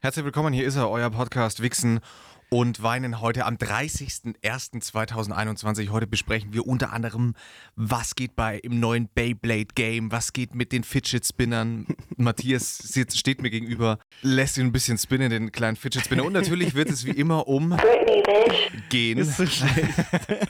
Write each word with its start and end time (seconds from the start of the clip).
Herzlich 0.00 0.26
willkommen, 0.26 0.52
hier 0.52 0.66
ist 0.66 0.76
er, 0.76 0.90
euer 0.90 1.08
Podcast 1.08 1.62
Wichsen 1.62 2.00
und 2.48 2.82
Weinen 2.82 3.20
heute 3.20 3.44
am 3.44 3.56
30.01.2021. 3.56 5.90
Heute 5.90 6.06
besprechen 6.06 6.52
wir 6.52 6.64
unter 6.66 6.92
anderem, 6.92 7.34
was 7.74 8.14
geht 8.14 8.36
bei 8.36 8.58
im 8.58 8.78
neuen 8.78 9.08
Beyblade 9.08 9.68
Game, 9.74 10.12
was 10.12 10.32
geht 10.32 10.54
mit 10.54 10.70
den 10.72 10.84
Fidget 10.84 11.26
Spinnern. 11.26 11.86
Matthias 12.16 12.78
sitzt, 12.78 13.18
steht 13.18 13.42
mir 13.42 13.50
gegenüber, 13.50 13.98
lässt 14.22 14.58
ihn 14.58 14.66
ein 14.66 14.72
bisschen 14.72 14.98
spinnen, 14.98 15.30
den 15.30 15.50
kleinen 15.52 15.76
Fidget 15.76 16.04
Spinner. 16.04 16.24
Und 16.24 16.34
natürlich 16.34 16.74
wird 16.74 16.90
es 16.90 17.04
wie 17.04 17.10
immer 17.10 17.48
um 17.48 17.76
gehen. 18.88 19.18
Ist 19.18 19.36
so 19.36 19.46
schlecht. 19.46 19.76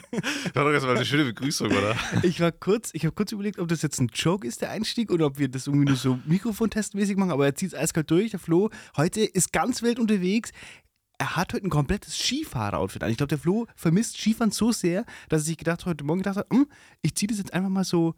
Das 0.46 0.54
war 0.54 0.64
doch 0.64 0.72
erstmal 0.72 0.96
eine 0.96 1.04
schöne 1.04 1.24
Begrüßung, 1.24 1.68
oder? 1.68 1.94
Ich 2.22 2.40
war 2.40 2.50
kurz, 2.50 2.88
ich 2.94 3.04
habe 3.04 3.14
kurz 3.14 3.32
überlegt, 3.32 3.58
ob 3.58 3.68
das 3.68 3.82
jetzt 3.82 4.00
ein 4.00 4.08
Joke 4.14 4.46
ist, 4.46 4.62
der 4.62 4.70
Einstieg, 4.70 5.10
oder 5.10 5.26
ob 5.26 5.38
wir 5.38 5.48
das 5.48 5.66
irgendwie 5.66 5.86
nur 5.86 5.96
so 5.96 6.18
Mikrofontestmäßig 6.24 7.16
machen, 7.16 7.32
aber 7.32 7.44
er 7.44 7.54
zieht 7.54 7.74
es 7.74 7.78
eiskalt 7.78 8.10
durch, 8.10 8.30
der 8.30 8.40
Flo. 8.40 8.70
Heute 8.96 9.20
ist 9.20 9.52
ganz 9.52 9.82
wild 9.82 9.98
unterwegs. 9.98 10.52
Er 11.18 11.36
hat 11.36 11.54
heute 11.54 11.66
ein 11.66 11.70
komplettes 11.70 12.16
Skifahrer-Outfit 12.18 13.02
an. 13.02 13.10
Ich 13.10 13.16
glaube, 13.16 13.28
der 13.28 13.38
Flo 13.38 13.66
vermisst 13.74 14.18
Skifahren 14.18 14.50
so 14.50 14.70
sehr, 14.72 15.04
dass 15.28 15.42
er 15.42 15.46
sich 15.46 15.56
gedacht 15.56 15.86
heute 15.86 16.04
Morgen 16.04 16.20
gedacht 16.20 16.36
hat, 16.36 16.46
hm, 16.52 16.66
ich 17.02 17.14
ziehe 17.14 17.28
das 17.28 17.38
jetzt 17.38 17.52
einfach 17.54 17.70
mal 17.70 17.84
so 17.84 18.14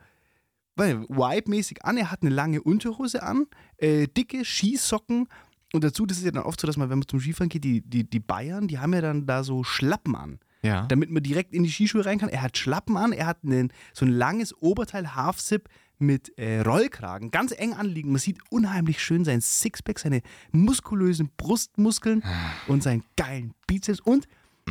weil, 0.74 1.01
Vibe-mäßig 1.09 1.84
an. 1.84 1.97
Er 1.97 2.11
hat 2.11 2.23
eine 2.23 2.30
lange 2.30 2.62
Unterhose 2.62 3.23
an, 3.23 3.47
äh, 3.79 4.07
dicke 4.07 4.45
Skisocken 4.45 5.27
und 5.73 5.84
dazu, 5.84 6.07
das 6.07 6.19
ist 6.19 6.24
ja 6.24 6.30
dann 6.30 6.45
oft 6.45 6.61
so, 6.61 6.66
dass 6.66 6.77
man, 6.77 6.88
wenn 6.88 7.01
man 7.01 7.09
zum 7.09 7.21
Skifahren 7.21 7.48
geht, 7.48 7.65
die, 7.65 7.83
die, 7.83 8.09
die 8.09 8.21
Bayern, 8.21 8.69
die 8.69 8.79
haben 8.79 8.95
ja 8.95 9.01
dann 9.01 9.27
da 9.27 9.43
so 9.45 9.65
Schlappen 9.65 10.15
an 10.15 10.38
Ja. 10.62 10.87
damit 10.87 11.10
man 11.10 11.23
direkt 11.23 11.52
in 11.52 11.62
die 11.65 11.71
Skischuhe 11.71 12.07
rein 12.07 12.19
kann. 12.19 12.29
Er 12.29 12.43
hat 12.43 12.57
Schlappen 12.57 12.96
an, 12.96 13.12
er 13.12 13.27
hat 13.27 13.38
einen, 13.45 13.73
so 13.93 14.07
ein 14.07 14.12
langes 14.12 14.57
Oberteil 14.62 15.15
Half-Zip 15.15 15.69
mit 15.98 16.37
äh, 16.38 16.61
Rollkragen, 16.61 17.30
ganz 17.30 17.52
eng 17.52 17.75
anliegen. 17.75 18.11
Man 18.11 18.20
sieht 18.20 18.38
unheimlich 18.51 19.02
schön 19.02 19.25
sein 19.25 19.41
Sixpack, 19.41 19.98
seine 19.98 20.23
muskulösen 20.52 21.30
Brustmuskeln 21.37 22.23
und 22.66 22.83
seinen 22.83 23.05
geilen 23.16 23.55
Bizeps 23.66 24.01
und 24.01 24.29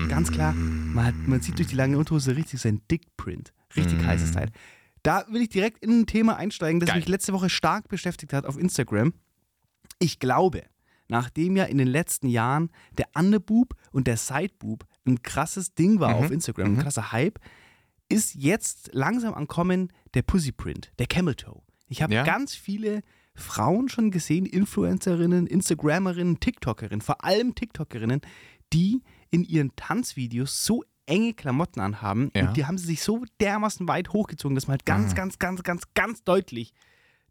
ganz 0.09 0.31
klar, 0.31 0.53
man, 0.53 1.06
hat, 1.06 1.16
man 1.25 1.42
sieht 1.42 1.58
durch 1.58 1.69
die 1.69 1.75
lange 1.75 1.97
Unterhose 1.97 2.36
richtig 2.36 2.61
seinen 2.61 2.81
Dickprint. 2.89 3.52
Richtig 3.75 4.03
heißes 4.06 4.31
Teil. 4.31 4.50
Da 5.03 5.25
will 5.30 5.42
ich 5.42 5.50
direkt 5.50 5.84
in 5.84 6.02
ein 6.02 6.06
Thema 6.06 6.38
einsteigen, 6.38 6.80
das 6.80 6.88
Geil. 6.88 6.97
mich 6.97 7.08
letzte 7.08 7.34
Woche 7.34 7.50
stark 7.50 7.88
beschäftigt 7.88 8.34
hat 8.34 8.45
auf 8.45 8.58
Instagram. 8.58 9.14
Ich 10.00 10.19
glaube, 10.19 10.64
nachdem 11.08 11.56
ja 11.56 11.66
in 11.66 11.78
den 11.78 11.88
letzten 11.88 12.28
Jahren 12.28 12.69
der 12.97 13.08
Underboob 13.16 13.73
und 13.91 14.08
der 14.08 14.17
Sideboob 14.17 14.86
ein 15.06 15.22
krasses 15.22 15.73
Ding 15.73 16.00
war 16.00 16.16
auf 16.16 16.31
Instagram, 16.31 16.75
ein 16.75 16.80
krasser 16.80 17.12
Hype, 17.12 17.39
ist 18.09 18.36
jetzt 18.36 18.89
langsam 18.94 19.33
ankommen 19.33 19.91
der 20.13 20.22
Pussyprint, 20.22 20.91
der 21.00 21.08
Camel 21.08 21.36
Toe. 21.36 21.61
Ich 21.89 22.02
habe 22.02 22.13
Ja? 22.13 22.23
ganz 22.23 22.55
viele 22.55 23.02
Frauen 23.36 23.89
schon 23.89 24.11
gesehen, 24.11 24.45
Influencerinnen, 24.45 25.45
Instagrammerinnen, 25.47 26.39
TikTokerinnen, 26.39 27.02
vor 27.02 27.23
allem 27.23 27.53
TikTokerinnen, 27.55 28.22
die 28.73 29.03
in 29.30 29.44
ihren 29.44 29.75
Tanzvideos 29.75 30.63
so 30.66 30.83
enge 31.05 31.33
Klamotten 31.33 31.80
anhaben 31.80 32.31
Ja. 32.35 32.47
und 32.47 32.58
die 32.58 32.66
haben 32.66 32.78
sie 32.78 32.88
sich 32.88 33.02
so 33.02 33.23
dermaßen 33.39 33.88
weit 33.88 34.09
hochgezogen, 34.09 34.55
dass 34.55 34.67
man 34.67 34.73
halt 34.73 34.85
ganz, 34.85 35.16
ganz, 35.16 35.39
ganz, 35.39 35.63
ganz, 35.63 35.83
ganz 35.94 36.23
deutlich 36.23 36.73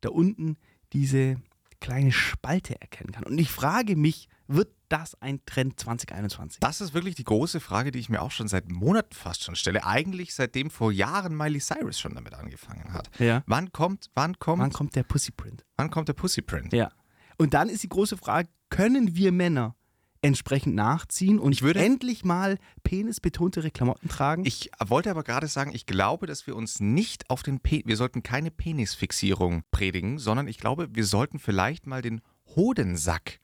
da 0.01 0.11
unten 0.11 0.57
diese 0.93 1.37
kleine 1.81 2.13
Spalte 2.13 2.81
erkennen 2.81 3.13
kann. 3.13 3.25
Und 3.25 3.39
ich 3.39 3.51
frage 3.51 3.97
mich, 3.97 4.29
wird 4.49 4.69
das 4.89 5.21
ein 5.21 5.41
Trend 5.47 5.79
2021? 5.81 6.61
Das 6.61 6.81
ist 6.81 6.95
wirklich 6.95 7.15
die 7.17 7.25
große 7.25 7.61
Frage, 7.61 7.91
die 7.91 7.99
ich 7.99 8.09
mir 8.09 8.23
auch 8.23 8.31
schon 8.31 8.47
seit 8.49 8.71
Monaten 8.71 9.15
fast 9.15 9.43
schon 9.45 9.57
stelle. 9.57 9.85
Eigentlich 9.85 10.35
seitdem 10.35 10.71
vor 10.71 10.93
Jahren 10.93 11.37
Miley 11.37 11.61
Cyrus 11.61 11.99
schon 11.99 12.15
damit 12.15 12.35
angefangen 12.35 12.93
hat. 12.93 13.11
Ja. 13.19 13.43
Wann 13.47 13.73
kommt, 13.73 14.11
wann 14.15 14.39
kommt, 14.39 14.61
Wann 14.61 14.67
wann, 14.69 14.73
kommt 14.73 14.95
der 14.97 15.03
Pussyprint? 15.03 15.65
kommt 15.91 16.09
der 16.09 16.13
Pussyprint? 16.15 16.73
Ja. 16.73 16.91
Und 17.39 17.55
dann 17.55 17.69
ist 17.69 17.83
die 17.83 17.89
große 17.89 18.17
Frage, 18.17 18.49
können 18.71 19.17
wir 19.17 19.33
Männer 19.33 19.75
entsprechend 20.23 20.75
nachziehen 20.75 21.39
und 21.39 21.53
Ich 21.53 21.63
würde- 21.63 21.81
endlich 21.85 22.25
mal 22.25 22.59
penisbetontere 22.83 23.71
Klamotten 23.71 24.09
tragen? 24.09 24.45
Ich 24.47 24.71
wollte 24.85 25.11
aber 25.11 25.23
gerade 25.23 25.47
sagen, 25.47 25.73
ich 25.75 25.87
glaube, 25.87 26.27
dass 26.27 26.47
wir 26.47 26.57
uns 26.57 26.81
nicht 26.81 27.29
auf 27.31 27.43
den 27.43 27.61
Pe 27.61 27.83
wir 27.85 27.97
sollten 27.97 28.23
keine 28.23 28.51
Penisfixierung 28.51 29.63
predigen, 29.71 30.19
sondern 30.19 30.49
ich 30.49 30.59
glaube, 30.59 30.89
wir 30.95 31.05
sollten 31.05 31.39
vielleicht 31.39 31.87
mal 31.87 32.03
den 32.03 32.23
Hodensack 32.57 33.39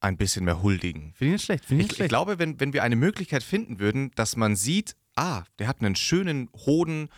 ein 0.00 0.16
bisschen 0.16 0.44
mehr 0.44 0.62
huldigen. 0.62 1.12
Finde 1.14 1.34
ich 1.34 1.40
nicht 1.40 1.44
schlecht. 1.44 1.64
Ich, 1.64 1.70
Ich, 1.70 1.76
nicht 1.76 1.90
ich 1.92 1.96
schlecht. 1.96 2.08
glaube, 2.10 2.38
wenn, 2.38 2.58
wenn 2.60 2.72
wir 2.72 2.82
eine 2.82 2.96
Möglichkeit 2.96 3.42
finden 3.42 3.78
würden, 3.78 4.10
dass 4.14 4.36
man 4.36 4.56
sieht, 4.56 4.96
ah, 5.16 5.44
der 5.58 5.68
hat 5.68 5.80
einen 5.80 5.94
schönen 5.96 6.48
Hoden, 6.66 7.08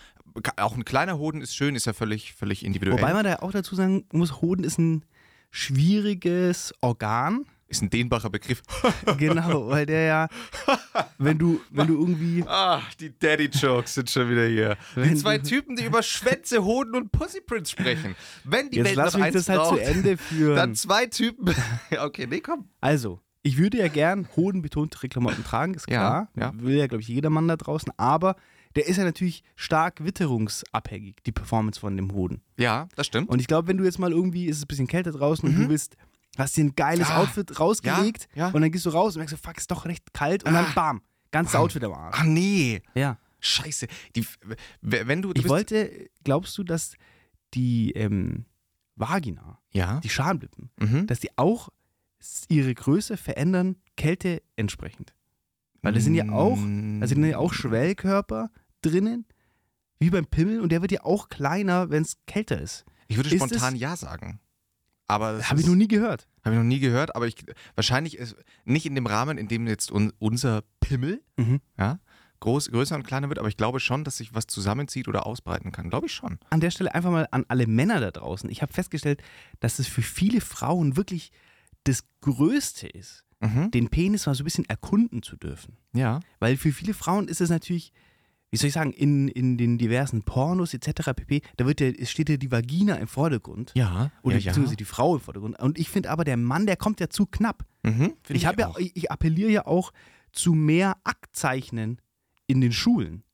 auch 0.56 0.76
ein 0.76 0.84
kleiner 0.84 1.18
Hoden 1.18 1.40
ist 1.40 1.54
schön, 1.54 1.76
ist 1.76 1.86
ja 1.86 1.92
völlig, 1.92 2.32
völlig 2.34 2.64
individuell. 2.64 2.98
Wobei 3.00 3.12
man 3.12 3.24
da 3.24 3.36
auch 3.36 3.52
dazu 3.52 3.74
sagen 3.74 4.04
muss, 4.12 4.40
Hoden 4.40 4.64
ist 4.64 4.78
ein 4.78 5.04
schwieriges 5.50 6.74
Organ. 6.80 7.44
Ist 7.72 7.82
ein 7.82 7.90
dehnbarer 7.90 8.30
Begriff. 8.30 8.62
Genau, 9.18 9.68
weil 9.68 9.86
der 9.86 10.02
ja, 10.04 10.28
wenn 11.18 11.38
du, 11.38 11.60
wenn 11.70 11.86
du 11.88 11.98
irgendwie. 11.98 12.44
Ah, 12.46 12.80
die 13.00 13.16
Daddy-Jokes 13.18 13.94
sind 13.94 14.10
schon 14.10 14.30
wieder 14.30 14.46
hier. 14.46 14.76
Die 14.96 15.14
zwei 15.16 15.38
Typen, 15.38 15.76
die 15.76 15.84
über 15.84 16.02
Schwänze, 16.02 16.62
Hoden 16.64 16.94
und 16.94 17.10
Pussyprints 17.12 17.70
sprechen. 17.70 18.14
Wenn 18.44 18.70
die 18.70 18.76
Jetzt 18.78 18.86
Welt 18.86 18.96
lass 18.96 19.12
noch 19.14 19.20
mich 19.20 19.26
eins 19.26 19.34
das 19.34 19.48
halt 19.48 19.60
braucht, 19.60 19.76
zu 19.78 19.82
Ende 19.84 20.16
führen. 20.16 20.56
dann 20.56 20.74
zwei 20.74 21.06
Typen. 21.06 21.54
Ja, 21.90 22.04
okay, 22.04 22.26
nee, 22.28 22.40
komm. 22.40 22.68
Also, 22.80 23.20
ich 23.42 23.58
würde 23.58 23.78
ja 23.78 23.88
gern 23.88 24.28
hodenbetontere 24.36 25.08
Klamotten 25.08 25.44
tragen, 25.44 25.74
ist 25.74 25.88
Ja, 25.90 25.96
klar. 25.98 26.28
ja. 26.36 26.52
Will 26.62 26.76
ja, 26.76 26.86
glaube 26.86 27.02
ich, 27.02 27.08
jeder 27.08 27.30
Mann 27.30 27.48
da 27.48 27.56
draußen. 27.56 27.92
Aber 27.96 28.36
der 28.76 28.86
ist 28.86 28.96
ja 28.96 29.04
natürlich 29.04 29.42
stark 29.56 30.04
witterungsabhängig, 30.04 31.16
die 31.26 31.32
Performance 31.32 31.78
von 31.80 31.96
dem 31.96 32.12
Hoden. 32.12 32.40
Ja, 32.56 32.88
das 32.96 33.06
stimmt. 33.06 33.28
Und 33.28 33.40
ich 33.40 33.46
glaube, 33.46 33.68
wenn 33.68 33.76
du 33.76 33.84
jetzt 33.84 33.98
mal 33.98 34.12
irgendwie, 34.12 34.46
ist 34.46 34.58
es 34.58 34.64
ein 34.64 34.68
bisschen 34.68 34.86
kälter 34.86 35.12
draußen 35.12 35.48
und 35.48 35.56
du 35.56 35.68
willst, 35.68 35.96
hast 36.38 36.56
dir 36.56 36.64
ein 36.64 36.74
geiles. 36.74 37.08
Ja. 37.08 37.18
Outfit 37.18 37.58
rausgelegt 37.60 38.28
Ja, 38.34 38.48
ja. 38.48 38.54
und 38.54 38.60
dann 38.62 38.70
gehst 38.70 38.86
du 38.86 38.90
raus 38.90 39.14
und 39.16 39.20
merkst, 39.20 39.36
fuck, 39.42 39.58
ist 39.58 39.70
doch 39.70 39.84
recht 39.84 40.12
kalt 40.14 40.44
und 40.44 40.52
dann 40.54 40.66
bam, 40.74 41.02
ganzes 41.30 41.54
Outfit 41.54 41.84
am 41.84 41.92
Arsch. 41.92 42.16
Ach 42.18 42.24
nee. 42.24 42.80
Ja. 42.94 43.18
Scheiße. 43.40 43.86
Die, 44.16 44.24
wenn 44.80 45.20
du, 45.22 45.32
du 45.32 45.40
Ich 45.40 45.48
wollte, 45.48 46.08
glaubst 46.24 46.56
du, 46.58 46.62
dass 46.64 46.94
die 47.54 47.90
ähm, 47.92 48.44
Vagina, 48.96 49.58
Ja. 49.72 49.98
die 50.00 50.08
Schamlippen, 50.08 50.70
Mhm. 50.78 51.06
dass 51.08 51.20
die 51.20 51.36
auch 51.36 51.68
ihre 52.48 52.72
Größe 52.74 53.16
verändern, 53.16 53.76
Kälte 53.96 54.42
entsprechend? 54.56 55.12
Weil 55.82 55.92
das 55.94 56.04
sind 56.04 56.14
ja 56.14 56.28
auch, 56.30 56.56
Mm. 56.56 57.02
also 57.02 57.14
sind 57.16 57.24
ja 57.24 57.38
auch 57.38 57.52
Schwellkörper 57.52 58.50
drinnen, 58.82 59.26
wie 59.98 60.10
beim 60.10 60.26
Pimmel, 60.26 60.60
und 60.60 60.70
der 60.70 60.80
wird 60.80 60.92
ja 60.92 61.02
auch 61.02 61.28
kleiner, 61.28 61.90
wenn 61.90 62.02
es 62.04 62.16
kälter 62.26 62.60
ist. 62.60 62.84
Ich 63.08 63.16
würde 63.16 63.28
ist 63.30 63.36
spontan 63.36 63.74
es- 63.74 63.80
ja 63.80 63.96
sagen. 63.96 64.38
Aber 65.12 65.42
Habe 65.48 65.60
ich 65.60 65.66
noch 65.66 65.74
nie 65.74 65.88
gehört. 65.88 66.28
Habe 66.44 66.54
ich 66.54 66.58
noch 66.58 66.66
nie 66.66 66.80
gehört, 66.80 67.14
aber 67.16 67.26
ich 67.26 67.36
wahrscheinlich 67.74 68.16
ist 68.18 68.34
nicht 68.64 68.86
in 68.86 68.94
dem 68.94 69.06
Rahmen, 69.06 69.38
in 69.38 69.48
dem 69.48 69.66
jetzt 69.66 69.90
un, 69.92 70.12
unser 70.18 70.62
Pimmel 70.80 71.22
Mhm. 71.36 71.60
ja, 71.78 71.98
groß, 72.40 72.70
größer 72.72 72.96
und 72.96 73.04
kleiner 73.06 73.28
wird, 73.28 73.38
aber 73.38 73.48
ich 73.48 73.56
glaube 73.56 73.78
schon, 73.78 74.02
dass 74.04 74.16
sich 74.16 74.34
was 74.34 74.46
zusammenzieht 74.48 75.06
oder 75.08 75.26
ausbreiten 75.26 75.70
kann. 75.70 75.90
Glaube 75.90 76.06
ich 76.06 76.12
schon. 76.14 76.38
An 76.50 76.60
der 76.60 76.70
Stelle 76.72 76.94
einfach 76.94 77.10
mal 77.10 77.28
an 77.30 77.44
alle 77.48 77.66
Männer 77.68 78.00
da 78.00 78.10
draußen. 78.10 78.50
Ich 78.50 78.62
habe 78.62 78.72
festgestellt, 78.72 79.22
dass 79.60 79.78
es 79.78 79.86
für 79.86 80.02
viele 80.02 80.40
Frauen 80.40 80.96
wirklich 80.96 81.30
das 81.84 82.04
Größte 82.20 82.88
ist, 82.88 83.24
Mhm. 83.40 83.70
den 83.72 83.88
Penis 83.90 84.26
mal 84.26 84.34
so 84.34 84.42
ein 84.42 84.44
bisschen 84.44 84.68
erkunden 84.68 85.22
zu 85.22 85.36
dürfen. 85.36 85.76
Ja. 85.92 86.20
Weil 86.38 86.56
für 86.56 86.72
viele 86.72 86.94
Frauen 86.94 87.26
ist 87.28 87.40
es 87.40 87.50
natürlich, 87.50 87.92
wie 88.52 88.58
soll 88.58 88.68
ich 88.68 88.74
sagen, 88.74 88.92
in, 88.92 89.28
in 89.28 89.56
den 89.56 89.78
diversen 89.78 90.22
Pornos 90.22 90.74
etc. 90.74 91.14
pp., 91.16 91.40
da 91.56 91.66
wird 91.66 91.80
ja, 91.80 91.88
es 91.88 92.10
steht 92.10 92.28
ja 92.28 92.36
die 92.36 92.52
Vagina 92.52 92.96
im 92.96 93.08
Vordergrund. 93.08 93.72
Ja. 93.74 94.12
Oder 94.22 94.36
ja, 94.36 94.40
ja. 94.42 94.50
beziehungsweise 94.50 94.76
die 94.76 94.84
Frau 94.84 95.14
im 95.14 95.20
Vordergrund. 95.22 95.58
Und 95.58 95.78
ich 95.78 95.88
finde 95.88 96.10
aber, 96.10 96.24
der 96.24 96.36
Mann, 96.36 96.66
der 96.66 96.76
kommt 96.76 97.00
ja 97.00 97.08
zu 97.08 97.24
knapp. 97.24 97.64
Mhm, 97.82 98.12
Ich, 98.28 98.44
habe 98.44 98.60
ja, 98.60 98.72
ich, 98.76 98.94
ich 98.94 99.10
appelliere 99.10 99.50
ja 99.50 99.66
auch 99.66 99.90
zu 100.32 100.52
mehr 100.52 100.98
Aktzeichnen 101.02 101.98
in 102.46 102.60
den 102.60 102.72
Schulen. 102.72 103.24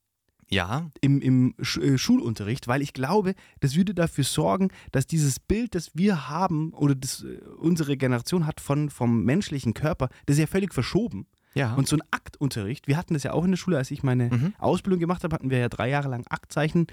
Ja, 0.51 0.91
im, 1.03 1.21
im 1.21 1.55
Sch 1.61 1.77
äh, 1.78 1.99
Schulunterricht, 1.99 2.69
weil 2.69 2.81
ich 2.81 2.95
glaube, 2.95 3.34
das 3.61 3.75
würde 3.75 3.93
dafür 3.93 4.25
sorgen, 4.25 4.71
dass 4.93 5.07
dieses 5.07 5.41
Bild, 5.41 5.75
das 5.75 5.91
wir 5.95 6.31
haben 6.31 6.73
oder 6.73 6.95
das 6.95 7.25
äh, 7.25 7.41
unsere 7.59 7.99
Generation 7.99 8.47
hat 8.47 8.61
von, 8.61 8.89
vom 8.89 9.25
menschlichen 9.25 9.75
Körper, 9.75 10.09
das 10.25 10.37
ist 10.37 10.41
ja 10.41 10.47
völlig 10.47 10.72
verschoben. 10.72 11.27
Ja. 11.54 11.74
Und 11.74 11.89
so 11.89 11.97
ein 11.97 12.03
Aktunterricht, 12.10 12.86
wir 12.89 12.97
hatten 12.97 13.15
das 13.15 13.22
ja 13.22 13.33
auch 13.33 13.45
in 13.45 13.50
der 13.53 13.56
Schule, 13.59 13.77
als 13.78 13.91
ich 13.91 14.03
meine 14.03 14.28
Mhm. 14.30 14.54
Ausbildung 14.59 15.00
gemacht 15.00 15.24
habe, 15.24 15.34
hatten 15.34 15.50
wir 15.50 15.59
ja 15.59 15.68
drei 15.68 15.89
Jahre 15.89 16.09
lang 16.09 16.27
Aktzeichen. 16.28 16.86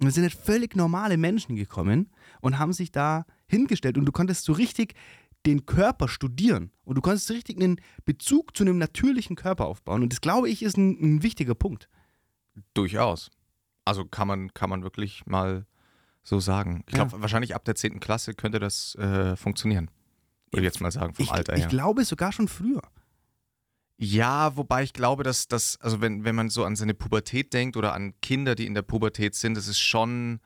Und 0.00 0.06
es 0.06 0.14
sind 0.14 0.22
halt 0.24 0.34
völlig 0.34 0.76
normale 0.76 1.16
Menschen 1.18 1.56
gekommen 1.56 2.10
und 2.40 2.58
haben 2.58 2.72
sich 2.72 2.90
da 2.90 3.24
hingestellt 3.46 3.98
und 3.98 4.06
du 4.06 4.12
konntest 4.12 4.44
so 4.44 4.52
richtig 4.52 4.94
den 5.46 5.64
Körper 5.66 6.08
studieren 6.08 6.70
und 6.84 6.96
du 6.96 7.00
konntest 7.00 7.26
so 7.26 7.34
richtig 7.34 7.56
einen 7.58 7.80
Bezug 8.04 8.56
zu 8.56 8.62
einem 8.64 8.78
natürlichen 8.78 9.36
Körper 9.36 9.66
aufbauen. 9.66 10.02
Und 10.02 10.12
das 10.12 10.20
glaube 10.20 10.48
ich 10.50 10.62
ist 10.62 10.76
ein, 10.76 10.98
ein 11.16 11.22
wichtiger 11.22 11.54
Punkt. 11.54 11.88
durchaus. 12.74 13.30
Also 13.84 14.04
kann 14.04 14.28
man, 14.28 14.52
kann 14.54 14.70
man 14.70 14.82
wirklich 14.82 15.24
mal 15.26 15.66
so 16.22 16.38
sagen. 16.40 16.84
Ich 16.86 16.94
glaube, 16.94 17.20
wahrscheinlich 17.22 17.54
ab 17.54 17.64
der 17.64 17.74
10. 17.74 17.98
Klasse 18.00 18.34
könnte 18.34 18.58
das 18.60 18.94
äh, 18.96 19.36
funktionieren. 19.36 19.90
Würde 20.50 20.60
ich 20.62 20.64
jetzt 20.72 20.80
mal 20.80 20.90
sagen, 20.92 21.14
vom 21.14 21.24
Ich, 21.24 21.30
Alter 21.32 21.54
ich 21.54 21.60
her. 21.62 21.68
glaube 21.68 22.04
sogar 22.04 22.32
schon 22.32 22.48
früher. 22.48 22.82
Ja, 24.02 24.56
wobei 24.56 24.82
ich 24.82 24.94
glaube, 24.94 25.24
dass 25.24 25.46
das, 25.46 25.78
also 25.82 26.00
wenn, 26.00 26.24
wenn 26.24 26.34
man 26.34 26.48
so 26.48 26.64
an 26.64 26.74
seine 26.74 26.94
Pubertät 26.94 27.52
denkt 27.52 27.76
oder 27.76 27.92
an 27.92 28.14
Kinder, 28.22 28.54
die 28.54 28.64
in 28.64 28.72
der 28.72 28.80
Pubertät 28.80 29.34
sind, 29.34 29.58
das 29.58 29.68
ist 29.68 29.78
schon 29.78 30.40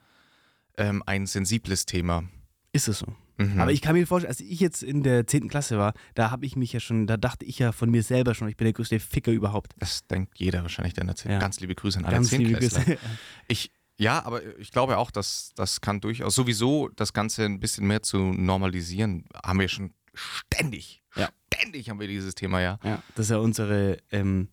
ähm, 0.77 1.01
ein 1.05 1.25
sensibles 1.25 1.85
Thema. 1.85 2.25
Ist 2.73 2.89
es 2.89 2.99
so? 2.99 3.15
Mhm. 3.37 3.61
Aber 3.61 3.71
ich 3.71 3.81
kann 3.81 3.95
mir 3.95 4.05
vorstellen, 4.05 4.29
als 4.29 4.41
ich 4.41 4.59
jetzt 4.59 4.83
in 4.83 5.03
der 5.03 5.25
10. 5.25 5.47
Klasse 5.47 5.77
war, 5.77 5.93
da 6.15 6.31
habe 6.31 6.45
ich 6.45 6.57
mich 6.57 6.73
ja 6.73 6.81
schon, 6.81 7.07
da 7.07 7.15
dachte 7.15 7.45
ich 7.45 7.57
ja 7.57 7.71
von 7.71 7.89
mir 7.89 8.03
selber 8.03 8.35
schon, 8.35 8.49
ich 8.49 8.57
bin 8.57 8.65
der 8.65 8.73
größte 8.73 8.99
Ficker 8.99 9.31
überhaupt. 9.31 9.73
Das 9.79 10.05
denkt 10.05 10.37
jeder 10.37 10.61
wahrscheinlich, 10.61 10.93
der 10.93 11.03
in 11.03 11.07
der 11.07 11.15
10. 11.15 11.31
Ja. 11.31 11.39
Ganz 11.39 11.61
liebe 11.61 11.75
Grüße 11.75 11.99
an 11.99 12.05
alle 12.05 12.15
Ganz 12.15 12.31
liebe 12.31 12.59
Zehntklässler. 12.59 12.83
Grüße. 12.83 12.97
Ich, 13.47 13.71
ja, 13.97 14.25
aber 14.25 14.41
ich 14.57 14.71
glaube 14.71 14.97
auch, 14.97 15.11
dass 15.11 15.51
das 15.55 15.79
kann 15.79 16.01
durchaus 16.01 16.35
sowieso 16.35 16.89
das 16.89 17.13
Ganze 17.13 17.45
ein 17.45 17.61
bisschen 17.61 17.87
mehr 17.87 18.03
zu 18.03 18.17
normalisieren. 18.17 19.23
Haben 19.33 19.61
wir 19.61 19.69
schon 19.69 19.93
ständig, 20.13 21.01
Ja. 21.15 21.29
ständig 21.53 21.89
haben 21.89 21.99
wir 21.99 22.07
dieses 22.07 22.35
Thema, 22.35 22.61
ja. 22.61 22.79
Ja, 22.83 23.01
das 23.15 23.27
ist 23.27 23.29
ja 23.31 23.37
unsere, 23.37 23.97
ähm, 24.11 24.49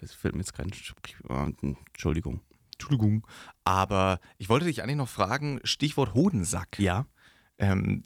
es 0.00 0.12
fällt 0.14 0.34
mir 0.34 0.40
jetzt 0.40 0.54
kein, 0.54 0.72
Sprichwort- 0.72 1.54
Entschuldigung. 1.62 2.40
Entschuldigung. 2.74 3.26
Aber 3.64 4.20
ich 4.38 4.48
wollte 4.48 4.66
dich 4.66 4.82
eigentlich 4.82 4.96
noch 4.96 5.08
fragen, 5.08 5.60
Stichwort 5.64 6.14
Hodensack. 6.14 6.78
Ja. 6.78 7.06
Ähm, 7.58 8.04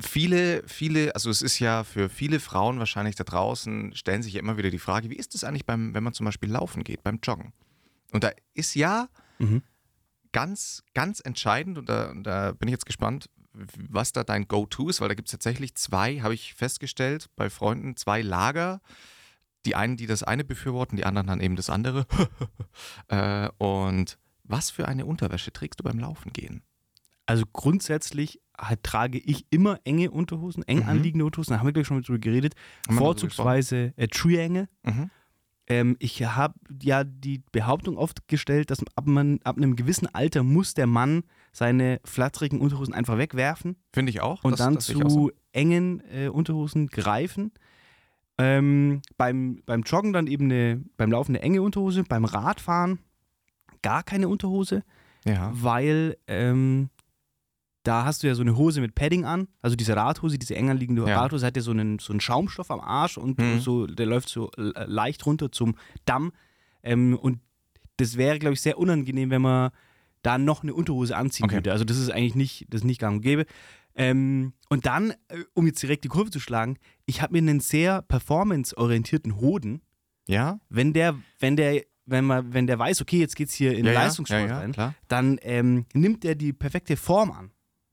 viele, 0.00 0.62
viele, 0.68 1.14
also 1.14 1.30
es 1.30 1.42
ist 1.42 1.58
ja 1.58 1.84
für 1.84 2.08
viele 2.08 2.40
Frauen 2.40 2.78
wahrscheinlich 2.78 3.16
da 3.16 3.24
draußen, 3.24 3.94
stellen 3.96 4.22
sich 4.22 4.34
ja 4.34 4.40
immer 4.40 4.56
wieder 4.58 4.70
die 4.70 4.78
Frage, 4.78 5.10
wie 5.10 5.16
ist 5.16 5.34
es 5.34 5.44
eigentlich 5.44 5.66
beim, 5.66 5.94
wenn 5.94 6.02
man 6.04 6.12
zum 6.12 6.26
Beispiel 6.26 6.50
laufen 6.50 6.84
geht, 6.84 7.02
beim 7.02 7.20
Joggen? 7.22 7.52
Und 8.12 8.24
da 8.24 8.30
ist 8.54 8.74
ja 8.74 9.08
Mhm. 9.38 9.62
ganz, 10.32 10.82
ganz 10.94 11.20
entscheidend, 11.20 11.78
und 11.78 11.88
da, 11.88 12.10
und 12.10 12.24
da 12.24 12.52
bin 12.52 12.68
ich 12.68 12.72
jetzt 12.72 12.84
gespannt, 12.86 13.30
was 13.52 14.12
da 14.12 14.24
dein 14.24 14.46
Go-To 14.48 14.88
ist, 14.88 15.00
weil 15.00 15.08
da 15.08 15.14
gibt 15.14 15.28
es 15.28 15.32
tatsächlich 15.32 15.74
zwei, 15.74 16.20
habe 16.20 16.34
ich 16.34 16.54
festgestellt, 16.54 17.28
bei 17.36 17.50
Freunden, 17.50 17.96
zwei 17.96 18.22
Lager. 18.22 18.80
Die 19.66 19.74
einen, 19.74 19.96
die 19.98 20.06
das 20.06 20.22
eine 20.22 20.42
befürworten, 20.44 20.96
die 20.96 21.04
anderen 21.04 21.26
dann 21.26 21.40
eben 21.40 21.56
das 21.56 21.68
andere. 21.68 22.06
äh, 23.08 23.48
und 23.58 24.18
was 24.44 24.70
für 24.70 24.88
eine 24.88 25.04
Unterwäsche 25.04 25.52
trägst 25.52 25.80
du 25.80 25.84
beim 25.84 25.98
Laufen 25.98 26.32
gehen? 26.32 26.62
Also 27.26 27.44
grundsätzlich 27.52 28.40
halt 28.58 28.82
trage 28.82 29.18
ich 29.18 29.46
immer 29.50 29.78
enge 29.84 30.10
Unterhosen, 30.10 30.62
eng 30.64 30.78
Mhm. 30.78 30.88
anliegende 30.88 31.24
Unterhosen, 31.24 31.52
da 31.52 31.60
haben 31.60 31.66
wir 31.66 31.72
gleich 31.72 31.86
schon 31.86 31.98
mal 31.98 32.02
drüber 32.02 32.18
geredet. 32.18 32.54
Haben 32.88 32.98
Vorzugsweise 32.98 33.92
äh, 33.96 34.08
Triangle. 34.08 34.68
Mhm. 34.82 35.10
Ähm, 35.66 35.96
ich 36.00 36.22
habe 36.24 36.54
ja 36.82 37.04
die 37.04 37.42
Behauptung 37.52 37.96
oft 37.96 38.26
gestellt, 38.28 38.70
dass 38.70 38.80
ab, 38.96 39.06
man, 39.06 39.40
ab 39.44 39.56
einem 39.56 39.76
gewissen 39.76 40.12
Alter 40.12 40.42
muss 40.42 40.74
der 40.74 40.86
Mann 40.86 41.22
seine 41.52 42.00
flatterigen 42.04 42.60
Unterhosen 42.60 42.94
einfach 42.94 43.18
wegwerfen 43.18 43.76
Finde 43.92 44.10
ich 44.10 44.20
auch. 44.20 44.44
und 44.44 44.52
das- 44.52 44.58
dann 44.60 44.74
das 44.74 44.90
auch 44.94 45.00
so. 45.00 45.08
zu 45.08 45.32
engen 45.52 46.02
äh, 46.12 46.28
Unterhosen 46.28 46.86
greifen. 46.86 47.52
Ähm, 48.38 49.02
beim, 49.18 49.62
beim 49.66 49.82
Joggen 49.82 50.12
dann 50.12 50.26
eben 50.26 50.44
eine, 50.46 50.82
beim 50.96 51.10
Laufen 51.10 51.32
eine 51.34 51.42
enge 51.42 51.60
Unterhose, 51.62 52.04
beim 52.04 52.24
Radfahren 52.24 52.98
gar 53.82 54.02
keine 54.02 54.28
Unterhose, 54.28 54.82
Ja. 55.26 55.50
weil 55.52 56.16
ähm, 56.26 56.88
da 57.82 58.04
hast 58.04 58.22
du 58.22 58.26
ja 58.28 58.34
so 58.34 58.42
eine 58.42 58.56
Hose 58.56 58.80
mit 58.80 58.94
Padding 58.94 59.24
an, 59.24 59.48
also 59.62 59.76
diese 59.76 59.96
Radhose, 59.96 60.38
diese 60.38 60.54
eng 60.54 60.70
anliegende 60.70 61.06
Ja. 61.06 61.20
Radhose 61.20 61.44
hat 61.46 61.56
ja 61.56 61.62
so 61.62 61.70
einen, 61.70 61.98
so 61.98 62.12
einen 62.12 62.20
Schaumstoff 62.20 62.70
am 62.70 62.80
Arsch 62.80 63.18
und 63.18 63.38
Mhm. 63.38 63.60
so, 63.60 63.86
der 63.86 64.06
läuft 64.06 64.28
so 64.28 64.50
äh, 64.56 64.84
leicht 64.86 65.24
runter 65.26 65.50
zum 65.52 65.74
Damm. 66.06 66.32
Ähm, 66.82 67.18
und 67.20 67.40
das 67.98 68.16
wäre, 68.16 68.38
glaube 68.38 68.54
ich, 68.54 68.60
sehr 68.62 68.78
unangenehm, 68.78 69.30
wenn 69.30 69.42
man 69.42 69.70
da 70.22 70.38
noch 70.38 70.62
eine 70.62 70.74
Unterhose 70.74 71.16
anziehen 71.16 71.44
Okay. 71.44 71.56
würde. 71.56 71.72
Also 71.72 71.84
das 71.84 71.98
ist 71.98 72.10
eigentlich 72.10 72.34
nicht, 72.34 72.66
das 72.68 72.80
ist 72.82 72.86
nicht 72.86 73.00
gang 73.00 73.16
und 73.16 73.22
gäbe. 73.22 73.46
Ähm, 73.94 74.52
und 74.68 74.86
dann, 74.86 75.10
äh, 75.28 75.44
um 75.54 75.66
jetzt 75.66 75.82
direkt 75.82 76.04
die 76.04 76.08
Kurve 76.08 76.30
zu 76.30 76.40
schlagen, 76.40 76.76
ich 77.06 77.22
habe 77.22 77.32
mir 77.32 77.38
einen 77.38 77.60
sehr 77.60 78.02
performance-orientierten 78.02 79.36
Hoden. 79.40 79.82
Ja? 80.28 80.60
Wenn 80.68 80.92
der, 80.92 81.16
wenn 81.38 81.56
der, 81.56 81.82
wenn 82.06 82.24
man, 82.24 82.52
wenn 82.52 82.66
der 82.66 82.78
weiß, 82.78 83.00
okay, 83.02 83.18
jetzt 83.18 83.36
geht's 83.36 83.54
hier 83.54 83.76
in 83.76 83.84
ja, 83.86 83.92
Leistungssport 83.92 84.42
ja, 84.42 84.48
ja, 84.48 84.58
rein, 84.58 84.94
dann 85.08 85.38
ähm, 85.42 85.86
nimmt 85.92 86.24
er 86.24 86.34
die 86.34 86.52
perfekte 86.52 86.96
Form 86.96 87.30
an. 87.30 87.50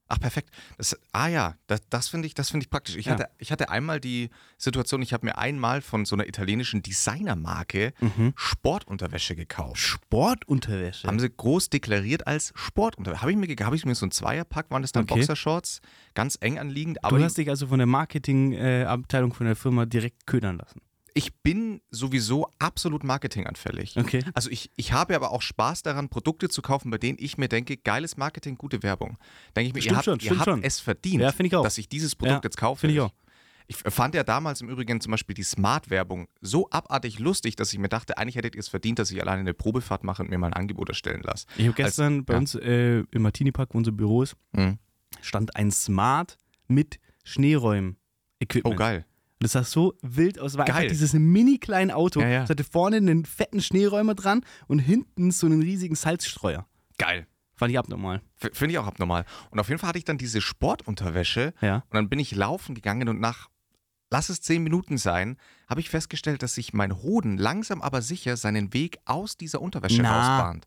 Ach, 0.10 0.20
perfekt. 0.20 0.50
Das, 0.78 0.98
ah 1.12 1.28
ja, 1.28 1.56
das, 1.68 1.82
das 1.90 2.08
finde 2.08 2.28
ich, 2.28 2.34
das 2.34 2.50
finde 2.50 2.64
ich 2.64 2.70
praktisch. 2.70 2.96
Ich, 2.96 3.06
Ja. 3.08 3.14
hatte, 3.14 3.30
ich 3.40 3.52
hatte 3.52 3.70
einmal 3.70 4.00
die 4.00 4.30
Situation, 4.58 5.02
ich 5.02 5.12
habe 5.14 5.26
mir 5.26 5.38
einmal 5.38 5.82
von 5.82 6.06
so 6.06 6.16
einer 6.16 6.28
italienischen 6.28 6.82
Designermarke 6.82 7.94
Mhm. 8.00 8.34
Sportunterwäsche 8.36 9.36
gekauft. 9.36 9.78
Sportunterwäsche. 9.80 11.08
Haben 11.08 11.20
sie 11.20 11.30
groß 11.30 11.70
deklariert 11.70 12.26
als 12.26 12.54
Sportunterwäsche. 12.56 13.22
Habe 13.22 13.32
ich, 13.32 13.38
mir, 13.38 13.66
habe 13.66 13.76
ich 13.76 13.86
mir 13.86 13.96
so 13.96 14.06
einen 14.06 14.12
Zweierpack, 14.12 14.72
waren 14.72 14.82
das 14.82 14.92
dann 14.94 15.04
Okay. 15.04 15.16
Boxershorts, 15.16 15.82
ganz 16.14 16.38
eng 16.42 16.58
anliegend. 16.60 17.04
Aber 17.04 17.18
du 17.18 17.24
hast 17.24 17.38
dich 17.38 17.50
also 17.50 17.68
von 17.68 17.78
der 17.80 17.88
Marketingabteilung 17.88 19.34
von 19.34 19.46
der 19.46 19.56
Firma 19.56 19.86
direkt 19.86 20.26
ködern 20.26 20.58
lassen. 20.58 20.82
Ich 21.18 21.34
bin 21.42 21.82
sowieso 21.90 22.50
absolut 22.60 23.04
marketinganfällig. 23.04 23.98
Okay. 23.98 24.24
Also 24.34 24.50
ich, 24.50 24.70
ich 24.76 24.92
habe 24.94 25.16
aber 25.16 25.32
auch 25.32 25.42
Spaß 25.42 25.82
daran, 25.84 26.10
Produkte 26.10 26.48
zu 26.50 26.62
kaufen, 26.62 26.92
bei 26.92 26.98
denen 26.98 27.18
ich 27.20 27.38
mir 27.38 27.48
denke, 27.48 27.76
geiles 27.78 28.18
Marketing, 28.18 28.56
gute 28.58 28.84
Werbung. 28.84 29.18
Denke 29.56 29.70
ich 29.70 29.74
mir, 29.74 29.82
Stimmt 29.82 29.94
ihr 29.94 29.98
habt, 29.98 30.06
schon, 30.06 30.20
ihr 30.20 30.32
habt 30.40 30.46
schon. 30.50 30.64
es 30.64 30.80
verdient, 30.80 31.22
Ja, 31.22 31.34
ich 31.38 31.56
auch. 31.56 31.64
dass 31.64 31.78
ich 31.78 31.90
dieses 31.90 32.16
Produkt 32.16 32.44
Ja, 32.44 32.48
jetzt 32.48 32.58
kaufe. 32.58 32.82
finde 32.82 32.94
ich 32.96 33.02
auch. 33.02 33.12
Ich 33.70 33.76
fand 33.76 34.16
ja 34.16 34.24
damals 34.24 34.62
im 34.62 34.70
Übrigen 34.70 35.02
zum 35.02 35.12
Beispiel 35.12 35.34
die 35.34 35.44
Smart-Werbung 35.44 36.30
so 36.40 36.70
abartig 36.70 37.20
lustig, 37.20 37.58
dass 37.58 37.74
ich 37.74 37.80
mir 37.80 37.90
dachte, 37.90 38.18
eigentlich 38.18 38.36
hättet 38.38 38.56
ihr 38.56 38.60
es 38.62 38.70
verdient, 38.70 38.98
dass 38.98 39.12
ich 39.12 39.20
alleine 39.22 39.42
eine 39.42 39.54
Probefahrt 39.54 40.06
mache 40.06 40.22
und 40.24 40.30
mir 40.30 40.38
mal 40.38 40.48
ein 40.48 40.54
Angebot 40.54 40.88
erstellen 40.88 41.22
lasse. 41.24 41.48
Ich 41.58 41.66
habe 41.66 41.76
gestern 41.76 42.24
bei 42.24 42.36
ja. 42.36 42.40
uns 42.40 42.56
äh, 42.56 43.00
im 43.12 43.22
Martini-Park, 43.24 43.74
wo 43.74 43.78
unser 43.78 43.92
Büro 43.92 44.24
ist, 44.24 44.38
Mhm. 44.54 44.78
stand 45.22 45.56
ein 45.58 45.72
Smart 45.72 46.38
mit 46.70 47.00
Schneeräumen-Equipment. 47.26 48.74
Oh, 48.74 48.78
geil. 48.78 49.06
Und 49.40 49.44
das 49.44 49.52
sah 49.52 49.64
so 49.64 49.94
wild 50.02 50.40
aus. 50.40 50.58
War 50.58 50.66
Geil. 50.66 50.76
einfach 50.78 50.90
dieses 50.90 51.14
mini 51.14 51.60
kleine 51.60 51.96
Auto. 51.96 52.22
Ja, 52.22 52.28
ja. 52.28 52.44
Es 52.44 52.50
hatte 52.50 52.64
vorne 52.64 52.98
einen 52.98 53.24
fetten 53.26 53.62
Schneeräumer 53.62 54.16
dran 54.16 54.42
und 54.68 54.80
hinten 54.80 55.30
so 55.32 55.46
einen 55.46 55.62
riesigen 55.62 55.96
Salzstreuer. 55.96 56.66
Geil. 56.98 57.28
Fand 57.56 57.72
ich 57.72 57.78
abnormal. 57.80 58.22
Finde 58.36 58.72
ich 58.74 58.78
auch 58.80 58.88
abnormal. 58.88 59.26
Und 59.52 59.60
auf 59.60 59.68
jeden 59.70 59.80
Fall 59.80 59.90
hatte 59.90 60.00
ich 60.00 60.06
dann 60.06 60.18
diese 60.18 60.42
Sportunterwäsche 60.42 61.54
Ja. 61.62 61.78
und 61.78 61.94
dann 61.94 62.10
bin 62.10 62.20
ich 62.20 62.34
laufen 62.36 62.76
gegangen 62.76 63.10
und 63.10 63.20
nach, 63.20 63.48
lass 64.12 64.30
es 64.30 64.42
zehn 64.42 64.64
Minuten 64.64 64.98
sein, 64.98 65.38
habe 65.68 65.80
ich 65.80 65.90
festgestellt, 65.90 66.44
dass 66.44 66.56
sich 66.56 66.74
mein 66.74 66.96
Hoden 67.02 67.38
langsam 67.38 67.82
aber 67.82 68.02
sicher 68.02 68.38
seinen 68.38 68.74
Weg 68.74 68.98
aus 69.06 69.38
dieser 69.38 69.62
Unterwäsche 69.62 70.02
Na. 70.02 70.18
rausbahnt. 70.38 70.66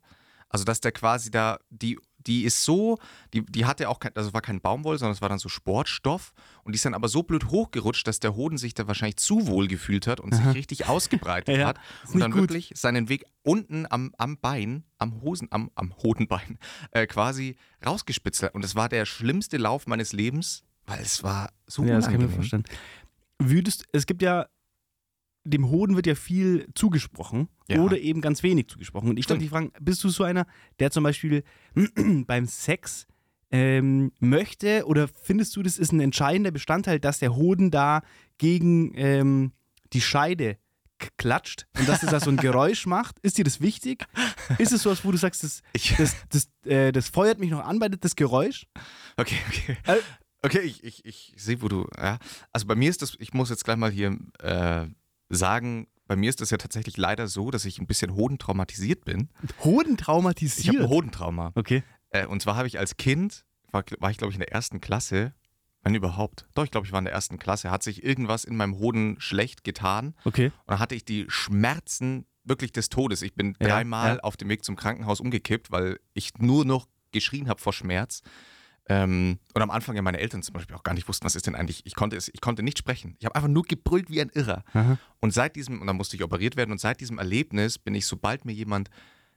Also 0.49 0.65
dass 0.65 0.81
der 0.81 0.91
quasi 0.91 1.31
da, 1.31 1.59
die, 1.69 1.97
die 2.27 2.43
ist 2.43 2.63
so, 2.63 2.97
die, 3.33 3.45
die 3.45 3.65
hatte 3.65 3.89
auch 3.89 3.99
kein, 3.99 4.15
also 4.15 4.33
war 4.33 4.41
kein 4.41 4.61
Baumwoll, 4.61 4.97
sondern 4.97 5.13
es 5.13 5.21
war 5.21 5.29
dann 5.29 5.39
so 5.39 5.49
Sportstoff 5.49 6.33
und 6.63 6.73
die 6.73 6.75
ist 6.77 6.85
dann 6.85 6.93
aber 6.93 7.07
so 7.07 7.23
blöd 7.23 7.45
hochgerutscht, 7.49 8.07
dass 8.07 8.19
der 8.19 8.35
Hoden 8.35 8.57
sich 8.57 8.73
da 8.73 8.87
wahrscheinlich 8.87 9.17
zu 9.17 9.47
wohl 9.47 9.67
gefühlt 9.67 10.07
hat 10.07 10.19
und 10.19 10.33
sich 10.33 10.45
richtig 10.53 10.87
ausgebreitet 10.87 11.57
Ja, 11.57 11.67
hat 11.67 11.79
und 12.13 12.19
dann 12.19 12.31
gut. 12.31 12.41
wirklich 12.41 12.71
seinen 12.75 13.09
Weg 13.09 13.25
unten 13.43 13.85
am, 13.89 14.13
am 14.17 14.37
Bein, 14.37 14.83
am 14.97 15.21
Hosen, 15.21 15.47
am, 15.51 15.71
am 15.75 15.95
Hodenbein 15.97 16.57
äh, 16.91 17.07
quasi 17.07 17.55
rausgespitzt 17.85 18.43
hat. 18.43 18.53
Und 18.55 18.63
es 18.65 18.75
war 18.75 18.89
der 18.89 19.05
schlimmste 19.05 19.57
Lauf 19.57 19.87
meines 19.87 20.13
Lebens, 20.13 20.63
weil 20.85 20.99
es 21.01 21.23
war 21.23 21.51
so 21.67 21.83
Ja, 21.83 21.95
das 21.95 22.05
kann 22.05 22.13
ich 22.15 22.19
mir 22.19 22.25
unangenehm. 22.25 22.35
vorstellen. 22.35 22.63
Würdest, 23.39 23.85
es 23.91 24.05
gibt 24.05 24.21
ja, 24.21 24.45
dem 25.43 25.69
Hoden 25.69 25.95
wird 25.95 26.07
ja 26.07 26.15
viel 26.15 26.67
zugesprochen 26.75 27.47
Ja. 27.67 27.79
oder 27.81 27.97
eben 27.97 28.21
ganz 28.21 28.43
wenig 28.43 28.67
zugesprochen. 28.67 29.09
Und 29.09 29.17
ich 29.17 29.27
wollte 29.29 29.41
dich 29.41 29.49
fragen, 29.49 29.71
bist 29.79 30.03
du 30.03 30.09
so 30.09 30.23
einer, 30.23 30.45
der 30.79 30.91
zum 30.91 31.03
Beispiel 31.03 31.43
beim 32.27 32.45
Sex 32.45 33.07
ähm, 33.51 34.11
möchte 34.19 34.85
oder 34.85 35.07
findest 35.07 35.55
du, 35.55 35.63
das 35.63 35.77
ist 35.77 35.91
ein 35.91 35.99
entscheidender 35.99 36.51
Bestandteil, 36.51 36.99
dass 36.99 37.19
der 37.19 37.35
Hoden 37.35 37.71
da 37.71 38.01
gegen 38.37 38.93
ähm, 38.95 39.51
die 39.93 40.01
Scheide 40.01 40.57
klatscht 41.17 41.65
und 41.79 41.89
dass 41.89 42.03
es 42.03 42.11
da 42.11 42.19
so 42.19 42.29
ein 42.29 42.37
Geräusch 42.37 42.85
macht? 42.85 43.17
Ist 43.23 43.37
dir 43.37 43.43
das 43.43 43.59
wichtig? 43.59 44.05
Ist 44.59 44.71
es 44.71 44.83
sowas, 44.83 45.03
wo 45.03 45.11
du 45.11 45.17
sagst, 45.17 45.43
das, 45.43 45.61
das, 45.97 46.15
das, 46.29 46.49
äh, 46.71 46.91
das 46.91 47.09
feuert 47.09 47.39
mich 47.39 47.49
noch 47.49 47.65
an 47.65 47.79
bei 47.79 47.89
das 47.89 48.15
Geräusch? 48.15 48.67
okay, 49.17 49.37
okay. 49.47 49.77
Äh, 49.87 49.97
Okay, 50.43 50.61
ich, 50.61 50.83
ich, 50.83 51.05
ich 51.05 51.33
sehe, 51.37 51.61
wo 51.61 51.67
du, 51.67 51.85
ja. 51.95 52.17
Also 52.51 52.65
bei 52.65 52.73
mir 52.73 52.89
ist 52.89 53.03
das, 53.03 53.15
ich 53.19 53.31
muss 53.31 53.51
jetzt 53.51 53.63
gleich 53.63 53.77
mal 53.77 53.91
hier 53.91 54.17
äh, 54.39 54.87
sagen, 55.35 55.87
bei 56.07 56.15
mir 56.15 56.29
ist 56.29 56.41
das 56.41 56.49
ja 56.49 56.57
tatsächlich 56.57 56.97
leider 56.97 57.27
so, 57.27 57.51
dass 57.51 57.65
ich 57.65 57.79
ein 57.79 57.87
bisschen 57.87 58.13
hodentraumatisiert 58.15 59.05
bin. 59.05 59.29
Hoden 59.63 59.97
Ich 59.97 60.67
habe 60.67 60.79
ein 60.79 60.89
Hodentrauma. 60.89 61.51
Okay. 61.55 61.83
Äh, 62.09 62.25
und 62.25 62.41
zwar 62.41 62.55
habe 62.57 62.67
ich 62.67 62.77
als 62.79 62.97
Kind, 62.97 63.45
war, 63.71 63.83
war 63.99 64.11
ich 64.11 64.17
glaube 64.17 64.31
ich 64.31 64.35
in 64.35 64.41
der 64.41 64.51
ersten 64.51 64.81
Klasse, 64.81 65.33
wenn 65.83 65.95
überhaupt, 65.95 66.45
doch, 66.53 66.63
ich 66.63 66.69
glaube, 66.71 66.85
ich 66.85 66.91
war 66.91 66.99
in 66.99 67.05
der 67.05 67.13
ersten 67.13 67.39
Klasse, 67.39 67.71
hat 67.71 67.81
sich 67.81 68.03
irgendwas 68.03 68.43
in 68.43 68.55
meinem 68.55 68.77
Hoden 68.77 69.15
schlecht 69.19 69.63
getan 69.63 70.13
Okay. 70.25 70.47
und 70.47 70.53
dann 70.67 70.79
hatte 70.79 70.93
ich 70.95 71.05
die 71.05 71.25
Schmerzen 71.29 72.25
wirklich 72.43 72.71
des 72.71 72.89
Todes. 72.89 73.21
Ich 73.21 73.33
bin 73.33 73.55
Ja, 73.59 73.67
dreimal 73.69 74.15
ja. 74.15 74.19
auf 74.21 74.37
dem 74.37 74.49
Weg 74.49 74.63
zum 74.65 74.75
Krankenhaus 74.75 75.19
umgekippt, 75.19 75.71
weil 75.71 75.99
ich 76.13 76.33
nur 76.37 76.65
noch 76.65 76.87
geschrien 77.11 77.47
habe 77.49 77.59
vor 77.61 77.73
Schmerz. 77.73 78.21
Ähm, 78.87 79.39
und 79.53 79.61
am 79.61 79.69
Anfang 79.69 79.95
ja 79.95 80.01
meine 80.01 80.19
Eltern 80.19 80.41
zum 80.43 80.53
Beispiel 80.53 80.75
auch 80.75 80.83
gar 80.83 80.93
nicht 80.93 81.07
wussten, 81.07 81.25
was 81.25 81.35
ist 81.35 81.47
denn 81.47 81.55
eigentlich. 81.55 81.85
Ich 81.85 81.95
konnte, 81.95 82.15
es, 82.15 82.29
ich 82.33 82.41
konnte 82.41 82.63
nicht 82.63 82.77
sprechen. 82.77 83.15
Ich 83.19 83.25
habe 83.25 83.35
einfach 83.35 83.47
nur 83.47 83.63
gebrüllt 83.63 84.09
wie 84.09 84.21
ein 84.21 84.29
Irrer. 84.29 84.63
Aha. 84.73 84.97
Und 85.19 85.33
seit 85.33 85.55
diesem, 85.55 85.81
und 85.81 85.87
dann 85.87 85.97
musste 85.97 86.15
ich 86.15 86.23
operiert 86.23 86.55
werden, 86.57 86.71
und 86.71 86.79
seit 86.81 86.99
diesem 86.99 87.19
Erlebnis 87.19 87.77
bin 87.77 87.95
ich, 87.95 88.05
sobald 88.05 88.43
mir 88.45 88.53
jemand 88.53 88.89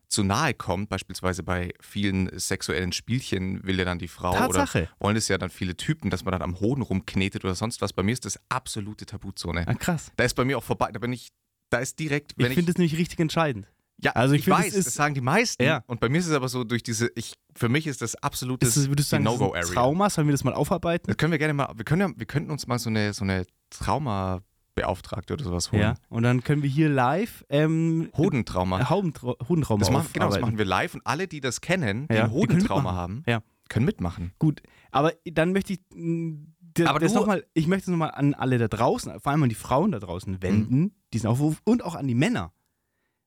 zu 0.08 0.22
nahe 0.22 0.54
kommt, 0.54 0.88
beispielsweise 0.88 1.42
bei 1.42 1.72
vielen 1.80 2.30
sexuellen 2.38 2.92
Spielchen, 2.92 3.64
will 3.64 3.78
ja 3.78 3.84
dann 3.84 3.98
die 3.98 4.08
Frau 4.08 4.32
Tatsache. 4.32 4.82
oder 4.82 4.90
wollen 4.98 5.16
es 5.16 5.28
ja 5.28 5.38
dann 5.38 5.50
viele 5.50 5.76
Typen, 5.76 6.10
dass 6.10 6.24
man 6.24 6.32
dann 6.32 6.42
am 6.42 6.60
Hoden 6.60 6.82
rumknetet 6.82 7.44
oder 7.44 7.54
sonst 7.54 7.80
was. 7.80 7.92
Bei 7.92 8.02
mir 8.02 8.12
ist 8.12 8.24
das 8.24 8.38
absolute 8.48 9.06
Tabuzone. 9.06 9.66
Ah, 9.66 9.74
krass. 9.74 10.12
Da 10.16 10.24
ist 10.24 10.34
bei 10.34 10.44
mir 10.44 10.58
auch 10.58 10.64
vorbei, 10.64 10.90
da 10.92 10.98
bin 10.98 11.12
ich, 11.12 11.28
da 11.70 11.78
ist 11.78 11.98
direkt, 11.98 12.34
Ich 12.36 12.46
ich, 12.46 12.54
finde 12.54 12.72
das 12.72 12.78
nämlich 12.78 12.98
richtig 12.98 13.18
entscheidend. 13.20 13.66
Ja, 14.04 14.12
Also 14.12 14.34
ich 14.34 14.40
ich, 14.40 14.44
finde, 14.44 14.58
weiß, 14.60 14.66
es 14.68 14.74
das 14.74 14.86
ist- 14.88 14.94
sagen 14.94 15.14
die 15.14 15.20
meisten. 15.20 15.62
Ja. 15.62 15.82
Und 15.86 15.98
bei 16.00 16.08
mir 16.08 16.18
ist 16.18 16.26
es 16.26 16.32
aber 16.32 16.48
so 16.48 16.62
durch 16.64 16.82
diese, 16.82 17.10
ich, 17.16 17.32
für 17.56 17.68
mich 17.68 17.86
ist 17.86 18.02
das 18.02 18.14
absolutes 18.16 18.76
Ist 18.76 18.86
ist 18.88 19.14
ein 19.14 19.22
No-Go-Area. 19.22 19.62
Trauma? 19.72 20.10
Sollen 20.10 20.26
wir 20.28 20.32
das 20.32 20.44
mal 20.44 20.52
aufarbeiten? 20.54 21.06
Das 21.08 21.16
können 21.16 21.32
wir 21.32 21.38
gerne 21.38 21.54
mal, 21.54 21.72
wir 21.74 21.84
können 21.84 22.00
ja, 22.02 22.10
wir 22.16 22.26
könnten 22.26 22.50
uns 22.50 22.66
mal 22.66 22.78
so 22.78 22.90
eine, 22.90 23.14
so 23.14 23.24
eine 23.24 23.46
Traumabeauftragte 23.70 25.34
oder 25.34 25.44
sowas 25.44 25.72
holen. 25.72 25.82
Ja. 25.82 25.94
Und 26.08 26.22
dann 26.22 26.42
können 26.42 26.62
wir 26.62 26.70
hier 26.70 26.88
live 26.88 27.44
ähm, 27.48 28.10
Hodentrauma. 28.16 28.88
Hodentra 28.90 29.34
Hodentrauma 29.48 29.80
Das 29.80 29.90
machen, 29.90 30.08
genau, 30.12 30.28
das 30.30 30.40
machen 30.40 30.58
wir 30.58 30.64
live 30.64 30.94
und 30.94 31.02
alle, 31.06 31.26
die 31.28 31.40
das 31.40 31.60
kennen, 31.60 32.06
die 32.08 32.14
Ja, 32.14 32.24
ein 32.24 32.30
die 32.30 32.34
können 32.36 32.50
Hodentrauma 32.52 32.80
mitmachen. 32.82 32.96
haben, 32.98 33.22
Ja. 33.26 33.42
können 33.68 33.86
mitmachen. 33.86 34.32
Gut, 34.38 34.62
aber 34.90 35.12
dann 35.24 35.52
möchte 35.52 35.72
ich 35.74 35.80
d- 35.90 36.86
Aber 36.86 36.98
das 36.98 37.14
noch 37.14 37.26
mal, 37.26 37.44
ich 37.54 37.66
möchte 37.68 37.84
es 37.84 37.88
nochmal 37.88 38.10
an 38.12 38.34
alle 38.34 38.58
da 38.58 38.68
draußen, 38.68 39.20
vor 39.20 39.32
allem 39.32 39.42
an 39.44 39.48
die 39.48 39.54
Frauen 39.54 39.92
da 39.92 39.98
draußen 40.00 40.42
wenden, 40.42 40.78
Mhm. 40.80 40.92
diesen 41.12 41.28
Aufruf 41.28 41.60
und 41.64 41.84
auch 41.84 41.94
an 41.94 42.06
die 42.08 42.14
Männer. 42.16 42.52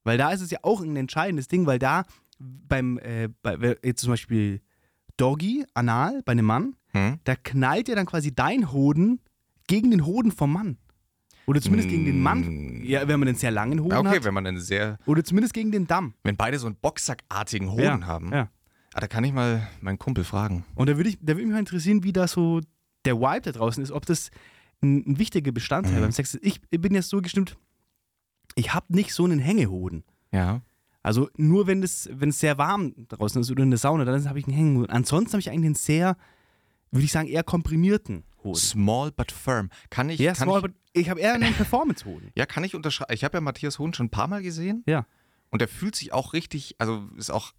Weil 0.08 0.18
da 0.18 0.32
ist 0.32 0.40
es 0.40 0.50
ja 0.52 0.60
auch 0.62 0.80
ein 0.82 0.96
entscheidendes 0.96 1.50
Ding, 1.50 1.66
weil 1.66 1.80
da 1.80 2.04
beim, 2.40 2.98
äh, 3.00 3.28
bei, 3.44 3.76
jetzt 3.84 4.02
zum 4.02 4.12
Beispiel 4.12 4.62
Doggy, 5.18 5.66
anal, 5.74 6.22
bei 6.24 6.32
einem 6.32 6.46
Mann, 6.46 6.76
Hm? 6.94 7.20
da 7.26 7.36
knallt 7.36 7.90
ja 7.90 7.96
dann 7.96 8.06
quasi 8.06 8.34
dein 8.34 8.72
Hoden 8.72 9.20
gegen 9.68 9.92
den 9.92 10.06
Hoden 10.06 10.32
vom 10.32 10.54
Mann. 10.54 10.78
Oder 11.46 11.62
zumindest 11.62 11.90
gegen 11.90 12.06
den 12.06 12.22
Mann. 12.22 12.80
Mm. 12.80 12.84
Ja, 12.86 13.06
wenn 13.08 13.20
man 13.20 13.28
einen 13.28 13.38
sehr 13.38 13.52
langen 13.52 13.82
Hoden 13.82 13.98
okay, 13.98 14.16
hat. 14.18 14.24
wenn 14.24 14.34
man 14.34 14.48
einen 14.48 14.60
sehr, 14.62 14.98
Oder 15.06 15.24
zumindest 15.26 15.54
gegen 15.54 15.72
den 15.74 15.88
Damm. 15.88 16.14
wenn 16.24 16.38
beide 16.38 16.58
so 16.58 16.68
einen 16.68 16.76
Boxsackartigen 16.78 17.70
Hoden 17.72 17.84
ja, 17.84 18.06
haben, 18.06 18.32
Ja. 18.32 18.50
ah, 18.94 19.00
da 19.02 19.08
kann 19.08 19.24
ich 19.26 19.34
mal 19.34 19.68
meinen 19.82 20.00
Kumpel 20.00 20.24
fragen. 20.24 20.64
Und 20.76 20.88
da 20.90 20.96
würde 20.96 21.10
ich, 21.10 21.18
da 21.20 21.34
würde 21.36 21.44
mich 21.44 21.52
mal 21.54 21.60
interessieren, 21.60 22.04
wie 22.04 22.14
da 22.14 22.28
so 22.30 22.62
der 23.04 23.18
Vibe 23.20 23.42
da 23.42 23.52
draußen 23.52 23.84
ist, 23.84 23.92
ob 23.92 24.06
das 24.06 24.30
ein, 24.82 25.04
ein 25.06 25.20
wichtiger 25.20 25.52
Bestandteil 25.52 25.98
Mhm. 25.98 26.02
beim 26.02 26.12
Sex 26.14 26.34
ist. 26.36 26.46
Ich 26.46 26.62
bin 26.70 26.94
jetzt 26.94 27.10
so 27.10 27.22
gestimmt, 27.22 27.58
ich 28.58 28.74
habe 28.74 28.94
nicht 28.94 29.14
so 29.14 29.24
einen 29.24 29.40
Hängehoden. 29.40 30.04
Ja. 30.32 30.62
Also 31.04 31.30
nur 31.38 31.68
wenn 31.68 31.84
es, 31.84 32.10
wenn 32.12 32.30
es 32.30 32.40
sehr 32.40 32.58
warm 32.58 32.94
draußen 33.08 33.42
ist 33.42 33.50
oder 33.52 33.64
in 33.64 33.70
der 33.70 33.78
Sauna, 33.80 34.04
dann 34.04 34.28
habe 34.28 34.40
ich 34.40 34.48
einen 34.48 34.56
Hängehoden. 34.58 34.90
Ansonsten 34.90 35.34
habe 35.34 35.40
ich 35.40 35.50
eigentlich 35.50 35.66
einen 35.68 35.76
sehr, 35.76 36.18
würde 36.92 37.06
ich 37.06 37.12
sagen, 37.12 37.28
eher 37.30 37.44
komprimierten 37.44 38.24
Hoden. 38.44 38.56
Small 38.60 39.12
but 39.12 39.32
firm. 39.32 39.70
Kann 39.90 40.10
ich, 40.10 40.20
Ja, 40.20 40.34
kann 40.34 40.48
small, 40.48 40.58
ich, 40.60 40.62
but 40.64 40.74
ich 40.94 41.10
habe 41.10 41.20
eher 41.22 41.34
einen 41.34 41.54
Performance-Hoden. 41.54 42.32
ja, 42.36 42.46
kann 42.46 42.64
ich 42.64 42.76
unterschreiben. 42.76 43.14
Ich 43.14 43.24
habe 43.24 43.38
ja 43.38 43.42
Matthias 43.42 43.80
Hoden 43.80 43.94
schon 43.94 44.08
ein 44.08 44.12
paar 44.12 44.28
Mal 44.28 44.42
gesehen 44.42 44.84
Ja. 44.88 45.06
und 45.50 45.62
der 45.62 45.68
fühlt 45.70 45.96
sich 45.96 46.12
auch 46.12 46.34
richtig, 46.34 46.76
also 46.80 47.08
ist 47.16 47.30
auch 47.32 47.54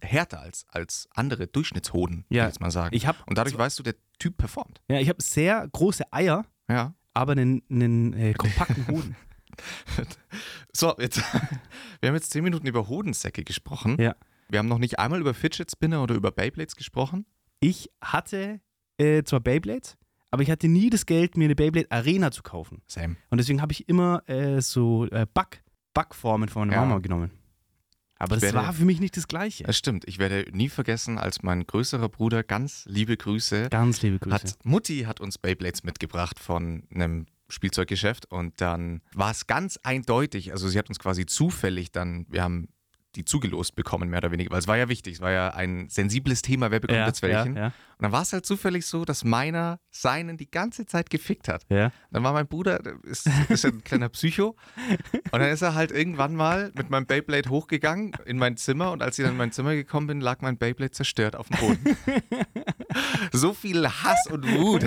härter 0.00 0.40
als, 0.40 0.66
als 0.68 1.08
andere 1.14 1.46
Durchschnittshoden, 1.46 2.24
Ja, 2.28 2.42
würde 2.42 2.48
ich 2.48 2.54
jetzt 2.54 2.60
mal 2.60 2.70
sagen. 2.72 2.94
Ich 2.96 3.06
habe 3.06 3.18
und 3.26 3.38
dadurch 3.38 3.56
weißt 3.56 3.78
du, 3.78 3.84
der 3.84 3.94
Typ 4.18 4.36
performt. 4.36 4.82
ja, 4.88 4.98
ich 4.98 5.08
hab 5.08 5.22
sehr 5.22 5.66
große 5.72 6.12
Eier, 6.12 6.44
Ja. 6.68 6.94
aber 7.14 7.32
einen, 7.32 7.62
einen 7.70 8.12
äh, 8.12 8.32
kompakten 8.34 8.86
Hoden. 8.88 9.16
So, 10.74 10.94
jetzt, 10.98 11.18
wir 12.00 12.08
haben 12.08 12.14
jetzt 12.14 12.30
zehn 12.30 12.42
Minuten 12.42 12.66
über 12.66 12.88
Hodensäcke 12.88 13.44
gesprochen. 13.44 13.96
Ja. 14.00 14.16
Wir 14.48 14.58
haben 14.58 14.68
noch 14.68 14.78
nicht 14.78 14.98
einmal 14.98 15.20
über 15.20 15.34
Fidget 15.34 15.70
Spinner 15.70 16.02
oder 16.02 16.14
über 16.14 16.30
Beyblades 16.32 16.76
gesprochen. 16.76 17.26
Ich 17.60 17.90
hatte 18.02 18.60
äh, 18.98 19.22
zwar 19.22 19.40
Beyblades, 19.40 19.96
aber 20.30 20.42
ich 20.42 20.50
hatte 20.50 20.68
nie 20.68 20.90
das 20.90 21.06
Geld, 21.06 21.36
mir 21.36 21.44
eine 21.44 21.54
Beyblade 21.54 21.90
Arena 21.90 22.30
zu 22.30 22.42
kaufen. 22.42 22.82
Same. 22.86 23.16
Und 23.30 23.38
deswegen 23.38 23.60
habe 23.62 23.72
ich 23.72 23.88
immer 23.88 24.22
äh, 24.28 24.60
so 24.60 25.06
äh, 25.10 25.26
Back, 25.32 25.62
Backformen 25.94 26.48
von 26.48 26.68
meiner 26.68 26.80
Ja. 26.80 26.86
Mama 26.86 27.00
genommen. 27.00 27.30
Aber 28.18 28.36
Ich 28.36 28.40
das 28.42 28.52
werde- 28.52 28.66
war 28.66 28.72
für 28.72 28.84
mich 28.84 29.00
nicht 29.00 29.16
das 29.16 29.26
Gleiche. 29.28 29.64
Das 29.64 29.76
stimmt. 29.76 30.06
Ich 30.06 30.18
werde 30.18 30.46
nie 30.52 30.68
vergessen, 30.68 31.18
als 31.18 31.42
mein 31.42 31.66
größerer 31.66 32.08
Bruder, 32.08 32.42
ganz 32.44 32.84
liebe 32.88 33.16
Grüße, 33.16 33.68
Ganz 33.68 34.00
liebe 34.02 34.18
Grüße. 34.20 34.34
hat 34.34 34.58
Mutti 34.64 35.00
hat 35.02 35.20
uns 35.20 35.38
Beyblades 35.38 35.82
mitgebracht 35.82 36.38
von 36.38 36.84
einem 36.94 37.26
Spielzeuggeschäft 37.52 38.26
und 38.26 38.60
dann 38.60 39.02
war 39.14 39.30
es 39.30 39.46
ganz 39.46 39.78
eindeutig, 39.82 40.52
also 40.52 40.68
sie 40.68 40.78
hat 40.78 40.88
uns 40.88 40.98
quasi 40.98 41.26
zufällig 41.26 41.92
dann, 41.92 42.26
wir 42.28 42.42
haben 42.42 42.68
die 43.14 43.24
zugelost 43.24 43.74
bekommen, 43.74 44.08
mehr 44.08 44.18
oder 44.18 44.32
weniger, 44.32 44.50
weil 44.50 44.58
es 44.58 44.66
war 44.66 44.76
ja 44.76 44.88
wichtig, 44.88 45.14
es 45.14 45.20
war 45.20 45.30
ja 45.30 45.48
ein 45.50 45.88
sensibles 45.88 46.42
Thema, 46.42 46.70
wer 46.70 46.80
bekommt 46.80 46.98
ja, 46.98 47.06
jetzt 47.06 47.22
welchen. 47.22 47.56
Ja, 47.56 47.66
Und 47.66 47.72
dann 48.00 48.12
war 48.12 48.22
es 48.22 48.32
halt 48.32 48.46
zufällig 48.46 48.86
so, 48.86 49.04
dass 49.04 49.22
meiner 49.22 49.80
seinen 49.90 50.38
die 50.38 50.50
ganze 50.50 50.86
Zeit 50.86 51.10
gefickt 51.10 51.48
hat. 51.48 51.64
ja. 51.68 51.76
ja. 51.76 51.92
Dann 52.10 52.24
war 52.24 52.32
mein 52.32 52.46
Bruder, 52.46 52.78
der 52.78 52.94
ist, 53.04 53.28
ist 53.48 53.64
ein 53.66 53.84
kleiner 53.84 54.08
Psycho. 54.08 54.56
Und 55.30 55.40
dann 55.40 55.50
ist 55.50 55.62
er 55.62 55.74
halt 55.74 55.92
irgendwann 55.92 56.34
mal 56.34 56.72
mit 56.74 56.90
meinem 56.90 57.06
Beyblade 57.06 57.50
hochgegangen 57.50 58.12
in 58.24 58.38
mein 58.38 58.56
Zimmer. 58.56 58.92
Und 58.92 59.02
als 59.02 59.18
ich 59.18 59.24
dann 59.24 59.32
in 59.32 59.38
mein 59.38 59.52
Zimmer 59.52 59.74
gekommen 59.74 60.06
bin, 60.06 60.20
lag 60.20 60.40
mein 60.40 60.56
Beyblade 60.56 60.92
zerstört 60.92 61.36
auf 61.36 61.48
dem 61.48 61.60
Boden. 61.60 61.96
so 63.32 63.52
viel 63.52 63.86
Hass 63.86 64.26
und 64.30 64.50
Wut. 64.56 64.84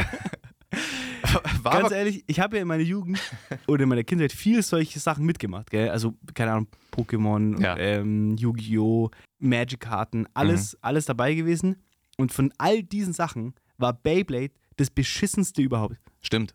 War 1.66 1.82
Ganz 1.82 1.92
ehrlich, 1.92 2.24
ich 2.28 2.40
habe 2.40 2.58
ja 2.58 2.62
in 2.62 2.68
meiner 2.68 2.84
Jugend 2.84 3.20
oder 3.68 3.84
in 3.84 3.90
meiner 3.90 4.04
Kindheit 4.04 4.32
viel 4.32 4.62
solche 4.62 5.00
Sachen 5.00 5.26
mitgemacht. 5.26 5.70
Gell? 5.72 5.90
Also, 5.90 6.14
keine 6.34 6.52
Ahnung, 6.54 6.68
Pokémon, 6.92 7.60
Ja. 7.62 7.76
ähm, 7.78 8.38
Yu-Gi-Oh!, 8.38 9.10
Magic-Karten, 9.40 10.28
alles, 10.34 10.74
Mhm. 10.74 10.80
alles 10.82 11.06
dabei 11.06 11.34
gewesen. 11.34 11.78
Und 12.18 12.32
von 12.32 12.54
all 12.58 12.84
diesen 12.84 13.14
Sachen 13.14 13.54
war 13.78 13.94
Beyblade 13.94 14.54
das 14.78 14.90
beschissenste 14.90 15.62
überhaupt. 15.62 15.98
stimmt. 16.22 16.54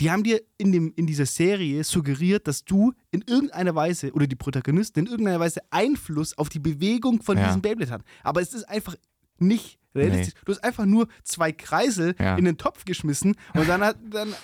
Die 0.00 0.10
haben 0.10 0.24
dir 0.24 0.40
in, 0.58 0.72
dem, 0.72 0.92
in 0.96 1.06
dieser 1.06 1.26
Serie 1.26 1.84
suggeriert, 1.84 2.48
dass 2.48 2.64
du 2.64 2.92
in 3.12 3.22
irgendeiner 3.24 3.74
Weise 3.76 4.10
oder 4.12 4.26
die 4.26 4.34
Protagonisten 4.34 5.00
in 5.00 5.06
irgendeiner 5.06 5.38
Weise 5.38 5.60
Einfluss 5.70 6.36
auf 6.36 6.48
die 6.48 6.58
Bewegung 6.58 7.22
von 7.22 7.36
Ja. 7.38 7.46
diesem 7.46 7.62
Beyblade 7.62 7.90
hat. 7.92 8.02
Aber 8.24 8.40
es 8.40 8.52
ist 8.52 8.64
einfach 8.68 8.96
nicht 9.38 9.78
realistisch. 9.94 10.34
Du 10.44 10.52
hast 10.52 10.62
einfach 10.64 10.84
nur 10.86 11.08
zwei 11.24 11.52
Kreisel 11.52 12.14
Ja. 12.18 12.36
in 12.36 12.44
den 12.44 12.56
Topf 12.58 12.84
geschmissen 12.84 13.36
und 13.54 13.68
dann 13.68 13.82
hat, 13.82 13.96
dann 14.10 14.34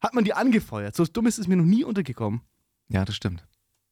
hat 0.00 0.14
man 0.14 0.24
die 0.24 0.34
angefeuert. 0.34 0.94
So 0.96 1.04
dumm 1.04 1.26
ist 1.26 1.38
es 1.38 1.46
mir 1.48 1.56
noch 1.56 1.64
nie 1.64 1.84
untergekommen. 1.84 2.40
Ja, 2.88 3.04
das 3.04 3.14
stimmt. 3.16 3.46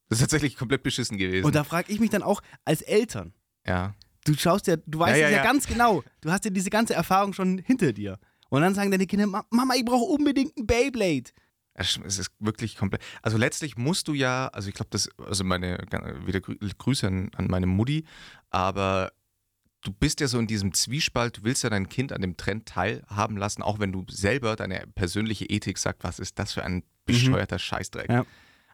Das 0.08 0.18
ist 0.18 0.22
tatsächlich 0.22 0.56
komplett 0.56 0.82
beschissen 0.82 1.16
gewesen. 1.18 1.44
Und 1.46 1.54
da 1.54 1.62
frage 1.64 1.92
ich 1.92 2.00
mich 2.00 2.10
dann 2.10 2.22
auch 2.22 2.40
als 2.64 2.82
Eltern. 2.82 3.32
ja. 3.66 3.94
Du 4.24 4.34
schaust 4.34 4.66
ja, 4.66 4.76
du 4.76 4.98
weißt 4.98 5.18
Ja, 5.18 5.26
es 5.28 5.32
ja, 5.32 5.38
ja. 5.38 5.42
ganz 5.42 5.66
genau. 5.66 6.04
Du 6.20 6.30
hast 6.30 6.44
ja 6.44 6.50
diese 6.50 6.68
ganze 6.68 6.92
Erfahrung 6.92 7.32
schon 7.32 7.56
hinter 7.56 7.94
dir. 7.94 8.18
Und 8.50 8.60
dann 8.60 8.74
sagen 8.74 8.90
deine 8.90 9.06
Kinder, 9.06 9.26
"Ma- 9.26 9.46
Mama, 9.48 9.72
ich 9.76 9.84
brauche 9.84 10.12
unbedingt 10.12 10.54
ein 10.58 10.66
Beyblade. 10.66 11.30
Es 11.72 11.96
ist 11.96 12.30
wirklich 12.38 12.76
komplett. 12.76 13.00
Also 13.22 13.38
letztlich 13.38 13.78
musst 13.78 14.08
du 14.08 14.12
ja, 14.12 14.48
also 14.48 14.68
ich 14.68 14.74
glaube, 14.74 14.90
das, 14.90 15.08
also 15.26 15.42
meine, 15.42 15.78
wieder 16.26 16.40
Grü- 16.40 16.58
Grüße 16.76 17.06
an, 17.06 17.30
an 17.34 17.46
meine 17.46 17.64
Mutti, 17.66 18.04
aber 18.50 19.10
du 19.82 19.92
bist 19.92 20.20
ja 20.20 20.28
so 20.28 20.38
in 20.38 20.46
diesem 20.46 20.72
Zwiespalt, 20.74 21.38
du 21.38 21.44
willst 21.44 21.62
ja 21.64 21.70
dein 21.70 21.88
Kind 21.88 22.12
an 22.12 22.20
dem 22.20 22.36
Trend 22.36 22.66
teilhaben 22.66 23.36
lassen, 23.36 23.62
auch 23.62 23.78
wenn 23.78 23.92
du 23.92 24.04
selber 24.10 24.56
deine 24.56 24.84
persönliche 24.94 25.46
Ethik 25.46 25.78
sagst, 25.78 26.04
was 26.04 26.18
ist 26.18 26.38
das 26.38 26.52
für 26.52 26.64
ein 26.64 26.82
bescheuerter 27.06 27.58
Scheißdreck. 27.58 28.08
Mhm. 28.08 28.14
Ja. 28.14 28.20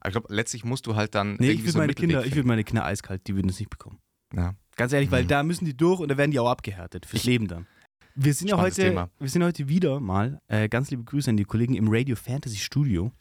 Aber 0.00 0.08
ich 0.08 0.12
glaube, 0.12 0.34
letztlich 0.34 0.64
musst 0.64 0.86
du 0.86 0.94
halt 0.96 1.14
dann 1.14 1.36
Nee, 1.38 1.50
ich 1.52 1.60
würde 1.60 1.72
so 1.72 1.78
meine 1.78 1.94
Kinder, 1.94 2.24
ich 2.24 2.34
würde 2.34 2.46
meine 2.48 2.64
Kinder 2.64 2.84
eiskalt, 2.84 3.26
die 3.26 3.34
würden 3.34 3.48
es 3.48 3.58
nicht 3.58 3.70
bekommen. 3.70 3.98
Ja. 4.34 4.54
Ganz 4.76 4.92
ehrlich, 4.92 5.10
weil 5.10 5.24
Mhm. 5.24 5.28
da 5.28 5.42
müssen 5.42 5.64
die 5.64 5.76
durch 5.76 6.00
und 6.00 6.08
da 6.10 6.16
werden 6.16 6.30
die 6.32 6.38
auch 6.38 6.48
abgehärtet 6.50 7.06
fürs 7.06 7.24
Leben 7.24 7.48
dann. 7.48 7.66
Wir 8.14 8.32
sind 8.34 8.48
ja 8.48 8.56
heute, 8.56 8.76
Thema. 8.82 9.10
wir 9.18 9.28
sind 9.28 9.42
heute 9.44 9.68
wieder 9.68 10.00
mal, 10.00 10.40
äh, 10.48 10.68
ganz 10.68 10.90
liebe 10.90 11.04
Grüße 11.04 11.28
an 11.30 11.36
die 11.36 11.44
Kollegen 11.44 11.74
im 11.74 11.86
Radio 11.88 12.16
Fantasy 12.16 12.56
Studio. 12.56 13.12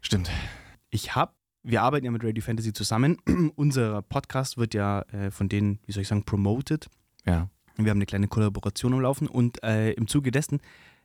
Stimmt. 0.00 0.30
Ich 0.90 1.14
habe, 1.14 1.32
wir 1.62 1.82
arbeiten 1.82 2.04
ja 2.04 2.10
mit 2.10 2.22
Radio 2.24 2.42
Fantasy 2.42 2.72
zusammen. 2.72 3.16
Unser 3.56 4.02
Podcast 4.02 4.58
wird 4.58 4.74
ja 4.74 5.02
äh, 5.12 5.30
von 5.30 5.48
denen, 5.48 5.80
wie 5.86 5.92
soll 5.92 6.02
ich 6.02 6.08
sagen, 6.08 6.24
promoted. 6.24 6.88
Ja. 7.26 7.48
Wir 7.76 7.90
haben 7.90 7.98
eine 7.98 8.06
kleine 8.06 8.28
Kollaboration 8.28 8.92
am 8.92 9.00
Laufen 9.00 9.28
und 9.28 9.62
äh, 9.62 9.92
im 9.92 10.06
Zuge 10.06 10.30
dessen 10.30 10.60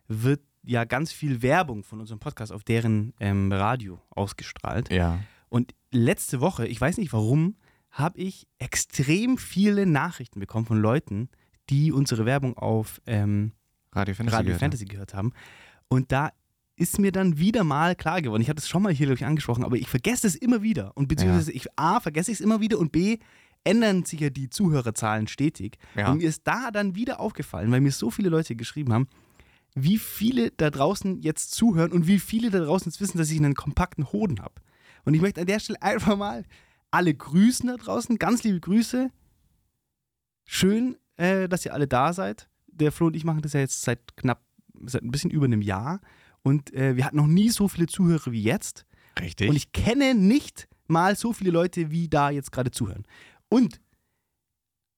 wird 0.08 0.42
ja 0.64 0.84
ganz 0.84 1.12
viel 1.12 1.42
Werbung 1.42 1.84
von 1.84 2.00
unserem 2.00 2.20
Podcast 2.20 2.52
auf 2.52 2.64
deren 2.64 3.14
ähm, 3.20 3.52
Radio 3.52 4.02
ausgestrahlt. 4.10 4.92
Ja. 4.92 5.20
Und 5.50 5.74
letzte 5.92 6.42
Woche, 6.42 6.68
ich 6.68 6.80
weiß 6.80 6.98
nicht 6.98 7.14
warum, 7.14 7.56
habe 7.90 8.20
ich 8.20 8.48
extrem 8.60 9.38
viele 9.38 9.86
Nachrichten 9.86 10.40
bekommen 10.40 10.66
von 10.66 10.78
Leuten, 10.78 11.30
die 11.70 11.92
unsere 11.92 12.26
Werbung 12.26 12.58
auf 12.58 13.02
ähm, 13.08 13.54
Radio 13.94 14.14
Fantasy. 14.14 14.36
Radio 14.36 14.46
gehört, 14.48 14.60
Fantasy 14.60 14.86
gehört 14.86 15.14
haben. 15.14 15.34
Und 15.88 16.12
da 16.12 16.32
ist 16.76 17.00
mir 17.00 17.12
dann 17.12 17.40
wieder 17.40 17.64
mal 17.64 17.96
klar 17.96 18.22
geworden, 18.22 18.42
ich 18.42 18.50
hatte 18.50 18.60
es 18.60 18.70
schon 18.70 18.84
mal 18.84 18.94
hier, 18.94 19.08
glaube 19.08 19.18
ich, 19.18 19.26
angesprochen, 19.26 19.64
aber 19.64 19.78
ich 19.78 19.88
vergesse 19.88 20.28
es 20.28 20.36
immer 20.36 20.62
wieder. 20.62 20.92
Und 20.96 21.08
beziehungsweise 21.08 21.52
ich 21.52 21.68
A, 21.76 22.00
vergesse 22.00 22.32
ich 22.32 22.38
es 22.38 22.42
immer 22.42 22.62
wieder 22.62 22.78
und 22.78 22.92
B, 22.92 23.18
ändern 23.68 24.06
sich 24.06 24.22
ja 24.22 24.30
die 24.30 24.50
Zuhörerzahlen 24.50 25.28
stetig. 25.28 25.78
Ja. 25.96 26.12
Und 26.12 26.20
mir 26.20 26.30
ist 26.30 26.44
da 26.46 26.72
dann 26.72 26.96
wieder 26.96 27.20
aufgefallen, 27.20 27.72
weil 27.72 27.82
mir 27.82 27.92
so 27.92 28.10
viele 28.10 28.30
Leute 28.30 28.56
geschrieben 28.56 28.94
haben, 28.94 29.08
wie 29.76 29.98
viele 29.98 30.52
da 30.52 30.70
draußen 30.70 31.22
jetzt 31.22 31.52
zuhören 31.52 31.92
und 31.92 32.08
wie 32.08 32.20
viele 32.20 32.50
da 32.50 32.60
draußen 32.60 32.90
jetzt 32.90 33.02
wissen, 33.02 33.18
dass 33.18 33.30
ich 33.30 33.38
einen 33.38 33.56
kompakten 33.56 34.12
Hoden 34.12 34.40
habe. 34.40 34.56
Und 35.04 35.14
ich 35.14 35.22
möchte 35.22 35.42
an 35.42 35.48
der 35.48 35.60
Stelle 35.60 35.82
einfach 35.82 36.18
mal 36.18 36.46
alle 36.92 37.14
grüßen 37.14 37.68
da 37.68 37.76
draußen, 37.76 38.18
ganz 38.18 38.44
liebe 38.44 38.60
Grüße. 38.62 39.12
Schön, 40.46 40.98
äh, 41.18 41.50
dass 41.50 41.66
ihr 41.66 41.74
alle 41.74 41.88
da 41.88 42.14
seid. 42.14 42.50
Der 42.68 42.94
Flo 42.94 43.08
und 43.08 43.16
ich 43.16 43.26
machen 43.26 43.42
das 43.42 43.54
ja 43.54 43.60
jetzt 43.60 43.82
seit 43.82 44.16
knapp, 44.16 44.42
seit 44.86 45.04
ein 45.04 45.12
bisschen 45.12 45.32
über 45.32 45.46
einem 45.46 45.62
Jahr. 45.62 46.00
Und 46.42 46.74
äh, 46.74 46.96
wir 46.96 47.04
hatten 47.04 47.18
noch 47.18 47.28
nie 47.28 47.50
so 47.50 47.68
viele 47.68 47.88
Zuhörer 47.88 48.32
wie 48.32 48.42
jetzt. 48.42 48.86
Richtig. 49.20 49.50
Und 49.50 49.56
ich 49.56 49.74
kenne 49.74 50.16
nicht 50.16 50.70
mal 50.88 51.16
so 51.16 51.34
viele 51.34 51.52
Leute, 51.52 51.92
wie 51.92 52.08
da 52.08 52.30
jetzt 52.30 52.52
gerade 52.52 52.72
zuhören. 52.72 53.04
Und 53.50 53.80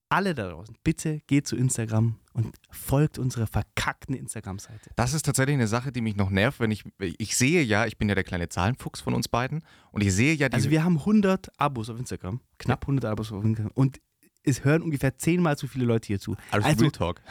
alle 0.10 0.34
da 0.34 0.50
draußen, 0.50 0.76
bitte 0.84 1.22
geht 1.28 1.48
zu 1.48 1.56
Instagram 1.56 2.16
und 2.34 2.56
folgt 2.72 3.20
unserer 3.20 3.46
verkackten 3.46 4.16
Instagram-Seite. 4.16 4.90
Das 4.96 5.14
ist 5.14 5.24
tatsächlich 5.24 5.54
eine 5.54 5.68
Sache, 5.68 5.92
die 5.92 6.02
mich 6.02 6.16
noch 6.16 6.32
nervt, 6.32 6.60
wenn 6.60 6.72
ich, 6.72 6.84
ich 6.98 7.38
sehe 7.38 7.62
ja, 7.62 7.86
ich 7.86 7.98
bin 7.98 8.10
ja 8.10 8.16
der 8.16 8.24
kleine 8.24 8.50
Zahlenfuchs 8.50 9.02
von 9.02 9.14
uns 9.14 9.28
beiden 9.28 9.64
und 9.92 10.02
ich 10.02 10.14
sehe 10.14 10.34
ja 10.34 10.50
die, 10.50 10.56
Also 10.56 10.72
wir 10.72 10.84
haben 10.84 10.98
100 10.98 11.60
Abos 11.60 11.90
auf 11.92 12.00
Instagram, 12.00 12.42
knapp 12.58 12.84
100 12.84 13.06
Abos 13.06 13.32
auf 13.32 13.44
Instagram 13.44 13.72
und 13.76 14.02
es 14.44 14.64
hören 14.64 14.82
ungefähr 14.82 15.16
zehnmal 15.18 15.58
so 15.58 15.68
viele 15.68 15.86
Leute 15.86 16.08
hier 16.08 16.20
zu. 16.20 16.36
also, 16.50 16.68
also 16.68 16.82
Real 16.82 16.92
Talk. 16.92 17.22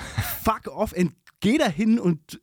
fuck 0.45 0.69
off 0.69 0.93
und 0.93 1.15
geh 1.41 1.59
da 1.59 1.69
hin 1.69 1.99
und 1.99 2.41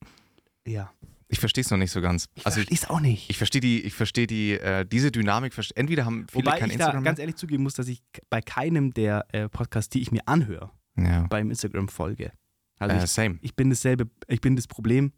ja, 0.68 0.92
Ich 1.36 1.40
verstehe 1.42 1.62
es 1.64 1.70
noch 1.70 1.78
nicht 1.78 1.92
so 1.92 2.00
ganz. 2.02 2.28
ich 2.34 2.46
Also 2.46 2.62
ich, 2.62 2.68
versteh's 2.68 2.90
auch 2.90 3.02
nicht. 3.02 3.30
ich 3.30 3.38
verstehe 3.38 3.60
die, 3.62 3.82
ich 3.82 3.94
verstehe 3.94 4.26
die, 4.26 4.54
äh, 4.54 4.86
diese 4.86 5.12
Dynamik, 5.12 5.54
entweder 5.76 6.06
haben 6.06 6.26
viele 6.32 6.46
Wobei 6.46 6.60
kein 6.60 6.70
ich 6.70 6.78
da 6.78 6.86
Instagram 6.86 7.04
ganz 7.04 7.20
ehrlich 7.20 7.36
zugeben 7.36 7.64
muss, 7.64 7.74
dass 7.74 7.88
ich 7.90 8.02
bei 8.30 8.40
keinem 8.42 8.94
der 8.94 9.26
äh, 9.34 9.50
Podcasts, 9.50 9.90
die 9.90 10.02
ich 10.02 10.12
mir 10.12 10.26
anhöre. 10.28 10.72
Ja. 10.98 11.28
beim 11.28 11.50
Instagram 11.50 11.90
folge. 11.90 12.32
Also 12.80 12.96
Äh, 12.96 13.04
ich, 13.04 13.12
same, 13.12 13.38
ich 13.42 13.54
bin 13.54 13.70
dasselbe, 13.70 14.10
ich 14.30 14.40
bin 14.40 14.56
das 14.56 14.66
Problem. 14.66 15.12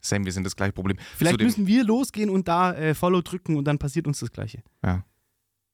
same, 0.00 0.24
wir 0.24 0.32
sind 0.32 0.44
das 0.44 0.56
gleiche 0.56 0.72
Problem. 0.72 0.96
Vielleicht 1.16 1.34
Zudem- 1.34 1.46
müssen 1.46 1.66
wir 1.66 1.84
losgehen 1.84 2.30
und 2.30 2.48
da 2.48 2.72
äh, 2.72 2.94
Follow 2.94 3.20
drücken 3.20 3.56
und 3.56 3.64
dann 3.66 3.78
passiert 3.78 4.06
uns 4.06 4.20
das 4.20 4.30
Gleiche. 4.32 4.62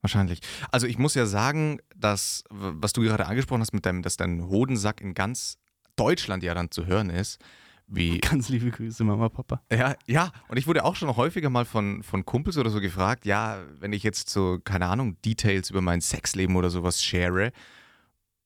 Wahrscheinlich. 0.00 0.40
Also 0.73 0.88
ich 0.88 0.99
muss 0.99 1.14
ja 1.14 1.26
sagen, 1.26 1.78
dass, 1.95 2.42
was 2.50 2.92
du 2.92 3.02
gerade 3.02 3.26
angesprochen 3.26 3.61
hast, 3.61 3.73
mit 3.73 3.87
deinem, 3.87 4.02
dass 4.02 4.16
dein 4.16 4.49
Hodensack 4.49 5.00
in 5.00 5.14
ganz 5.14 5.59
Deutschland 5.95 6.42
ja 6.42 6.54
dann 6.54 6.73
zu 6.73 6.87
hören 6.87 7.09
ist, 7.11 7.38
wie. 7.87 8.19
Ganz 8.21 8.49
liebe 8.49 8.71
Grüße, 8.71 9.05
Mama, 9.05 9.29
Papa. 9.29 9.62
Ja, 9.71 9.95
ja, 10.07 10.33
und 10.49 10.57
ich 10.57 10.67
wurde 10.67 10.85
auch 10.85 10.97
schon 10.97 11.15
häufiger 11.17 11.51
mal 11.51 11.65
von, 11.65 12.03
von 12.03 12.25
Kumpels 12.25 12.57
oder 12.59 12.71
so 12.71 12.81
gefragt, 12.81 13.25
ja, 13.27 13.62
wenn 13.81 13.93
ich 13.93 14.03
jetzt 14.03 14.31
so, 14.31 14.59
keine 14.62 14.87
Ahnung, 14.87 15.17
Details 15.25 15.71
über 15.71 15.81
mein 15.81 16.01
Sexleben 16.01 16.57
oder 16.57 16.71
sowas 16.71 17.03
share, 17.03 17.53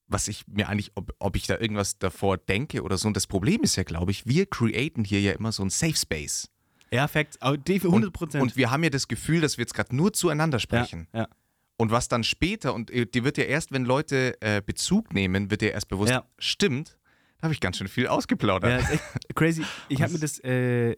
was 0.07 0.27
ich 0.27 0.47
mir 0.47 0.69
eigentlich, 0.69 0.91
ob, 0.95 1.13
ob 1.19 1.35
ich 1.35 1.47
da 1.47 1.57
irgendwas 1.57 1.97
davor 1.99 2.37
denke 2.37 2.81
oder 2.83 2.97
so. 2.97 3.07
Und 3.07 3.17
das 3.17 3.27
Problem 3.27 3.61
ist 3.63 3.75
ja, 3.75 3.83
glaube 3.83 4.11
ich, 4.11 4.25
wir 4.25 4.45
createn 4.45 5.03
hier 5.03 5.19
ja 5.21 5.33
immer 5.33 5.51
so 5.51 5.63
ein 5.63 5.69
Safe 5.69 5.95
Space. 5.95 6.49
Ja, 6.91 7.07
Facts, 7.09 7.41
aber 7.41 7.57
die 7.57 7.79
für 7.81 7.87
100 7.87 8.13
Prozent. 8.13 8.41
Und 8.41 8.55
wir 8.55 8.71
haben 8.71 8.83
ja 8.83 8.89
das 8.89 9.09
Gefühl, 9.09 9.41
dass 9.41 9.57
wir 9.57 9.63
jetzt 9.63 9.73
gerade 9.73 9.93
nur 9.93 10.13
zueinander 10.13 10.59
sprechen. 10.59 11.07
Ja, 11.13 11.21
ja. 11.21 11.27
Und 11.75 11.91
was 11.91 12.07
dann 12.07 12.23
später, 12.23 12.73
und 12.73 12.89
äh, 12.89 13.05
dir 13.05 13.23
wird 13.25 13.37
ja 13.37 13.43
erst, 13.43 13.71
wenn 13.71 13.83
Leute 13.85 14.41
äh, 14.41 14.61
Bezug 14.65 15.13
nehmen, 15.13 15.51
wird 15.51 15.61
dir 15.61 15.73
erst 15.73 15.89
bewusst, 15.89 16.11
Ja. 16.11 16.23
stimmt, 16.39 16.97
da 17.39 17.43
habe 17.43 17.53
ich 17.53 17.59
ganz 17.59 17.77
schön 17.77 17.87
viel 17.87 18.07
ausgeplaudert. 18.07 18.69
Ja, 18.71 18.77
ist 18.77 18.89
echt 18.91 19.35
crazy. 19.35 19.63
Ich 19.89 20.01
habe 20.01 20.13
mir 20.13 20.19
das 20.19 20.39
äh, 20.39 20.95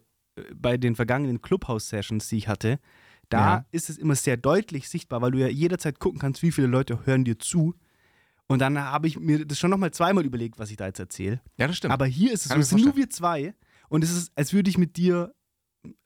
bei 0.56 0.78
den 0.78 0.96
vergangenen 0.96 1.42
Clubhouse-Sessions, 1.42 2.28
die 2.30 2.38
ich 2.38 2.48
hatte, 2.48 2.80
da 3.30 3.40
Ja. 3.58 3.66
ist 3.72 3.90
es 3.90 3.98
immer 3.98 4.16
sehr 4.16 4.38
deutlich 4.38 4.90
sichtbar, 4.90 5.22
weil 5.22 5.32
du 5.32 5.40
ja 5.40 5.48
jederzeit 5.48 6.00
gucken 6.00 6.20
kannst, 6.20 6.42
wie 6.42 6.52
viele 6.52 6.68
Leute 6.68 7.06
hören 7.06 7.26
dir 7.26 7.38
zu. 7.38 7.76
Und 8.48 8.60
dann 8.60 8.80
habe 8.80 9.08
ich 9.08 9.20
mir 9.20 9.46
das 9.46 9.60
schon 9.60 9.70
nochmal 9.70 9.92
zweimal 9.92 10.26
überlegt, 10.26 10.58
was 10.58 10.72
ich 10.72 10.78
da 10.78 10.88
jetzt 10.88 11.00
erzähle. 11.00 11.40
Ja, 11.58 11.68
das 11.68 11.78
stimmt. 11.78 11.94
Aber 11.94 12.06
hier 12.08 12.32
ist 12.34 12.42
es 12.42 12.46
so, 12.46 12.54
Kann 12.54 12.62
es 12.62 12.70
sind 12.70 12.84
nur 12.84 12.96
wir 12.96 13.10
zwei 13.10 13.54
und 13.90 14.04
es 14.04 14.12
ist, 14.12 14.32
als 14.36 14.54
würde 14.54 14.70
ich 14.72 14.78
mit 14.80 14.98
dir, 14.98 15.36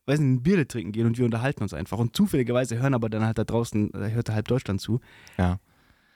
weiß 0.06 0.18
nicht, 0.20 0.28
ein 0.40 0.42
Bier 0.42 0.68
trinken 0.68 0.92
gehen 0.92 1.06
und 1.06 1.16
wir 1.16 1.24
unterhalten 1.24 1.62
uns 1.62 1.72
einfach. 1.72 1.96
Und 1.98 2.14
zufälligerweise 2.14 2.76
hören 2.78 2.92
aber 2.92 3.08
dann 3.08 3.24
halt 3.24 3.38
da 3.38 3.44
draußen, 3.44 3.90
da 3.92 4.08
hört 4.08 4.28
halb 4.28 4.46
Deutschland 4.48 4.80
zu. 4.82 5.00
ja, 5.38 5.58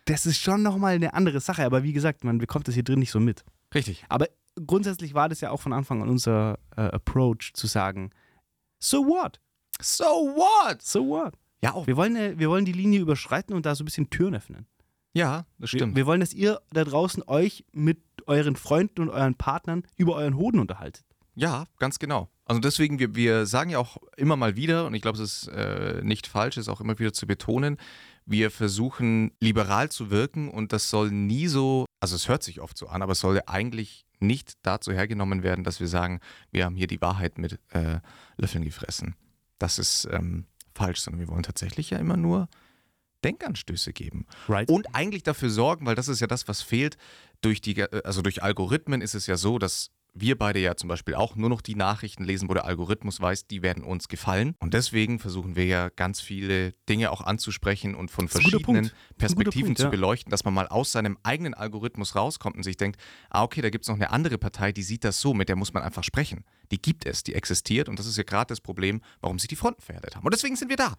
Das 0.05 0.27
ist 0.27 0.39
schon 0.39 0.63
nochmal 0.63 0.97
eine 0.97 1.15
andere 1.15 1.41
Sache, 1.41 1.65
aber 1.65 1.83
wie 1.83 1.95
gesagt, 1.95 2.25
man 2.25 2.37
bekommt 2.37 2.69
das 2.69 2.75
hier 2.75 2.85
drin 2.85 2.99
nicht 2.99 3.11
so 3.11 3.21
mit. 3.21 3.45
Richtig. 3.75 4.05
Aber 4.09 4.29
grundsätzlich 4.67 5.15
war 5.15 5.29
das 5.29 5.41
ja 5.41 5.51
auch 5.51 5.61
von 5.61 5.73
Anfang 5.73 6.03
an 6.03 6.09
unser 6.09 6.59
äh, 6.77 6.83
Approach 6.83 7.53
zu 7.55 7.67
sagen, 7.67 8.11
so 8.79 9.07
what? 9.07 9.41
So 9.81 10.05
what? 10.05 10.83
So 10.83 11.07
what? 11.09 11.35
Ja, 11.63 11.75
auch. 11.75 11.87
Wir 11.87 11.97
wollen, 11.97 12.17
äh, 12.17 12.39
wir 12.39 12.49
wollen 12.51 12.65
die 12.65 12.73
Linie 12.73 13.01
überschreiten 13.01 13.55
und 13.55 13.67
da 13.67 13.75
so 13.75 13.83
ein 13.83 13.87
bisschen 13.87 14.11
Türen 14.11 14.35
öffnen. 14.35 14.67
Ja, 15.15 15.47
das 15.59 15.73
Wir, 15.73 15.79
stimmt. 15.79 15.97
wir 15.97 16.07
wollen, 16.07 16.21
dass 16.21 16.33
ihr 16.33 16.61
da 16.71 16.85
draußen 16.85 17.25
euch 17.27 17.65
mit 17.73 18.01
euren 18.27 18.57
Freunden 18.57 19.03
und 19.03 19.11
euren 19.11 19.35
Partnern 19.35 19.83
über 19.97 20.15
euren 20.15 20.37
Hoden 20.37 20.61
unterhaltet. 20.61 21.05
Ja, 21.35 21.65
ganz 21.79 21.99
genau. 21.99 22.29
Also 22.45 22.61
deswegen, 22.61 22.99
wir, 22.99 23.15
wir 23.15 23.47
sagen 23.47 23.71
ja 23.71 23.79
auch 23.79 23.99
immer 24.17 24.37
mal 24.37 24.57
wieder, 24.57 24.87
und 24.87 24.95
ich 24.95 25.03
glaube, 25.03 25.19
es 25.21 25.45
ist 25.45 25.49
äh, 25.49 26.01
nicht 26.03 26.27
falsch, 26.27 26.57
es 26.57 26.69
auch 26.69 26.81
immer 26.81 26.99
wieder 26.99 27.13
zu 27.13 27.27
betonen, 27.27 27.79
wir 28.29 28.51
versuchen 28.51 29.33
liberal 29.41 29.91
zu 29.91 30.11
wirken 30.11 30.51
und 30.51 30.73
das 30.73 30.91
soll 30.91 31.11
nie 31.11 31.47
so, 31.47 31.87
also 32.01 32.15
es 32.15 32.29
hört 32.29 32.43
sich 32.43 32.61
oft 32.61 32.77
so 32.77 32.89
an, 32.89 33.03
aber 33.03 33.13
es 33.13 33.21
soll 33.21 33.41
eigentlich 33.47 34.05
nicht 34.21 34.55
dazu 34.63 34.93
hergenommen 34.93 35.43
werden, 35.43 35.65
dass 35.65 35.81
wir 35.81 35.89
sagen, 35.89 36.21
wir 36.51 36.65
haben 36.65 36.77
hier 36.77 36.89
die 36.89 37.01
Wahrheit 37.01 37.39
mit 37.39 37.59
äh, 37.71 38.01
Löffeln 38.37 38.65
gefressen. 38.65 39.15
Das 39.59 39.79
ist 39.79 40.07
ähm, 40.11 40.45
falsch, 40.75 41.01
sondern 41.01 41.21
wir 41.21 41.29
wollen 41.29 41.43
tatsächlich 41.43 41.91
ja 41.91 41.99
immer 41.99 42.17
nur 42.17 42.49
Denkanstöße 43.25 43.93
geben. 43.93 44.27
Right? 44.49 44.69
Und 44.69 44.95
eigentlich 44.95 45.23
dafür 45.23 45.51
sorgen, 45.51 45.87
weil 45.87 45.95
das 45.95 46.09
ist 46.09 46.21
ja 46.21 46.27
das, 46.27 46.49
was 46.49 46.63
fehlt, 46.63 46.97
durch 47.41 47.61
die, 47.61 47.83
also 48.05 48.23
durch 48.23 48.43
Algorithmen 48.43 49.01
ist 49.01 49.15
es 49.15 49.27
ja 49.27 49.37
so, 49.37 49.59
dass 49.59 49.91
wir 50.15 50.37
beide 50.37 50.59
ja 50.59 50.77
zum 50.77 50.89
Beispiel 50.89 51.15
auch 51.15 51.37
nur 51.37 51.49
noch 51.49 51.61
die 51.61 51.75
Nachrichten 51.75 52.25
lesen, 52.25 52.49
wo 52.49 52.55
der 52.55 52.65
Algorithmus 52.65 53.21
weiß, 53.21 53.47
die 53.47 53.63
werden 53.63 53.85
uns 53.85 54.09
gefallen. 54.09 54.55
Und 54.59 54.75
deswegen 54.75 55.19
versuchen 55.19 55.57
wir 55.57 55.67
ja 55.67 55.89
ganz 55.91 56.21
viele 56.21 56.73
Dinge 56.89 57.11
auch 57.11 57.21
anzusprechen 57.21 57.95
und 57.95 58.11
von 58.11 58.29
verschiedenen 58.29 58.91
Perspektiven 59.17 59.69
Punkt, 59.69 59.79
zu 59.79 59.85
ja. 59.85 59.91
beleuchten, 59.91 60.31
dass 60.31 60.45
man 60.45 60.55
mal 60.55 60.67
aus 60.67 60.93
seinem 60.93 61.19
eigenen 61.23 61.55
Algorithmus 61.55 62.17
rauskommt 62.17 62.57
und 62.57 62.63
sich 62.63 62.77
denkt, 62.77 63.01
ah, 63.31 63.43
okay, 63.43 63.61
da 63.61 63.71
gibt 63.71 63.85
es 63.85 63.89
noch 63.89 63.97
eine 63.97 64.11
andere 64.11 64.39
Partei, 64.39 64.73
die 64.73 64.83
sieht 64.83 65.05
das 65.05 65.21
so, 65.21 65.35
mit 65.35 65.49
der 65.49 65.57
muss 65.57 65.73
man 65.73 65.83
einfach 65.83 66.05
sprechen. 66.05 66.45
Die 66.71 66.81
gibt 66.81 67.07
es, 67.07 67.23
die 67.23 67.35
existiert 67.35 67.89
und 67.89 67.99
das 67.99 68.07
ist 68.07 68.17
ja 68.17 68.25
gerade 68.25 68.49
das 68.49 68.61
Problem, 68.61 69.01
warum 69.21 69.39
sich 69.39 69.49
die 69.49 69.57
Fronten 69.57 69.83
verhärtet 69.83 70.17
haben. 70.17 70.25
Und 70.25 70.35
deswegen 70.35 70.57
sind 70.57 70.69
wir 70.69 70.77
da. 70.77 70.95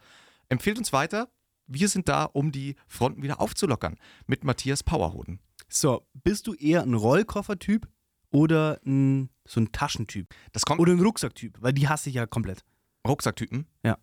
Empfehlt 0.47 0.77
uns 0.77 0.93
weiter. 0.93 1.29
Wir 1.67 1.87
sind 1.87 2.09
da, 2.09 2.23
um 2.23 2.51
die 2.51 2.75
Fronten 2.87 3.21
wieder 3.21 3.39
aufzulockern. 3.39 3.97
Mit 4.25 4.43
Matthias 4.43 4.81
Powerhoden. 4.83 5.39
So, 5.67 6.07
bist 6.23 6.47
du 6.47 6.55
eher 6.55 6.81
ein 6.81 6.95
Rollkoffertyp 6.95 7.87
oder 8.31 8.79
ein, 8.85 9.29
so 9.45 9.59
ein 9.59 9.71
Taschentyp? 9.71 10.33
Das 10.51 10.63
kommt. 10.63 10.79
Oder 10.79 10.93
ein 10.93 10.99
Rucksacktyp? 10.99 11.57
Weil 11.61 11.73
die 11.73 11.87
hasse 11.87 12.09
ich 12.09 12.15
ja 12.15 12.25
komplett. 12.25 12.63
Rucksacktypen? 13.07 13.65
Ja. 13.83 13.97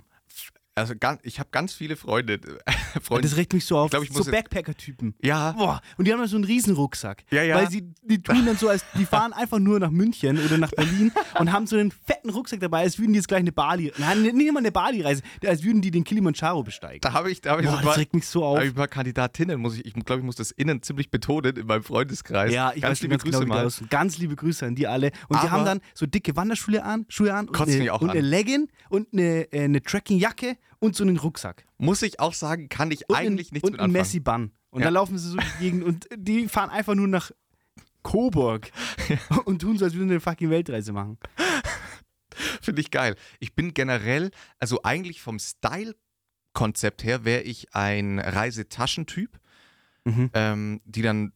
Also 0.79 0.93
ganz, 0.99 1.21
ich 1.25 1.39
habe 1.41 1.49
ganz 1.53 1.73
viele 1.73 1.97
Freunde. 1.97 2.39
Freunde 3.03 3.27
Das 3.27 3.39
regt 3.39 3.55
mich 3.55 3.65
so 3.65 3.79
auf. 3.79 3.87
Ich 3.87 3.91
glaub, 3.93 4.03
ich 4.05 4.13
so 4.13 4.31
Backpacker-Typen. 4.31 5.15
ja, 5.23 5.53
Boah, 5.53 5.81
und 5.97 6.07
die 6.07 6.13
haben 6.13 6.21
ja 6.21 6.27
so 6.27 6.37
einen 6.37 6.45
riesen 6.45 6.75
Rucksack. 6.75 7.25
Ja, 7.31 7.43
ja. 7.43 7.57
Weil 7.57 7.71
sie, 7.71 7.83
die 8.03 8.23
tun 8.23 8.45
dann 8.45 8.59
so, 8.59 8.69
als 8.69 8.85
die 8.99 9.07
fahren 9.07 9.33
einfach 9.33 9.59
nur 9.59 9.81
nach 9.81 9.91
München 9.91 10.39
oder 10.39 10.59
nach 10.59 10.71
Berlin 10.73 11.13
und 11.41 11.51
haben 11.51 11.67
so 11.67 11.77
einen 11.77 11.91
fetten 11.91 12.29
Rucksack 12.29 12.61
dabei, 12.61 12.81
als 12.83 12.99
würden 12.99 13.15
die 13.15 13.19
jetzt 13.19 13.29
gleich 13.29 13.41
eine 13.41 13.53
Bali, 13.53 13.91
nein, 13.97 14.21
nicht 14.23 14.53
mal 14.53 14.59
eine 14.59 14.71
Bali-Reise, 14.71 15.23
als 15.47 15.65
würden 15.65 15.81
die 15.81 15.91
den 15.91 16.05
Kilimanjaro 16.05 16.63
besteigen. 16.63 17.01
da 17.01 17.15
habe 17.15 17.31
ich, 17.31 17.41
da 17.41 17.53
habe 17.53 17.63
ich, 17.63 17.69
Boah, 17.69 17.73
so 17.73 17.77
das 17.79 17.87
paar- 17.87 17.97
regt 17.97 18.13
mich 18.15 18.27
so 18.27 18.41
da 18.41 18.47
auf. 18.47 18.57
hab 18.59 18.65
ich 18.65 18.71
ein 18.73 18.75
paar 18.77 18.89
Kandidatinnen, 18.89 19.59
muss 19.59 19.79
ich, 19.79 19.87
ich 19.87 19.95
glaube, 19.95 20.21
ich 20.21 20.27
muss 20.27 20.37
das 20.37 20.51
innen 20.51 20.83
ziemlich 20.83 21.11
betonen 21.11 21.57
in 21.57 21.67
meinem 21.67 21.85
Freundeskreis. 21.85 22.53
Ja, 22.53 22.73
ich 22.75 22.83
ganz 22.83 22.99
weiß 22.99 23.01
liebe 23.03 23.13
ganz 23.13 23.23
genau, 23.25 23.39
Grüße 23.39 23.79
die 23.79 23.85
mal. 23.85 23.89
Ganz 23.89 24.19
liebe 24.19 24.37
Grüße 24.37 24.67
an 24.67 24.75
die 24.75 24.87
alle. 24.87 25.07
Und 25.29 25.37
die 25.43 25.47
Aber- 25.47 25.51
haben 25.53 25.65
dann 25.65 25.81
so 25.95 26.05
dicke 26.05 26.37
Wanderschuhe 26.37 26.83
an, 26.85 27.07
Schuhe 27.09 27.33
an 27.33 27.49
und, 27.49 27.59
eine, 27.59 27.93
auch 27.95 28.03
und 28.03 28.11
an. 28.11 28.17
eine 28.19 28.27
Legging 28.27 28.69
und 28.91 29.09
eine, 29.15 29.51
äh, 29.53 29.65
eine 29.65 29.81
Trekkingjacke 29.83 30.59
und 30.79 30.95
so 30.97 31.05
einen 31.05 31.17
Rucksack. 31.17 31.65
Muss 31.79 32.03
ich 32.03 32.21
auch 32.21 32.35
sagen, 32.35 32.69
kann 32.69 32.91
ich 32.91 33.09
Und 33.09 33.17
eigentlich 33.17 33.51
ein, 33.51 33.55
nichts 33.55 33.65
und 33.69 33.73
mit 33.73 33.81
ein 33.81 33.85
anfangen. 33.87 33.93
Messi-Bun. 33.93 34.51
Und 34.71 34.81
Ja. 34.81 34.87
dann 34.87 34.95
laufen 34.95 35.19
sie 35.19 35.29
so 35.31 35.37
die 35.39 35.59
Gegend 35.65 35.85
und 35.85 36.07
die 36.17 36.49
fahren 36.49 36.71
einfach 36.71 36.95
nur 36.95 37.09
nach 37.09 37.31
Coburg 38.03 38.71
und 39.47 39.61
tun 39.63 39.79
so, 39.79 39.85
als 39.85 39.95
würden 39.95 40.09
sie 40.09 40.15
eine 40.15 40.21
fucking 40.21 40.51
Weltreise 40.51 40.93
machen. 40.93 41.19
Finde 42.61 42.81
ich 42.83 42.91
geil. 42.91 43.17
Ich 43.41 43.55
bin 43.55 43.73
generell, 43.75 44.31
also 44.59 44.83
eigentlich 44.83 45.23
vom 45.23 45.39
Style-Konzept 45.39 47.05
her 47.05 47.25
wäre 47.25 47.43
ich 47.43 47.75
ein 47.75 48.19
Reisetaschentyp, 48.19 49.39
Mhm. 50.05 50.31
ähm, 50.35 50.81
die 50.85 51.03
dann 51.03 51.33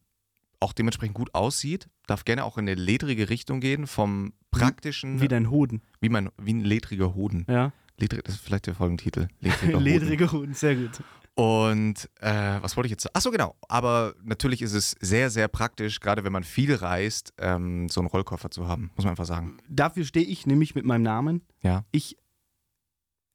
auch 0.61 0.71
dementsprechend 0.71 1.15
gut 1.15 1.35
aussieht. 1.35 1.89
Darf 2.07 2.23
gerne 2.23 2.45
auch 2.45 2.57
in 2.57 2.69
eine 2.69 2.75
ledrige 2.75 3.29
Richtung 3.29 3.59
gehen, 3.59 3.85
vom 3.85 4.31
praktischen, 4.49 5.19
Wie 5.19 5.27
dein 5.27 5.49
Hoden. 5.49 5.81
wie, 5.99 6.07
mein, 6.07 6.29
wie 6.41 6.53
ein 6.53 6.61
ledriger 6.61 7.13
Hoden. 7.13 7.45
Ja. 7.49 7.73
Ledrig, 8.01 8.23
das 8.25 8.35
ist 8.35 8.41
vielleicht 8.43 8.67
der 8.67 8.75
Folgentitel. 8.75 9.27
Ledriger 9.39 9.73
Hoden. 9.73 9.83
Ledriger 9.85 10.31
Hoden, 10.31 10.53
sehr 10.53 10.75
gut. 10.75 11.01
Und 11.35 12.09
äh, 12.19 12.61
was 12.61 12.75
wollte 12.75 12.87
ich 12.87 12.91
jetzt 12.91 13.03
sagen? 13.03 13.15
Achso, 13.15 13.31
genau. 13.31 13.55
Aber 13.69 14.15
natürlich 14.23 14.61
ist 14.61 14.73
es 14.73 14.95
sehr, 14.99 15.29
sehr 15.29 15.47
praktisch, 15.47 15.99
gerade 16.01 16.23
wenn 16.25 16.33
man 16.33 16.43
viel 16.43 16.75
reist, 16.75 17.33
ähm, 17.37 17.87
so 17.87 18.01
einen 18.01 18.07
Rollkoffer 18.09 18.51
zu 18.51 18.67
haben, 18.67 18.91
muss 18.95 19.05
man 19.05 19.11
einfach 19.11 19.25
sagen. 19.25 19.57
Dafür 19.69 20.03
stehe 20.03 20.25
ich 20.25 20.45
nämlich 20.45 20.75
mit 20.75 20.83
meinem 20.83 21.03
Namen. 21.03 21.41
Ja. 21.61 21.85
Ich 21.91 22.17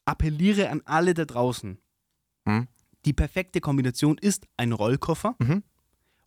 appelliere 0.05 0.71
an 0.71 0.83
alle 0.85 1.15
da 1.15 1.25
draußen. 1.25 1.79
Hm? 2.47 2.69
Die 3.05 3.13
perfekte 3.13 3.61
Kombination 3.61 4.19
ist 4.19 4.47
ein 4.57 4.73
Rollkoffer 4.73 5.35
Mhm. 5.39 5.63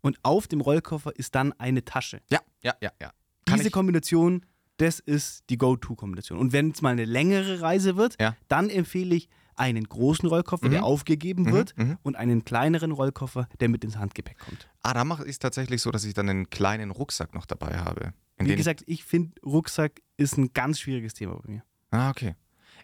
und 0.02 0.18
auf 0.24 0.48
dem 0.48 0.62
Rollkoffer 0.62 1.16
ist 1.18 1.36
dann 1.36 1.54
eine 1.54 1.84
Tasche. 1.86 2.22
Ja, 2.32 2.40
ja, 2.62 2.74
ja, 2.82 2.92
ja. 3.02 3.12
Kann 3.46 3.58
Diese 3.58 3.68
ich- 3.68 3.74
Kombination, 3.74 4.46
das 4.80 5.00
ist 5.00 5.44
die 5.50 5.58
Go-To-Kombination. 5.58 6.38
Und 6.40 6.52
wenn 6.54 6.72
es 6.72 6.82
mal 6.82 6.90
eine 6.90 7.06
längere 7.06 7.62
Reise 7.62 7.96
wird, 7.96 8.16
Ja. 8.20 8.36
dann 8.48 8.70
empfehle 8.70 9.16
ich 9.16 9.30
einen 9.56 9.84
großen 9.84 10.28
Rollkoffer, 10.30 10.70
der 10.70 10.80
Mhm. 10.80 10.86
aufgegeben 10.86 11.44
Mhm, 11.44 11.52
wird, 11.52 11.78
mhm. 11.78 11.98
und 12.02 12.16
einen 12.16 12.46
kleineren 12.46 12.92
Rollkoffer, 12.92 13.48
der 13.60 13.68
mit 13.70 13.84
ins 13.84 13.98
Handgepäck 13.98 14.40
kommt. 14.40 14.70
Ah, 14.82 14.94
da 14.94 15.04
mache 15.04 15.24
ich 15.26 15.32
es 15.32 15.40
tatsächlich 15.40 15.82
so, 15.82 15.92
dass 15.92 16.06
ich 16.06 16.14
dann 16.14 16.30
einen 16.30 16.50
kleinen 16.50 16.92
Rucksack 16.92 17.34
noch 17.36 17.46
dabei 17.46 17.78
habe. 17.78 18.14
Wie 18.38 18.56
gesagt, 18.56 18.84
ich 18.88 19.04
finde, 19.04 19.34
Rucksack 19.46 20.02
ist 20.16 20.38
ein 20.38 20.54
ganz 20.54 20.80
schwieriges 20.80 21.14
Thema 21.14 21.36
bei 21.36 21.52
mir. 21.52 21.64
Ah, 21.92 22.10
okay. 22.10 22.36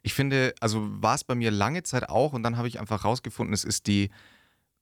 Ich 0.04 0.14
finde, 0.14 0.54
also 0.60 0.86
war 1.02 1.16
es 1.16 1.24
bei 1.24 1.34
mir 1.34 1.50
lange 1.50 1.84
Zeit 1.84 2.10
auch 2.10 2.34
und 2.34 2.44
dann 2.44 2.58
habe 2.58 2.68
ich 2.68 2.78
einfach 2.82 3.06
rausgefunden, 3.06 3.54
es 3.54 3.64
ist 3.64 3.88
die 3.88 4.10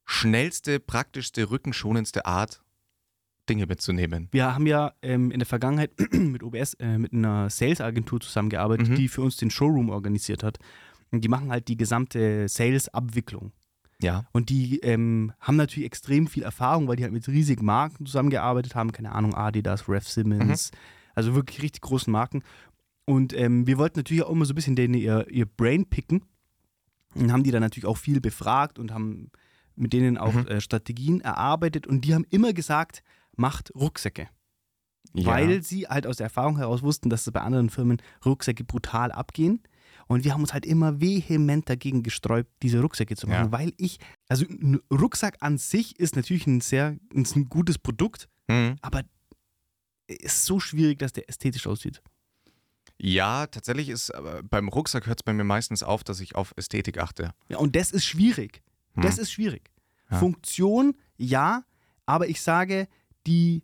schnellste, 0.06 0.80
praktischste, 0.80 1.52
rückenschonendste 1.52 2.26
Art, 2.26 2.63
Dinge 3.50 3.66
mitzunehmen. 3.66 4.30
Wir 4.32 4.54
haben 4.56 4.66
ja 4.68 4.94
ähm, 5.02 5.32
in 5.32 5.40
der 5.40 5.46
Vergangenheit 5.46 5.92
mit 6.14 6.44
OBS, 6.44 6.76
äh, 6.76 6.98
mit 6.98 7.14
einer 7.14 7.50
Sales-Agentur 7.50 8.20
zusammengearbeitet, 8.22 8.90
Mhm. 8.90 8.96
die 8.96 9.08
für 9.08 9.22
uns 9.22 9.38
den 9.38 9.50
Showroom 9.52 9.90
organisiert 9.90 10.44
hat. 10.44 10.60
Und 11.12 11.22
die 11.24 11.28
machen 11.30 11.52
halt 11.52 11.68
die 11.68 11.78
gesamte 11.78 12.48
Sales-Abwicklung. 12.48 13.52
Ja. 14.02 14.26
Und 14.32 14.50
die 14.50 14.80
ähm, 14.80 15.34
haben 15.40 15.56
natürlich 15.56 15.86
extrem 15.86 16.28
viel 16.28 16.44
Erfahrung, 16.44 16.88
weil 16.88 16.96
die 16.96 17.04
halt 17.04 17.14
mit 17.14 17.28
riesigen 17.28 17.66
Marken 17.66 18.06
zusammengearbeitet 18.06 18.76
haben. 18.76 18.92
Keine 18.92 19.12
Ahnung, 19.14 19.34
Adidas, 19.36 19.88
Ref 19.88 20.08
Simmons, 20.08 20.72
also 21.16 21.36
wirklich 21.36 21.62
richtig 21.62 21.82
großen 21.82 22.12
Marken. 22.12 22.44
Und 23.06 23.38
ähm, 23.38 23.68
wir 23.68 23.78
wollten 23.78 24.00
natürlich 24.00 24.24
auch 24.24 24.32
immer 24.32 24.46
so 24.46 24.54
ein 24.54 24.56
bisschen 24.56 24.76
denen 24.76 24.94
ihr, 24.96 25.28
ihr 25.30 25.46
Brain 25.46 25.86
picken. 25.86 26.24
Und 27.16 27.32
haben 27.32 27.44
die 27.44 27.52
dann 27.52 27.62
natürlich 27.62 27.86
auch 27.86 27.98
viel 27.98 28.20
befragt 28.22 28.80
und 28.80 28.92
haben 28.92 29.30
mit 29.76 29.94
denen 29.94 30.18
auch 30.18 30.34
Mhm. 30.34 30.48
äh, 30.48 30.62
Strategien 30.62 31.22
erarbeitet. 31.22 31.86
Und 31.86 32.06
die 32.06 32.14
haben 32.16 32.26
immer 32.32 32.54
gesagt, 32.54 33.04
macht 33.36 33.72
Rucksäcke. 33.76 34.30
ja. 35.14 35.26
Weil 35.26 35.62
sie 35.64 35.88
halt 35.88 36.08
aus 36.08 36.18
der 36.18 36.26
Erfahrung 36.26 36.58
heraus 36.58 36.82
wussten, 36.82 37.10
dass 37.10 37.26
es 37.28 37.34
bei 37.34 37.42
anderen 37.42 37.70
Firmen 37.70 38.02
Rucksäcke 38.26 38.64
brutal 38.64 39.12
abgehen. 39.12 39.62
Und 40.08 40.24
wir 40.24 40.34
haben 40.34 40.42
uns 40.42 40.54
halt 40.54 40.66
immer 40.66 41.00
vehement 41.00 41.70
dagegen 41.70 42.04
gesträubt, 42.04 42.52
diese 42.62 42.82
Rucksäcke 42.82 43.16
zu 43.16 43.28
machen, 43.28 43.46
Ja. 43.46 43.52
weil 43.52 43.74
ich, 43.78 44.00
also 44.28 44.46
ein 44.46 44.80
Rucksack 44.92 45.38
an 45.42 45.58
sich 45.58 46.00
ist 46.00 46.16
natürlich 46.16 46.46
ein 46.48 46.62
sehr, 46.62 46.98
ist 47.14 47.36
ein 47.36 47.46
gutes 47.50 47.78
Produkt, 47.78 48.28
Mhm. 48.50 48.76
aber 48.82 49.04
ist 50.08 50.46
so 50.46 50.60
schwierig, 50.60 51.00
dass 51.00 51.14
der 51.14 51.30
ästhetisch 51.30 51.66
aussieht. 51.68 52.02
Ja, 52.98 53.48
tatsächlich 53.48 53.90
ist, 53.90 54.12
beim 54.50 54.68
Rucksack 54.70 55.08
hört 55.08 55.20
es 55.20 55.24
bei 55.24 55.34
mir 55.34 55.44
meistens 55.44 55.84
auf, 55.84 56.04
dass 56.04 56.20
ich 56.20 56.36
auf 56.36 56.54
Ästhetik 56.58 56.98
achte. 57.00 57.34
Ja, 57.50 57.58
und 57.58 57.76
das 57.76 57.92
ist 57.92 58.06
schwierig. 58.06 58.62
Das 58.96 59.16
Hm. 59.18 59.24
ist 59.24 59.32
schwierig. 59.32 59.72
Ja. 60.12 60.20
Funktion, 60.20 60.96
ja, 61.18 61.64
aber 62.06 62.28
ich 62.28 62.42
sage, 62.42 62.88
die, 63.28 63.64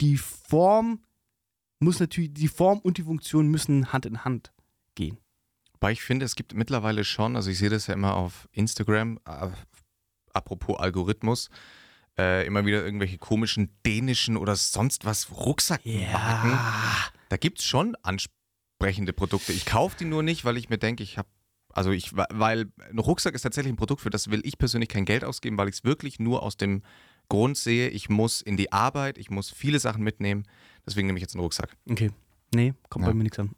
die 0.00 0.16
Form 0.16 1.02
muss 1.80 2.00
natürlich, 2.00 2.32
die 2.32 2.48
Form 2.48 2.78
und 2.78 2.98
die 2.98 3.02
Funktion 3.02 3.48
müssen 3.48 3.92
Hand 3.92 4.06
in 4.06 4.24
Hand 4.24 4.52
gehen. 4.94 5.18
Wobei 5.72 5.92
ich 5.92 6.02
finde, 6.02 6.24
es 6.24 6.36
gibt 6.36 6.54
mittlerweile 6.54 7.04
schon, 7.04 7.34
also 7.34 7.50
ich 7.50 7.58
sehe 7.58 7.70
das 7.70 7.88
ja 7.88 7.94
immer 7.94 8.14
auf 8.14 8.48
Instagram, 8.52 9.18
äh, 9.26 9.48
apropos 10.32 10.78
Algorithmus, 10.78 11.50
äh, 12.16 12.46
immer 12.46 12.64
wieder 12.66 12.84
irgendwelche 12.84 13.18
komischen 13.18 13.70
dänischen 13.84 14.36
oder 14.36 14.54
sonst 14.54 15.04
was 15.04 15.30
Rucksackmarken. 15.32 16.58
Da 17.28 17.36
gibt 17.36 17.58
es 17.58 17.64
schon 17.64 17.96
ansprechende 18.02 19.12
Produkte. 19.12 19.52
Ich 19.52 19.66
kaufe 19.66 19.96
die 19.98 20.04
nur 20.04 20.22
nicht, 20.22 20.44
weil 20.44 20.56
ich 20.56 20.68
mir 20.68 20.78
denke, 20.78 21.02
ich 21.02 21.18
habe, 21.18 21.28
also 21.72 21.90
ich, 21.90 22.14
weil 22.14 22.70
ein 22.90 22.98
Rucksack 22.98 23.34
ist 23.34 23.42
tatsächlich 23.42 23.72
ein 23.72 23.76
Produkt, 23.76 24.02
für 24.02 24.10
das 24.10 24.30
will 24.30 24.42
ich 24.44 24.58
persönlich 24.58 24.90
kein 24.90 25.04
Geld 25.04 25.24
ausgeben, 25.24 25.56
weil 25.56 25.68
ich 25.68 25.76
es 25.76 25.84
wirklich 25.84 26.20
nur 26.20 26.42
aus 26.42 26.56
dem 26.56 26.82
Grund 27.32 27.56
sehe, 27.56 27.88
ich 27.88 28.08
muss 28.10 28.40
in 28.42 28.56
die 28.56 28.72
Arbeit, 28.72 29.16
ich 29.18 29.30
muss 29.30 29.50
viele 29.50 29.78
Sachen 29.78 30.02
mitnehmen. 30.04 30.44
Deswegen 30.86 31.06
nehme 31.06 31.18
ich 31.18 31.22
jetzt 31.22 31.34
einen 31.34 31.42
Rucksack. 31.42 31.76
Okay. 31.90 32.10
Nee, 32.54 32.74
kommt 32.90 33.04
Ja. 33.04 33.10
bei 33.10 33.14
mir 33.14 33.22
nichts 33.24 33.38
an. 33.38 33.54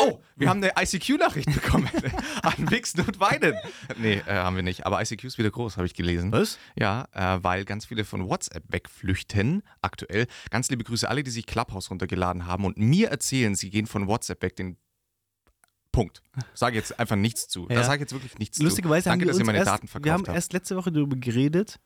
Oh, 0.00 0.20
wir 0.36 0.48
haben 0.50 0.62
eine 0.62 0.72
ICQ-Nachricht 0.78 1.52
bekommen. 1.54 1.88
An 2.42 2.70
Wichsen 2.70 3.00
und 3.02 3.20
Weinen. 3.20 3.54
Nee, 3.96 4.22
äh, 4.26 4.34
haben 4.34 4.56
wir 4.56 4.62
nicht. 4.62 4.84
Aber 4.86 5.00
ICQ 5.00 5.24
ist 5.24 5.38
wieder 5.38 5.50
groß, 5.50 5.76
habe 5.76 5.86
ich 5.86 5.94
gelesen. 5.94 6.32
Was? 6.32 6.58
Ja, 6.76 7.06
äh, 7.12 7.42
weil 7.42 7.64
ganz 7.64 7.86
viele 7.86 8.04
von 8.04 8.28
WhatsApp 8.28 8.64
wegflüchten 8.68 9.62
aktuell. 9.82 10.26
Ganz 10.50 10.68
liebe 10.70 10.82
Grüße 10.84 11.08
alle, 11.08 11.22
die 11.22 11.30
sich 11.30 11.46
Clubhouse 11.46 11.90
runtergeladen 11.90 12.46
haben 12.46 12.64
und 12.64 12.76
mir 12.76 13.08
erzählen, 13.10 13.54
sie 13.54 13.70
gehen 13.70 13.86
von 13.86 14.08
WhatsApp 14.08 14.42
weg. 14.42 14.56
Den 14.56 14.76
Punkt. 15.92 16.22
Sage 16.54 16.76
jetzt 16.76 16.98
einfach 16.98 17.16
nichts 17.16 17.46
zu. 17.48 17.66
Da 17.66 17.76
Ja. 17.76 17.84
sage 17.84 17.96
ich 17.96 18.00
jetzt 18.00 18.12
wirklich 18.12 18.36
nichts 18.38 18.58
Lustigerweise 18.58 19.04
zu. 19.04 19.10
haben 19.10 19.20
Danke, 19.20 19.26
wir 19.26 19.32
dass 19.32 19.38
ihr 19.38 19.46
meine 19.46 19.58
erst, 19.58 19.68
Daten 19.70 19.88
verkauft 19.88 20.04
wir 20.06 20.12
haben 20.12 20.26
habt. 20.26 20.34
erst 20.34 20.52
letzte 20.52 20.76
Woche 20.76 20.90
darüber 20.92 21.16
geredet, 21.16 21.78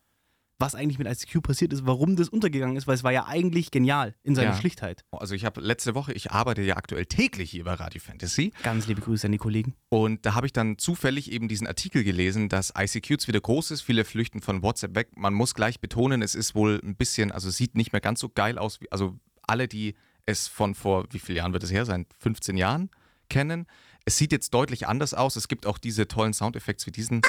was 0.59 0.75
eigentlich 0.75 0.99
mit 0.99 1.07
ICQ 1.07 1.41
passiert 1.41 1.71
ist, 1.73 1.85
warum 1.85 2.17
das 2.17 2.27
untergegangen 2.29 2.75
ist, 2.75 2.85
weil 2.85 2.95
es 2.95 3.03
war 3.03 3.11
ja 3.13 3.25
eigentlich 3.25 3.71
genial 3.71 4.13
in 4.23 4.35
seiner 4.35 4.51
Ja. 4.51 4.57
Schlichtheit. 4.57 5.05
Also 5.11 5.33
ich 5.33 5.45
habe 5.45 5.61
letzte 5.61 5.95
Woche, 5.95 6.11
ich 6.11 6.31
arbeite 6.31 6.61
ja 6.61 6.75
aktuell 6.75 7.05
täglich 7.05 7.51
hier 7.51 7.63
bei 7.63 7.73
Radio 7.75 8.01
Fantasy 8.01 8.51
Ganz 8.61 8.85
liebe 8.85 8.99
Grüße 9.01 9.25
an 9.27 9.31
die 9.31 9.37
Kollegen. 9.37 9.73
Und 9.87 10.25
da 10.25 10.35
habe 10.35 10.45
ich 10.47 10.53
dann 10.53 10.77
zufällig 10.77 11.31
eben 11.31 11.47
diesen 11.47 11.65
Artikel 11.65 12.03
gelesen, 12.03 12.49
dass 12.49 12.73
ICQ 12.77 13.09
jetzt 13.11 13.27
wieder 13.29 13.39
groß 13.39 13.71
ist, 13.71 13.81
viele 13.81 14.03
flüchten 14.03 14.41
von 14.41 14.61
WhatsApp 14.61 14.95
weg. 14.95 15.09
Man 15.15 15.33
muss 15.33 15.53
gleich 15.55 15.79
betonen, 15.79 16.21
es 16.21 16.35
ist 16.35 16.55
wohl 16.55 16.81
ein 16.83 16.95
bisschen, 16.95 17.31
also 17.31 17.49
sieht 17.49 17.75
nicht 17.75 17.93
mehr 17.93 18.01
ganz 18.01 18.19
so 18.19 18.27
geil 18.29 18.57
aus, 18.57 18.81
wie, 18.81 18.91
also 18.91 19.17
alle, 19.43 19.67
die 19.69 19.95
es 20.25 20.47
von 20.49 20.75
vor, 20.75 21.05
wie 21.11 21.19
viele 21.19 21.37
Jahren 21.39 21.53
wird 21.53 21.63
es 21.63 21.71
her 21.71 21.85
sein? 21.85 22.05
15 22.19 22.57
Jahren 22.57 22.89
kennen. 23.29 23.65
Es 24.05 24.17
sieht 24.17 24.31
jetzt 24.33 24.53
deutlich 24.53 24.87
anders 24.87 25.13
aus. 25.13 25.35
Es 25.37 25.47
gibt 25.47 25.65
auch 25.65 25.77
diese 25.77 26.07
tollen 26.07 26.33
Soundeffekte 26.33 26.85
wie 26.87 26.91
diesen. 26.91 27.21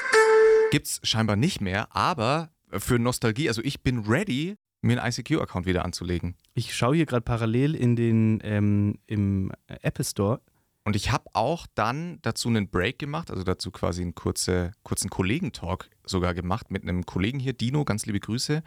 Gibt 0.70 0.86
es 0.86 1.00
scheinbar 1.02 1.36
nicht 1.36 1.60
mehr, 1.60 1.94
aber 1.94 2.50
für 2.78 2.98
Nostalgie, 2.98 3.48
also 3.48 3.62
ich 3.62 3.82
bin 3.82 4.00
ready, 4.00 4.56
mir 4.82 5.02
einen 5.02 5.12
ICQ-Account 5.12 5.66
wieder 5.66 5.84
anzulegen. 5.84 6.36
Ich 6.54 6.74
schaue 6.74 6.96
hier 6.96 7.06
gerade 7.06 7.22
parallel 7.22 7.74
in 7.74 7.96
den 7.96 8.40
ähm, 8.42 8.98
im 9.06 9.52
Apple 9.66 10.04
Store. 10.04 10.40
Und 10.84 10.96
ich 10.96 11.12
habe 11.12 11.24
auch 11.34 11.66
dann 11.74 12.18
dazu 12.22 12.48
einen 12.48 12.70
Break 12.70 12.98
gemacht, 12.98 13.30
also 13.30 13.44
dazu 13.44 13.70
quasi 13.70 14.02
einen 14.02 14.14
kurze, 14.14 14.72
kurzen 14.82 15.10
Kollegentalk 15.10 15.90
sogar 16.04 16.34
gemacht 16.34 16.70
mit 16.70 16.82
einem 16.82 17.04
Kollegen 17.04 17.38
hier, 17.38 17.52
Dino, 17.52 17.84
ganz 17.84 18.06
liebe 18.06 18.18
Grüße. 18.18 18.62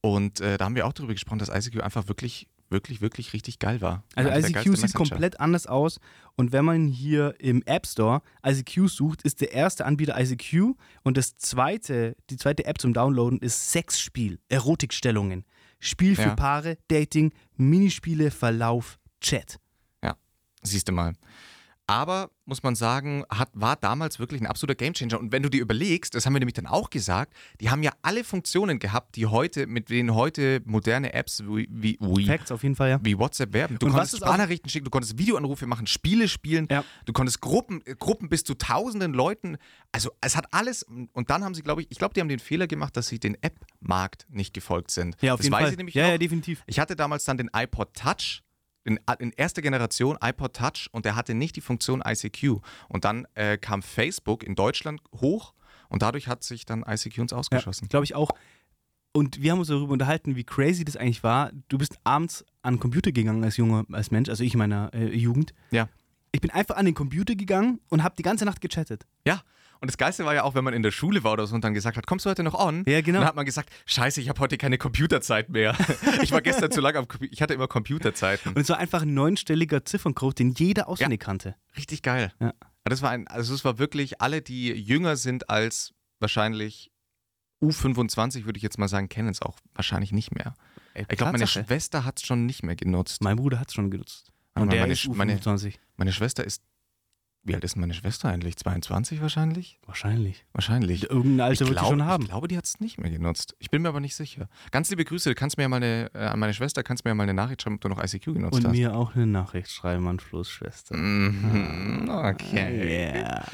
Und 0.00 0.40
äh, 0.40 0.58
da 0.58 0.64
haben 0.64 0.74
wir 0.74 0.86
auch 0.86 0.92
darüber 0.92 1.14
gesprochen, 1.14 1.38
dass 1.38 1.48
ICQ 1.48 1.80
einfach 1.80 2.08
wirklich, 2.08 2.48
wirklich, 2.74 3.00
wirklich 3.00 3.32
richtig 3.32 3.58
geil 3.58 3.80
war. 3.80 4.04
Also 4.14 4.28
ICQ 4.30 4.76
sieht 4.76 4.92
komplett 4.92 5.40
anders 5.40 5.66
aus. 5.66 5.98
Und 6.36 6.52
wenn 6.52 6.66
man 6.66 6.86
hier 6.88 7.34
im 7.38 7.62
App 7.64 7.86
Store 7.86 8.20
ICQ 8.46 8.88
sucht, 8.88 9.22
ist 9.22 9.40
der 9.40 9.52
erste 9.52 9.86
Anbieter 9.86 10.20
ICQ 10.20 10.74
und 11.02 11.16
das 11.16 11.38
zweite, 11.38 12.14
die 12.28 12.36
zweite 12.36 12.66
App 12.66 12.78
zum 12.78 12.92
Downloaden 12.92 13.38
ist 13.38 13.70
Sexspiel, 13.70 14.38
Erotikstellungen, 14.48 15.46
Spiel 15.78 16.16
für 16.16 16.22
Ja. 16.22 16.34
Paare, 16.36 16.76
Dating, 16.88 17.32
Minispiele, 17.56 18.30
Verlauf, 18.30 18.98
Chat. 19.22 19.58
Siehst 20.66 20.88
du 20.88 20.92
mal. 20.92 21.12
Aber 21.86 22.30
muss 22.46 22.62
man 22.62 22.74
sagen, 22.74 23.24
hat, 23.28 23.50
war 23.52 23.76
damals 23.76 24.18
wirklich 24.18 24.40
ein 24.40 24.46
absoluter 24.46 24.74
Gamechanger. 24.74 25.18
Und 25.18 25.32
wenn 25.32 25.42
du 25.42 25.50
dir 25.50 25.60
überlegst, 25.60 26.14
das 26.14 26.24
haben 26.24 26.32
wir 26.32 26.40
nämlich 26.40 26.54
dann 26.54 26.66
auch 26.66 26.88
gesagt, 26.88 27.34
die 27.60 27.70
haben 27.70 27.82
ja 27.82 27.92
alle 28.00 28.24
Funktionen 28.24 28.78
gehabt, 28.78 29.16
die 29.16 29.26
heute, 29.26 29.66
mit 29.66 29.90
denen 29.90 30.14
heute 30.14 30.62
moderne 30.64 31.12
Apps 31.12 31.42
wie, 31.44 31.68
wie, 31.70 31.98
wie, 32.00 32.26
Facts 32.26 32.50
auf 32.52 32.62
jeden 32.62 32.74
Fall, 32.74 32.90
ja. 32.90 33.00
wie 33.02 33.18
WhatsApp 33.18 33.52
werben. 33.52 33.78
Du 33.78 33.86
Und 33.86 33.92
konntest 33.92 34.16
Sprachnachrichten 34.16 34.70
schicken, 34.70 34.84
du 34.86 34.90
konntest 34.90 35.18
Videoanrufe 35.18 35.66
machen, 35.66 35.86
Spiele 35.86 36.28
spielen, 36.28 36.68
Ja. 36.70 36.84
du 37.04 37.12
konntest 37.12 37.40
Gruppen, 37.42 37.82
äh, 37.84 37.94
Gruppen 37.96 38.28
bis 38.30 38.44
zu 38.44 38.54
tausenden 38.54 39.12
Leuten. 39.12 39.58
Also 39.92 40.10
es 40.22 40.36
hat 40.36 40.52
alles. 40.52 40.84
Und 41.12 41.28
dann 41.28 41.44
haben 41.44 41.54
sie, 41.54 41.62
glaube 41.62 41.82
ich, 41.82 41.88
ich 41.90 41.98
glaube, 41.98 42.14
die 42.14 42.20
haben 42.20 42.28
den 42.28 42.38
Fehler 42.38 42.66
gemacht, 42.66 42.96
dass 42.96 43.08
sie 43.08 43.18
den 43.18 43.36
App-Markt 43.42 44.26
nicht 44.30 44.54
gefolgt 44.54 44.90
sind. 44.90 45.16
Ja, 45.20 45.34
auf 45.34 45.38
das 45.38 45.46
jeden 45.46 45.54
weiß 45.54 45.62
Fall. 45.62 45.70
ich 45.72 45.76
nämlich 45.76 45.94
ja, 45.94 46.04
noch. 46.04 46.10
ja, 46.12 46.18
definitiv. 46.18 46.62
Ich 46.66 46.78
hatte 46.78 46.96
damals 46.96 47.24
dann 47.24 47.36
den 47.36 47.50
iPod 47.54 47.94
Touch, 47.94 48.42
in, 48.84 49.00
in 49.18 49.30
erster 49.32 49.62
Generation 49.62 50.18
iPod 50.22 50.54
Touch 50.54 50.88
und 50.92 51.04
der 51.04 51.16
hatte 51.16 51.34
nicht 51.34 51.56
die 51.56 51.60
Funktion 51.60 52.02
ICQ. 52.06 52.60
Und 52.88 53.04
dann 53.04 53.26
äh, 53.34 53.58
kam 53.58 53.82
Facebook 53.82 54.42
in 54.42 54.54
Deutschland 54.54 55.00
hoch 55.20 55.54
und 55.88 56.02
dadurch 56.02 56.28
hat 56.28 56.44
sich 56.44 56.66
dann 56.66 56.84
ICQ 56.86 57.18
uns 57.18 57.32
ausgeschossen. 57.32 57.88
Glaube 57.88 58.04
ich 58.04 58.14
auch. 58.14 58.30
Und 59.12 59.40
wir 59.40 59.52
haben 59.52 59.60
uns 59.60 59.68
darüber 59.68 59.92
unterhalten, 59.92 60.34
wie 60.34 60.44
crazy 60.44 60.84
das 60.84 60.96
eigentlich 60.96 61.22
war. 61.22 61.52
Du 61.68 61.78
bist 61.78 61.98
abends 62.02 62.44
an 62.62 62.74
den 62.74 62.80
Computer 62.80 63.12
gegangen 63.12 63.44
als 63.44 63.56
junger, 63.56 63.84
als 63.92 64.10
Mensch, 64.10 64.28
also 64.28 64.42
ich 64.42 64.54
in 64.54 64.58
meiner 64.58 64.92
äh, 64.92 65.14
Jugend. 65.14 65.54
Ja. 65.70 65.88
Ich 66.32 66.40
bin 66.40 66.50
einfach 66.50 66.76
an 66.76 66.84
den 66.84 66.94
Computer 66.94 67.36
gegangen 67.36 67.80
und 67.90 68.02
habe 68.02 68.16
die 68.18 68.24
ganze 68.24 68.44
Nacht 68.44 68.60
gechattet. 68.60 69.06
Ja. 69.24 69.42
Und 69.80 69.88
das 69.90 69.96
Geilste 69.98 70.24
war 70.24 70.34
ja 70.34 70.44
auch, 70.44 70.54
wenn 70.54 70.64
man 70.64 70.72
in 70.74 70.82
der 70.82 70.90
Schule 70.92 71.24
war 71.24 71.32
oder 71.32 71.46
so 71.46 71.54
und 71.54 71.62
dann 71.64 71.74
gesagt 71.74 71.96
hat, 71.96 72.06
kommst 72.06 72.24
du 72.24 72.30
heute 72.30 72.42
noch 72.42 72.54
on? 72.54 72.84
Ja, 72.86 73.00
genau. 73.00 73.18
Und 73.18 73.22
dann 73.22 73.28
hat 73.28 73.36
man 73.36 73.44
gesagt, 73.44 73.70
scheiße, 73.86 74.20
ich 74.20 74.28
habe 74.28 74.40
heute 74.40 74.56
keine 74.56 74.78
Computerzeit 74.78 75.48
mehr. 75.50 75.76
ich 76.22 76.32
war 76.32 76.40
gestern 76.42 76.70
zu 76.70 76.80
lange 76.80 76.98
am 76.98 77.08
Computer. 77.08 77.32
Ich 77.32 77.42
hatte 77.42 77.54
immer 77.54 77.68
Computerzeiten. 77.68 78.52
Und 78.54 78.60
es 78.60 78.68
war 78.68 78.78
einfach 78.78 79.02
ein 79.02 79.12
neunstelliger 79.14 79.84
Zifferncode, 79.84 80.38
den 80.38 80.50
jeder 80.52 80.88
auswendig 80.88 81.20
kannte. 81.20 81.54
Richtig 81.76 82.02
geil. 82.02 82.32
Ja. 82.40 82.54
Das 82.84 83.02
war 83.02 83.10
ein, 83.10 83.26
also 83.28 83.54
es 83.54 83.64
war 83.64 83.78
wirklich, 83.78 84.20
alle, 84.20 84.42
die 84.42 84.68
jünger 84.72 85.16
sind 85.16 85.48
als 85.50 85.94
wahrscheinlich 86.20 86.90
U25, 87.62 88.44
würde 88.44 88.56
ich 88.58 88.62
jetzt 88.62 88.78
mal 88.78 88.88
sagen, 88.88 89.08
kennen 89.08 89.28
es 89.28 89.40
auch 89.42 89.58
wahrscheinlich 89.74 90.12
nicht 90.12 90.34
mehr. 90.34 90.54
Ey, 90.94 91.06
Ich 91.10 91.16
glaube, 91.18 91.32
meine. 91.32 91.46
Schwester 91.46 92.04
hat 92.04 92.18
es 92.18 92.26
schon 92.26 92.46
nicht 92.46 92.62
mehr 92.62 92.76
genutzt. 92.76 93.22
Mein 93.22 93.36
Bruder 93.36 93.58
hat 93.58 93.68
es 93.68 93.74
schon 93.74 93.90
genutzt. 93.90 94.30
Und 94.54 94.66
mal, 94.66 94.70
der 94.70 94.80
meine 94.82 94.92
ist 94.92 95.00
Sch- 95.00 95.14
meine- 95.14 95.36
U25. 95.36 95.74
Meine 95.96 96.12
Schwester 96.12 96.44
ist. 96.44 96.62
Wie 97.46 97.54
alt 97.54 97.62
ist 97.62 97.76
meine 97.76 97.92
Schwester 97.92 98.30
eigentlich? 98.30 98.56
22 98.56 99.20
wahrscheinlich? 99.20 99.78
Wahrscheinlich. 99.84 100.46
Wahrscheinlich. 100.54 101.10
Irgendein 101.10 101.42
Alter 101.48 101.68
wird 101.68 101.78
sie 101.78 101.84
schon 101.84 102.02
haben. 102.04 102.22
ich 102.22 102.30
glaube, 102.30 102.48
die 102.48 102.56
hat 102.56 102.64
es 102.64 102.80
nicht 102.80 102.98
mehr 102.98 103.10
genutzt. 103.10 103.54
Ich 103.58 103.70
bin 103.70 103.82
mir 103.82 103.88
aber 103.90 104.00
nicht 104.00 104.16
sicher. 104.16 104.48
Ganz 104.70 104.88
liebe 104.88 105.04
Grüße, 105.04 105.28
du 105.28 105.34
kannst 105.34 105.58
mir 105.58 105.64
ja 105.64 105.68
mal 105.68 105.76
eine, 105.76 106.10
äh, 106.14 106.20
an 106.24 106.38
meine 106.38 106.54
Schwester, 106.54 106.82
kannst 106.82 107.04
mir 107.04 107.10
ja 107.10 107.14
mal 107.14 107.24
eine 107.24 107.34
Nachricht 107.34 107.60
schreiben, 107.60 107.76
ob 107.76 107.82
du 107.82 107.88
noch 107.90 108.02
ICQ 108.02 108.24
genutzt 108.32 108.54
Und 108.56 108.64
hast. 108.64 108.72
mir 108.72 108.96
auch 108.96 109.14
eine 109.14 109.26
Nachricht 109.26 109.70
schreiben 109.70 110.08
an 110.08 110.20
Flussschwester. 110.20 110.96
Mhm, 110.96 112.08
okay. 112.08 113.12
Yeah. 113.20 113.44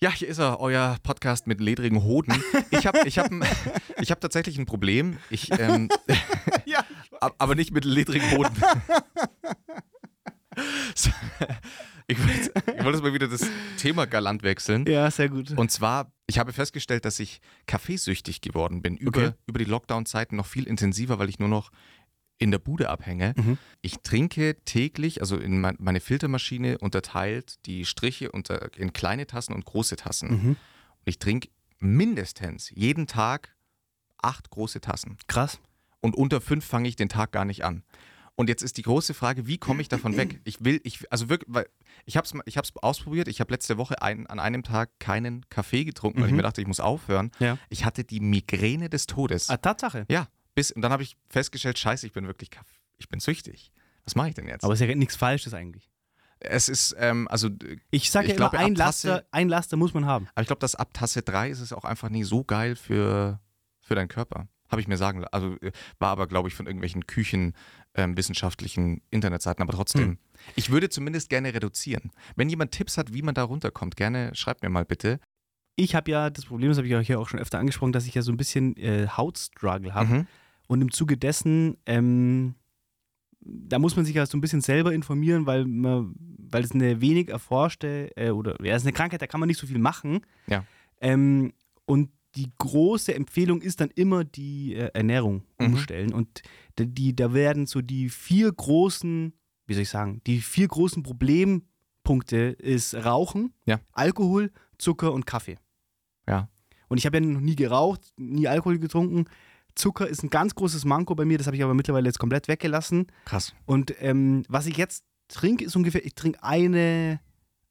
Ja, 0.00 0.10
hier 0.10 0.28
ist 0.28 0.38
er, 0.38 0.60
euer 0.60 0.96
Podcast 1.02 1.46
mit 1.46 1.60
ledrigen 1.60 2.02
Hoden. 2.02 2.34
Ich 2.70 2.86
habe 2.86 3.00
ich 3.06 3.18
hab, 3.18 3.30
ich 4.00 4.10
hab 4.10 4.20
tatsächlich 4.22 4.58
ein 4.58 4.64
Problem. 4.66 5.18
Ich, 5.28 5.50
ähm, 5.58 5.90
Ja. 6.64 6.84
ab- 7.20 7.34
aber 7.38 7.54
nicht 7.54 7.72
mit 7.72 7.84
ledrigen 7.84 8.30
Hoden. 8.30 8.54
Ich 12.06 12.18
wollte 12.84 12.98
ich 12.98 13.04
wollte 13.04 13.24
jetzt 13.24 13.40
mal 13.42 13.48
wieder 13.48 13.56
das 13.74 13.80
Thema 13.80 14.06
galant 14.06 14.42
wechseln. 14.42 14.84
ja, 14.86 15.10
sehr 15.10 15.28
gut. 15.28 15.50
Und 15.52 15.70
zwar 15.70 16.12
Ich 16.26 16.38
habe 16.38 16.52
festgestellt, 16.52 17.04
dass 17.04 17.20
ich 17.20 17.40
kaffeesüchtig 17.66 18.40
geworden 18.40 18.80
bin. 18.82 18.96
Über, 18.96 19.18
Okay. 19.20 19.32
über 19.46 19.58
die 19.58 19.64
Lockdown-Zeiten 19.66 20.36
noch 20.36 20.46
viel 20.46 20.66
intensiver, 20.66 21.18
weil 21.18 21.28
ich 21.28 21.38
nur 21.38 21.48
noch 21.48 21.70
in 22.38 22.50
der 22.50 22.58
Bude 22.58 22.88
abhänge. 22.90 23.34
Mhm. 23.36 23.58
Ich 23.82 23.98
trinke 24.02 24.56
täglich, 24.64 25.20
also 25.20 25.36
in 25.36 25.60
mein, 25.60 25.76
meine 25.78 26.00
Filtermaschine 26.00 26.78
unterteilt 26.78 27.56
die 27.66 27.84
Striche 27.84 28.32
unter, 28.32 28.76
in 28.76 28.92
kleine 28.92 29.26
Tassen 29.26 29.52
und 29.54 29.64
große 29.64 29.96
Tassen. 29.96 30.28
Mhm. 30.30 30.48
Und 30.50 30.56
ich 31.06 31.18
trinke 31.18 31.48
mindestens 31.78 32.70
jeden 32.74 33.06
Tag 33.06 33.54
acht 34.20 34.50
große 34.50 34.80
Tassen. 34.80 35.16
Krass. 35.28 35.60
Und 36.00 36.16
unter 36.16 36.40
fünf 36.40 36.64
fange 36.64 36.88
ich 36.88 36.96
den 36.96 37.08
Tag 37.08 37.30
gar 37.32 37.44
nicht 37.44 37.64
an. 37.64 37.82
Und 38.36 38.48
jetzt 38.48 38.62
ist 38.62 38.76
die 38.78 38.82
große 38.82 39.14
Frage, 39.14 39.46
wie 39.46 39.58
komme 39.58 39.80
ich 39.80 39.88
davon 39.88 40.16
weg? 40.16 40.40
Ich 40.44 40.64
will, 40.64 40.80
ich, 40.82 41.10
also 41.12 41.28
wirklich, 41.28 41.54
weil 41.54 41.68
ich 42.04 42.16
habe 42.16 42.26
es 42.26 42.34
ich 42.46 42.56
hab's 42.58 42.72
ausprobiert. 42.82 43.28
Ich 43.28 43.38
habe 43.40 43.52
letzte 43.52 43.78
Woche 43.78 44.02
ein, 44.02 44.26
an 44.26 44.40
einem 44.40 44.64
Tag 44.64 44.90
keinen 44.98 45.48
Kaffee 45.50 45.84
getrunken, 45.84 46.18
weil 46.20 46.26
ich 46.26 46.32
Mhm. 46.32 46.38
mir 46.38 46.42
dachte, 46.42 46.60
ich 46.60 46.66
muss 46.66 46.80
aufhören. 46.80 47.30
Ja. 47.38 47.58
Ich 47.68 47.84
hatte 47.84 48.02
die 48.02 48.18
Migräne 48.20 48.88
des 48.90 49.06
Todes. 49.06 49.50
Ah, 49.50 49.56
Tatsache. 49.58 50.04
Ja, 50.10 50.26
bis, 50.56 50.72
und 50.72 50.82
dann 50.82 50.90
habe 50.90 51.04
ich 51.04 51.16
festgestellt, 51.28 51.78
scheiße, 51.78 52.06
ich 52.06 52.12
bin 52.12 52.26
wirklich, 52.26 52.50
ich 52.98 53.08
bin 53.08 53.20
süchtig. 53.20 53.70
Was 54.04 54.16
mache 54.16 54.30
ich 54.30 54.34
denn 54.34 54.48
jetzt? 54.48 54.64
Aber 54.64 54.74
es 54.74 54.80
ist 54.80 54.88
ja 54.88 54.94
nichts 54.96 55.14
Falsches 55.16 55.54
eigentlich. 55.54 55.88
es 56.40 56.68
ist, 56.68 56.94
ähm, 56.98 57.28
also, 57.30 57.48
Ich 57.90 58.10
sage 58.10 58.26
Ich 58.26 58.30
ja 58.32 58.36
immer, 58.36 58.50
glaube, 58.50 58.58
ein 58.64 58.74
Tasse- 58.74 59.08
Laster, 59.08 59.26
ein 59.30 59.48
Laster 59.48 59.76
muss 59.76 59.94
man 59.94 60.04
haben. 60.06 60.26
aber 60.34 60.42
ich 60.42 60.48
glaube, 60.48 60.60
dass 60.60 60.74
ab 60.74 60.92
Tasse 60.92 61.22
3 61.22 61.48
ist 61.50 61.60
es 61.60 61.72
auch 61.72 61.84
einfach 61.84 62.08
nie 62.10 62.24
so 62.24 62.42
geil 62.44 62.74
für, 62.76 63.40
für 63.80 63.94
deinen 63.94 64.08
Körper. 64.08 64.48
Habe 64.70 64.80
ich 64.80 64.88
mir 64.88 64.96
sagen 64.96 65.20
lassen. 65.20 65.32
Also 65.32 65.56
äh, 65.60 65.70
war 66.00 66.10
aber, 66.10 66.26
glaube 66.26 66.48
ich, 66.48 66.54
von 66.54 66.66
irgendwelchen 66.66 67.06
küchenwissenschaftlichen 67.94 69.00
Internetseiten, 69.10 69.62
aber 69.62 69.72
trotzdem. 69.72 70.02
Hm. 70.02 70.18
Ich 70.56 70.70
würde 70.70 70.88
zumindest 70.88 71.30
gerne 71.30 71.54
reduzieren. 71.54 72.10
Wenn 72.36 72.48
jemand 72.48 72.72
Tipps 72.72 72.98
hat, 72.98 73.14
wie 73.14 73.22
man 73.22 73.34
da 73.34 73.44
runterkommt, 73.44 73.96
gerne 73.96 74.34
schreibt 74.34 74.62
mir 74.62 74.68
mal 74.68 74.84
bitte. 74.84 75.20
Ich 75.76 75.94
habe 75.94 76.10
ja 76.10 76.30
das 76.30 76.44
Problem, 76.44 76.68
das 76.68 76.78
habe 76.78 76.86
ich 76.86 76.94
euch 76.94 77.08
ja 77.08 77.18
auch 77.18 77.28
schon 77.28 77.40
öfter 77.40 77.58
angesprochen, 77.58 77.92
dass 77.92 78.06
ich 78.06 78.14
ja 78.14 78.22
so 78.22 78.30
ein 78.30 78.36
bisschen 78.36 78.76
äh, 78.76 79.08
Hautstruggle 79.08 79.94
habe. 79.94 80.14
Mhm. 80.14 80.26
Und 80.66 80.80
im 80.82 80.90
Zuge 80.92 81.16
dessen, 81.16 81.76
ähm, 81.86 82.54
da 83.40 83.78
muss 83.78 83.96
man 83.96 84.04
sich 84.04 84.14
ja 84.14 84.26
so 84.26 84.36
ein 84.36 84.40
bisschen 84.40 84.60
selber 84.60 84.92
informieren, 84.92 85.46
weil, 85.46 85.64
man, 85.64 86.14
weil 86.38 86.64
es 86.64 86.72
eine 86.72 87.00
wenig 87.00 87.28
erforschte, 87.28 88.10
äh, 88.16 88.30
oder 88.30 88.56
ja, 88.64 88.74
es 88.74 88.82
ist 88.82 88.86
eine 88.86 88.94
Krankheit, 88.94 89.20
da 89.20 89.26
kann 89.26 89.40
man 89.40 89.48
nicht 89.48 89.58
so 89.58 89.66
viel 89.66 89.78
machen. 89.78 90.20
Ja. 90.46 90.64
Ähm, 91.00 91.52
und 91.86 92.10
die 92.36 92.50
große 92.58 93.14
Empfehlung 93.14 93.62
ist 93.62 93.80
dann 93.80 93.90
immer 93.94 94.24
die 94.24 94.74
äh, 94.74 94.90
Ernährung 94.94 95.42
Mhm. 95.60 95.66
umstellen. 95.66 96.12
Und 96.12 96.42
da- 96.76 96.84
die, 96.84 97.14
da 97.14 97.32
werden 97.32 97.66
so 97.66 97.80
die 97.80 98.08
vier 98.08 98.50
großen, 98.52 99.32
wie 99.66 99.74
soll 99.74 99.82
ich 99.82 99.88
sagen, 99.88 100.20
die 100.26 100.40
vier 100.40 100.68
großen 100.68 101.02
Problempunkte 101.02 102.36
ist 102.58 102.94
Rauchen, 102.94 103.52
Ja. 103.66 103.80
Alkohol, 103.92 104.50
Zucker 104.78 105.12
und 105.12 105.26
Kaffee. 105.26 105.56
Ja. 106.28 106.48
Und 106.88 106.98
ich 106.98 107.06
habe 107.06 107.18
ja 107.18 107.24
noch 107.24 107.40
nie 107.40 107.56
geraucht, 107.56 108.12
nie 108.16 108.48
Alkohol 108.48 108.78
getrunken. 108.78 109.24
Zucker 109.74 110.06
ist 110.08 110.22
ein 110.22 110.30
ganz 110.30 110.54
großes 110.54 110.84
Manko 110.84 111.14
bei 111.14 111.24
mir, 111.24 111.38
das 111.38 111.46
habe 111.46 111.56
ich 111.56 111.62
aber 111.64 111.74
mittlerweile 111.74 112.06
jetzt 112.06 112.18
komplett 112.18 112.46
weggelassen. 112.48 113.06
Krass. 113.24 113.54
Und 113.66 113.94
ähm, 114.00 114.44
was 114.48 114.66
ich 114.66 114.76
jetzt 114.76 115.04
trinke, 115.28 115.64
ist 115.64 115.74
ungefähr, 115.74 116.04
ich 116.04 116.14
trinke 116.14 116.42
eine, 116.42 117.18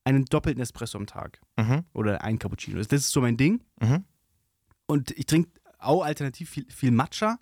einen 0.03 0.25
doppelten 0.25 0.61
Espresso 0.61 0.97
am 0.97 1.05
Tag. 1.05 1.39
Mhm. 1.57 1.83
Oder 1.93 2.21
einen 2.23 2.39
Cappuccino. 2.39 2.77
Das 2.77 2.87
ist 2.91 3.11
so 3.11 3.21
mein 3.21 3.37
Ding. 3.37 3.63
Mhm. 3.81 4.03
Und 4.85 5.11
ich 5.11 5.25
trinke 5.25 5.49
auch 5.79 6.03
alternativ 6.03 6.49
viel, 6.49 6.65
viel 6.69 6.91
Matcha. 6.91 7.37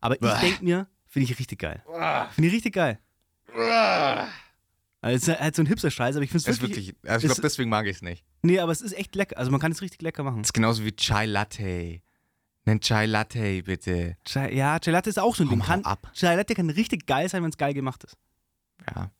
Aber 0.00 0.14
ich 0.14 0.40
denke 0.40 0.64
mir, 0.64 0.86
finde 1.06 1.30
ich 1.30 1.38
richtig 1.38 1.58
geil. 1.58 1.82
Finde 2.32 2.48
ich 2.48 2.54
richtig 2.54 2.74
geil. 2.74 2.98
Also, 5.00 5.16
es 5.16 5.28
ist 5.28 5.40
halt 5.40 5.54
so 5.54 5.62
ein 5.62 5.66
Hipster-Scheiß, 5.66 6.16
aber 6.16 6.24
ich 6.24 6.30
finde 6.30 6.50
Es 6.50 6.60
wirklich. 6.60 6.88
wirklich, 6.88 7.10
also 7.10 7.26
ich 7.26 7.32
glaube, 7.32 7.42
deswegen 7.42 7.68
mag 7.70 7.86
ich 7.86 7.96
es 7.96 8.02
nicht. 8.02 8.24
Nee, 8.42 8.58
aber 8.58 8.72
es 8.72 8.80
ist 8.80 8.92
echt 8.92 9.14
lecker. 9.14 9.38
Also 9.38 9.50
man 9.50 9.60
kann 9.60 9.72
es 9.72 9.82
richtig 9.82 10.00
lecker 10.02 10.22
machen. 10.22 10.40
Es 10.40 10.48
ist 10.48 10.52
genauso 10.54 10.84
wie 10.84 10.92
Chai 10.92 11.26
Latte. 11.26 12.00
Nen 12.66 12.80
Chai 12.80 13.04
Latte, 13.06 13.62
bitte. 13.62 14.16
Chai, 14.24 14.54
ja, 14.54 14.78
Chai 14.78 14.92
Latte 14.92 15.10
ist 15.10 15.18
auch 15.18 15.34
so 15.34 15.44
ein 15.44 15.48
Komm, 15.48 15.58
Ding. 15.60 15.66
Kann, 15.66 15.84
ab. 15.84 16.10
Chai 16.14 16.34
Latte 16.34 16.54
kann 16.54 16.70
richtig 16.70 17.06
geil 17.06 17.28
sein, 17.28 17.42
wenn 17.42 17.50
es 17.50 17.58
geil 17.58 17.74
gemacht 17.74 18.04
ist. 18.04 18.16
Ja. 18.94 19.10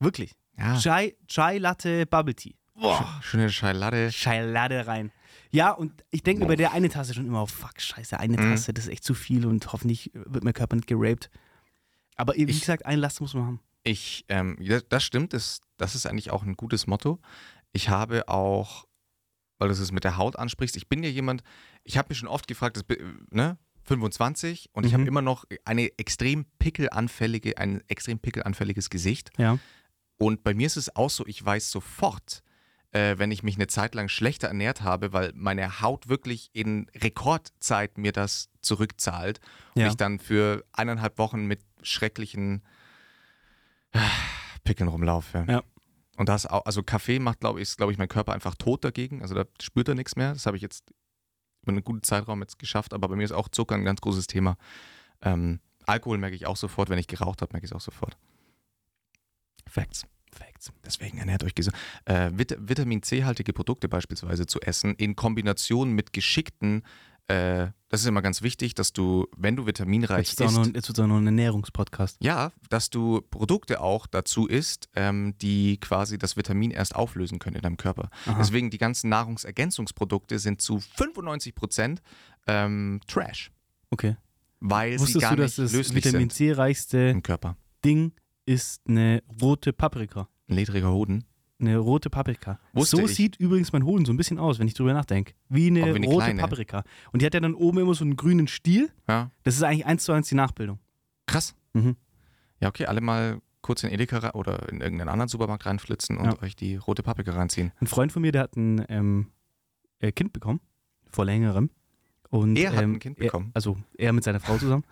Wirklich. 0.00 0.32
Ja. 0.56 0.76
Chai, 0.78 1.16
Chai 1.28 1.58
Latte 1.58 2.06
Bubble 2.06 2.34
Tea. 2.34 2.56
Boah. 2.74 3.20
Schöne 3.22 3.48
Chai 3.48 3.72
Latte. 3.72 4.10
Chai 4.10 4.40
Latte 4.42 4.86
rein. 4.88 5.12
Ja, 5.50 5.70
und 5.72 6.04
ich 6.10 6.22
denke 6.22 6.42
mir 6.42 6.46
bei 6.48 6.56
der 6.56 6.72
eine 6.72 6.88
Tasse 6.88 7.14
schon 7.14 7.26
immer, 7.26 7.42
oh 7.42 7.46
fuck, 7.46 7.80
scheiße, 7.80 8.18
eine 8.20 8.34
Mhm. 8.36 8.50
Tasse, 8.50 8.72
das 8.72 8.84
ist 8.86 8.90
echt 8.90 9.04
zu 9.04 9.14
viel 9.14 9.46
und 9.46 9.72
hoffentlich 9.72 10.10
wird 10.14 10.44
mein 10.44 10.52
Körper 10.54 10.76
nicht 10.76 10.86
geraped. 10.88 11.30
Aber 12.16 12.34
wie 12.34 12.44
Ich- 12.44 12.60
gesagt, 12.60 12.84
ein 12.86 12.98
Laster 12.98 13.22
muss 13.22 13.34
man 13.34 13.46
haben. 13.46 13.60
Ich, 13.84 14.24
ähm, 14.28 14.58
das 14.88 15.04
stimmt, 15.04 15.32
das, 15.32 15.60
das 15.78 15.94
ist 15.94 16.04
eigentlich 16.06 16.30
auch 16.30 16.42
ein 16.42 16.54
gutes 16.56 16.86
Motto. 16.86 17.20
Ich 17.72 17.88
habe 17.88 18.28
auch, 18.28 18.86
weil 19.58 19.68
du 19.68 19.74
es 19.74 19.92
mit 19.92 20.04
der 20.04 20.16
Haut 20.16 20.36
ansprichst, 20.36 20.76
ich 20.76 20.88
bin 20.88 21.02
ja 21.02 21.08
jemand, 21.08 21.42
ich 21.84 21.96
habe 21.96 22.08
mich 22.10 22.18
schon 22.18 22.28
oft 22.28 22.46
gefragt, 22.48 22.76
das, 22.76 22.84
ne, 23.30 23.56
25 23.84 24.68
und 24.72 24.84
ich 24.84 24.92
habe 24.92 25.02
Mhm. 25.02 25.08
immer 25.08 25.22
noch 25.22 25.44
eine 25.64 25.96
extrem 25.98 26.44
pickelanfällige, 26.58 27.56
ein 27.56 27.82
extrem 27.88 28.18
pickelanfälliges 28.18 28.90
Gesicht. 28.90 29.30
Ja. 29.38 29.58
Und 30.18 30.42
bei 30.42 30.52
mir 30.52 30.66
ist 30.66 30.76
es 30.76 30.94
auch 30.94 31.08
so, 31.10 31.24
ich 31.26 31.42
weiß 31.42 31.70
sofort, 31.70 32.42
äh, 32.92 33.18
wenn 33.18 33.30
ich 33.30 33.42
mich 33.42 33.56
eine 33.56 33.66
Zeit 33.66 33.94
lang 33.94 34.08
schlechter 34.08 34.48
ernährt 34.48 34.82
habe, 34.82 35.12
weil 35.12 35.32
meine 35.34 35.80
Haut 35.80 36.08
wirklich 36.08 36.50
in 36.52 36.86
Rekordzeit 36.94 37.98
mir 37.98 38.12
das 38.12 38.48
zurückzahlt 38.62 39.40
und 39.74 39.82
Ja. 39.82 39.88
ich 39.88 39.96
dann 39.96 40.18
für 40.18 40.64
eineinhalb 40.72 41.18
Wochen 41.18 41.46
mit 41.46 41.60
schrecklichen 41.82 42.62
äh, 43.92 43.98
Pickeln 44.64 44.88
rumlaufe. 44.88 45.44
Ja. 45.48 45.62
Und 46.16 46.28
das 46.28 46.46
auch, 46.46 46.66
also 46.66 46.82
Kaffee 46.82 47.18
macht, 47.20 47.40
glaube 47.40 47.60
ich, 47.60 47.62
ist, 47.68 47.76
glaube 47.76 47.92
ich, 47.92 47.98
mein 47.98 48.08
Körper 48.08 48.32
einfach 48.32 48.54
tot 48.56 48.84
dagegen. 48.84 49.22
Also 49.22 49.34
da 49.34 49.44
spürt 49.62 49.88
er 49.88 49.94
nichts 49.94 50.16
mehr. 50.16 50.32
Das 50.32 50.46
habe 50.46 50.56
ich 50.56 50.62
jetzt 50.62 50.84
über 51.62 51.70
einen 51.72 51.84
guten 51.84 52.02
Zeitraum 52.02 52.40
jetzt 52.40 52.58
geschafft. 52.58 52.92
Aber 52.92 53.08
bei 53.08 53.14
mir 53.16 53.22
ist 53.24 53.32
auch 53.32 53.48
Zucker 53.48 53.76
ein 53.76 53.84
ganz 53.84 54.00
großes 54.00 54.26
Thema. 54.26 54.56
Ähm, 55.22 55.60
Alkohol 55.86 56.18
merke 56.18 56.34
ich 56.34 56.46
auch 56.46 56.56
sofort. 56.56 56.90
Wenn 56.90 56.98
ich 56.98 57.06
geraucht 57.06 57.40
habe, 57.40 57.52
merke 57.52 57.66
ich 57.66 57.70
es 57.70 57.76
auch 57.76 57.80
sofort. 57.80 58.16
Facts. 59.68 60.06
Facts. 60.34 60.72
Deswegen 60.84 61.18
ernährt 61.18 61.44
euch 61.44 61.54
gesund. 61.54 61.76
Äh, 62.04 62.30
Vit 62.34 62.56
Vitamin 62.60 63.02
C-haltige 63.02 63.52
Produkte 63.52 63.88
beispielsweise 63.88 64.46
zu 64.46 64.60
essen, 64.60 64.94
in 64.96 65.16
Kombination 65.16 65.92
mit 65.92 66.12
geschickten, 66.12 66.82
äh, 67.28 67.68
das 67.90 68.00
ist 68.02 68.06
immer 68.06 68.22
ganz 68.22 68.40
wichtig, 68.42 68.74
dass 68.74 68.92
du, 68.92 69.26
wenn 69.36 69.54
du 69.56 69.66
vitaminreich 69.66 70.28
Jetzt 70.28 70.40
wird 70.40 70.50
es 70.50 70.56
auch, 70.56 70.60
isst, 70.62 70.68
noch- 70.70 70.74
jetzt 70.76 70.88
wird's 70.88 71.00
auch 71.00 71.06
noch 71.06 71.16
ein 71.18 71.26
Ernährungspodcast. 71.26 72.16
ja, 72.20 72.52
dass 72.70 72.88
du 72.90 73.20
Produkte 73.30 73.80
auch 73.80 74.06
dazu 74.06 74.46
isst, 74.46 74.88
ähm, 74.94 75.34
die 75.40 75.78
quasi 75.78 76.16
das 76.18 76.36
Vitamin 76.36 76.70
erst 76.70 76.94
auflösen 76.94 77.38
können 77.38 77.56
in 77.56 77.62
deinem 77.62 77.76
Körper. 77.76 78.08
Aha. 78.26 78.36
Deswegen 78.38 78.70
die 78.70 78.78
ganzen 78.78 79.08
Nahrungsergänzungsprodukte 79.10 80.38
sind 80.38 80.60
zu 80.62 80.80
95 80.80 81.54
Prozent 81.54 82.02
ähm, 82.46 83.00
Trash, 83.06 83.50
Okay. 83.90 84.16
weil 84.60 84.92
sie 84.98 85.00
Wusstest 85.00 85.20
gar 85.22 85.36
du, 85.36 85.42
dass 85.42 85.58
nicht 85.58 85.66
das 85.66 85.72
löslich 85.72 86.04
Vitamin 86.04 86.30
C-reichste. 86.30 87.20
Ding 87.84 88.12
ist 88.48 88.80
eine 88.88 89.22
rote 89.42 89.72
Paprika? 89.72 90.28
Ein 90.48 90.54
ledriger 90.56 90.90
Hoden. 90.90 91.24
Eine 91.60 91.76
rote 91.78 92.08
Paprika. 92.08 92.58
Wusste 92.72 92.96
so 92.98 93.04
ich. 93.04 93.14
sieht 93.14 93.36
übrigens 93.36 93.72
mein 93.72 93.84
Hoden 93.84 94.04
so 94.04 94.12
ein 94.12 94.16
bisschen 94.16 94.38
aus, 94.38 94.58
wenn 94.58 94.68
ich 94.68 94.74
drüber 94.74 94.92
nachdenke. 94.92 95.34
Wie 95.48 95.66
eine, 95.66 95.84
wie 95.86 95.96
eine 95.96 96.06
rote 96.06 96.24
kleine. 96.26 96.40
Paprika. 96.40 96.84
Und 97.12 97.20
die 97.20 97.26
hat 97.26 97.34
ja 97.34 97.40
dann 97.40 97.54
oben 97.54 97.78
immer 97.78 97.94
so 97.94 98.04
einen 98.04 98.16
grünen 98.16 98.46
Stiel. 98.46 98.90
Ja, 99.08 99.30
Das 99.42 99.56
ist 99.56 99.62
eigentlich 99.62 99.84
eins 99.86 100.04
zu 100.04 100.12
eins 100.12 100.28
die 100.28 100.34
Nachbildung. 100.36 100.78
krass. 101.26 101.54
Mhm. 101.74 101.96
Ja, 102.60 102.68
okay, 102.68 102.86
alle 102.86 103.00
mal 103.00 103.40
kurz 103.60 103.82
in 103.82 103.90
Edeka 103.90 104.30
oder 104.34 104.68
in 104.70 104.80
irgendeinen 104.80 105.08
anderen 105.10 105.28
Supermarkt 105.28 105.66
reinflitzen 105.66 106.16
und 106.16 106.24
Ja. 106.26 106.42
euch 106.42 106.56
die 106.56 106.76
rote 106.76 107.02
Paprika 107.02 107.32
reinziehen. 107.32 107.72
Ein 107.80 107.86
Freund 107.86 108.12
von 108.12 108.22
mir, 108.22 108.32
der 108.32 108.42
hat 108.42 108.56
ein 108.56 108.84
ähm, 108.88 109.26
äh, 109.98 110.10
Kind 110.12 110.32
bekommen, 110.32 110.60
vor 111.10 111.24
längerem. 111.24 111.70
Und, 112.30 112.56
Er 112.56 112.72
hat 112.72 112.82
ähm, 112.82 112.94
ein 112.94 112.98
Kind 112.98 113.16
bekommen? 113.18 113.50
Er, 113.52 113.56
also 113.56 113.76
er 113.96 114.12
mit 114.12 114.22
seiner 114.24 114.40
Frau 114.40 114.58
zusammen. 114.58 114.84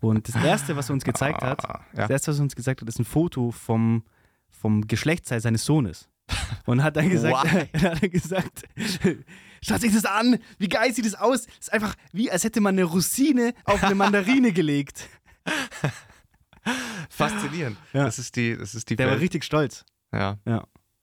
Und 0.00 0.28
das 0.28 0.36
Erste, 0.42 0.76
was 0.76 0.88
er 0.88 0.92
uns 0.94 1.04
gezeigt 1.04 1.42
hat, 1.42 1.64
Ah, 1.68 1.84
das 1.92 2.08
ja. 2.08 2.10
Erste, 2.10 2.30
was 2.30 2.38
er 2.38 2.42
uns 2.44 2.54
gesagt 2.54 2.80
hat, 2.80 2.88
ist 2.88 2.98
ein 3.00 3.04
Foto 3.04 3.50
vom, 3.50 4.04
vom 4.50 4.86
Geschlechtsteil 4.86 5.40
seines 5.40 5.64
Sohnes. 5.64 6.08
Und 6.64 6.82
hat 6.82 6.96
dann 6.96 7.08
gesagt, 7.08 7.52
hat 7.52 8.02
er 8.02 8.08
gesagt, 8.08 8.64
schaut 9.62 9.80
sich 9.80 9.92
das 9.92 10.04
an, 10.04 10.38
wie 10.58 10.68
geil 10.68 10.92
sieht 10.92 11.06
das 11.06 11.14
aus. 11.14 11.46
Das 11.46 11.54
ist 11.60 11.72
einfach 11.72 11.94
wie, 12.12 12.30
als 12.30 12.44
hätte 12.44 12.60
man 12.60 12.74
eine 12.74 12.84
Rosine 12.84 13.52
auf 13.64 13.82
eine 13.82 13.94
Mandarine 13.94 14.52
gelegt. 14.52 15.08
Faszinierend. 17.08 17.76
Ja. 17.92 18.04
Das 18.04 18.18
ist 18.18 18.34
die, 18.36 18.56
das 18.56 18.74
ist 18.74 18.90
die 18.90 18.96
Der 18.96 19.06
war 19.06 19.12
Welt. 19.14 19.22
richtig 19.22 19.44
stolz. 19.44 19.84
Ja. 20.12 20.38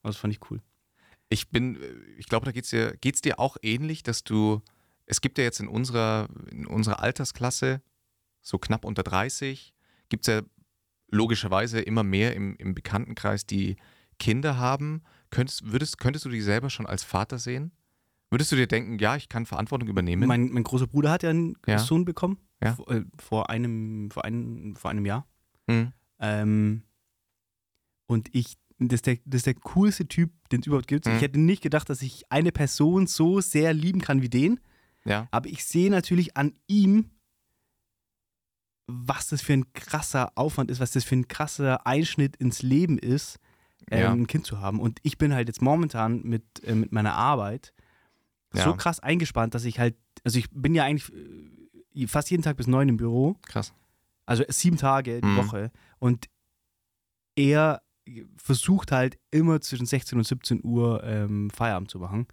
Das 0.03 0.17
fand 0.17 0.33
ich 0.33 0.39
cool. 0.51 0.61
Ich 1.29 1.49
bin, 1.49 1.75
äh, 1.81 1.87
ich 2.17 2.27
glaube, 2.27 2.45
da 2.45 2.51
geht 2.51 2.65
es 2.65 2.69
dir, 2.69 2.95
geht's 2.99 3.21
dir 3.21 3.39
auch 3.39 3.57
ähnlich, 3.61 4.03
dass 4.03 4.23
du, 4.23 4.61
es 5.05 5.21
gibt 5.21 5.37
ja 5.37 5.43
jetzt 5.43 5.59
in 5.59 5.67
unserer, 5.67 6.29
in 6.49 6.65
unserer 6.65 7.01
Altersklasse, 7.01 7.81
so 8.41 8.57
knapp 8.57 8.85
unter 8.85 9.03
30, 9.03 9.73
gibt 10.09 10.27
es 10.27 10.33
ja 10.33 10.41
logischerweise 11.09 11.79
immer 11.79 12.03
mehr 12.03 12.35
im, 12.35 12.55
im 12.57 12.73
Bekanntenkreis, 12.73 13.45
die 13.45 13.75
Kinder 14.19 14.57
haben. 14.57 15.03
Könntest, 15.29 15.71
würdest, 15.71 15.97
könntest 15.97 16.25
du 16.25 16.29
dich 16.29 16.43
selber 16.43 16.69
schon 16.69 16.85
als 16.85 17.03
Vater 17.03 17.39
sehen? 17.39 17.71
Würdest 18.29 18.51
du 18.51 18.55
dir 18.55 18.67
denken, 18.67 18.97
ja, 18.97 19.15
ich 19.15 19.29
kann 19.29 19.45
Verantwortung 19.45 19.87
übernehmen? 19.87 20.27
Mein, 20.27 20.49
mein 20.49 20.63
großer 20.63 20.87
Bruder 20.87 21.11
hat 21.11 21.23
ja 21.23 21.29
einen 21.29 21.55
Ja. 21.67 21.77
Sohn 21.77 22.03
bekommen. 22.03 22.39
Ja. 22.63 22.73
Vor, 22.75 22.89
äh, 22.89 23.03
vor, 23.19 23.49
einem, 23.49 24.09
vor, 24.09 24.25
einem, 24.25 24.75
vor 24.75 24.89
einem 24.89 25.05
Jahr. 25.05 25.27
Hm. 25.69 25.93
Ähm, 26.19 26.83
und 28.07 28.33
ich 28.33 28.57
das 28.79 28.95
ist 28.97 29.05
der, 29.07 29.17
das 29.25 29.39
ist 29.39 29.45
der 29.45 29.53
coolste 29.55 30.07
Typ, 30.07 30.31
den 30.49 30.61
es 30.61 30.67
überhaupt 30.67 30.87
gibt. 30.87 31.05
Mhm. 31.05 31.15
Ich 31.15 31.21
hätte 31.21 31.39
nicht 31.39 31.61
gedacht, 31.61 31.89
dass 31.89 32.01
ich 32.01 32.23
eine 32.29 32.51
Person 32.51 33.07
so 33.07 33.41
sehr 33.41 33.73
lieben 33.73 34.01
kann 34.01 34.21
wie 34.21 34.29
den. 34.29 34.59
Ja. 35.05 35.27
Aber 35.31 35.49
ich 35.49 35.65
sehe 35.65 35.89
natürlich 35.91 36.37
an 36.37 36.53
ihm, 36.67 37.09
was 38.87 39.27
das 39.27 39.41
für 39.41 39.53
ein 39.53 39.71
krasser 39.73 40.31
Aufwand 40.37 40.69
ist, 40.69 40.79
was 40.79 40.91
das 40.91 41.03
für 41.03 41.15
ein 41.15 41.27
krasser 41.27 41.85
Einschnitt 41.87 42.35
ins 42.35 42.61
Leben 42.61 42.97
ist, 42.97 43.39
ähm, 43.89 43.99
Ja. 43.99 44.11
ein 44.11 44.27
Kind 44.27 44.45
zu 44.45 44.59
haben. 44.59 44.79
Und 44.79 44.99
ich 45.03 45.17
bin 45.17 45.33
halt 45.33 45.47
jetzt 45.47 45.61
momentan 45.61 46.21
mit, 46.23 46.43
äh, 46.63 46.75
mit 46.75 46.91
meiner 46.91 47.13
Arbeit 47.15 47.73
Ja. 48.53 48.63
so 48.65 48.73
krass 48.75 48.99
eingespannt, 48.99 49.55
dass 49.55 49.65
ich 49.65 49.79
halt, 49.79 49.95
also 50.23 50.37
ich 50.37 50.49
bin 50.51 50.75
ja 50.75 50.83
eigentlich 50.83 51.11
äh, 51.95 52.07
fast 52.07 52.29
jeden 52.29 52.43
Tag 52.43 52.57
bis 52.57 52.67
neun 52.67 52.89
im 52.89 52.97
Büro, 52.97 53.35
Krass. 53.43 53.73
also 54.25 54.43
sieben 54.49 54.77
Tage 54.77 55.21
die 55.21 55.27
Mhm. 55.27 55.37
Woche. 55.37 55.71
Und 55.99 56.27
er 57.35 57.81
versucht 58.35 58.91
halt 58.91 59.17
immer 59.31 59.61
zwischen 59.61 59.85
16 59.85 60.17
und 60.17 60.25
17 60.25 60.59
Uhr 60.63 61.03
ähm, 61.03 61.49
Feierabend 61.51 61.89
zu 61.89 61.99
machen, 61.99 62.27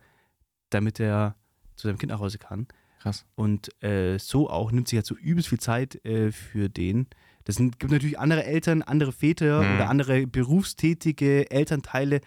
damit 0.71 0.99
er 0.99 1.37
zu 1.81 1.89
seinem 1.89 1.99
Kind 1.99 2.11
nach 2.13 2.21
Hause 2.21 2.39
kann. 2.39 2.67
Krass. 3.01 3.25
Und 3.35 3.83
äh, 3.83 4.19
so 4.19 4.51
auch 4.51 4.73
nimmt 4.73 4.89
sich 4.89 4.97
halt 4.99 5.07
so 5.07 5.17
übelst 5.17 5.49
viel 5.49 5.61
Zeit 5.61 6.05
äh, 6.05 6.31
für 6.33 6.69
den. 6.69 7.07
Das 7.45 7.57
sind, 7.57 7.79
gibt 7.79 7.91
natürlich 7.93 8.19
andere 8.19 8.45
Eltern, 8.45 8.83
andere 8.83 9.13
Väter 9.13 9.65
Mhm. 9.65 9.75
oder 9.75 9.89
andere 9.89 10.27
berufstätige 10.27 11.51
Elternteile, 11.51 12.21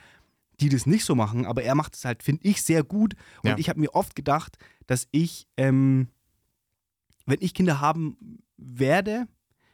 die 0.59 0.69
das 0.69 0.85
nicht 0.85 1.05
so 1.05 1.13
machen, 1.15 1.45
aber 1.45 1.63
er 1.63 1.75
macht 1.75 1.95
es 1.95 2.05
halt, 2.05 2.23
finde 2.23 2.45
ich, 2.47 2.61
sehr 2.63 2.83
gut. 2.83 3.13
Und 3.43 3.49
Ja. 3.51 3.57
ich 3.57 3.69
habe 3.69 3.79
mir 3.79 3.93
oft 3.93 4.15
gedacht, 4.15 4.57
dass 4.87 5.07
ich, 5.11 5.47
ähm, 5.57 6.07
wenn 7.25 7.37
ich 7.41 7.53
Kinder 7.53 7.79
haben 7.79 8.39
werde, 8.57 9.27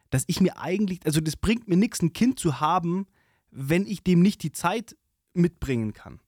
dass 0.09 0.23
ich 0.27 0.41
mir 0.41 0.57
eigentlich, 0.59 0.99
also 1.05 1.21
das 1.21 1.35
bringt 1.35 1.67
mir 1.67 1.77
nichts, 1.77 2.01
ein 2.01 2.13
Kind 2.13 2.39
zu 2.39 2.59
haben, 2.59 3.07
wenn 3.51 3.85
ich 3.85 4.03
dem 4.03 4.21
nicht 4.21 4.43
die 4.43 4.51
Zeit 4.51 4.95
mitbringen 5.33 5.93
kann. 5.93 6.19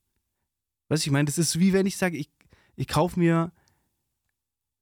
Weißt 0.90 1.06
du, 1.06 1.10
ich 1.10 1.12
meine, 1.12 1.26
das 1.26 1.38
ist 1.38 1.60
wie 1.60 1.74
wenn 1.74 1.86
ich 1.86 1.98
sage, 1.98 2.18
ich, 2.18 2.30
ich 2.76 2.88
kaufe 2.88 3.20
mir 3.20 3.52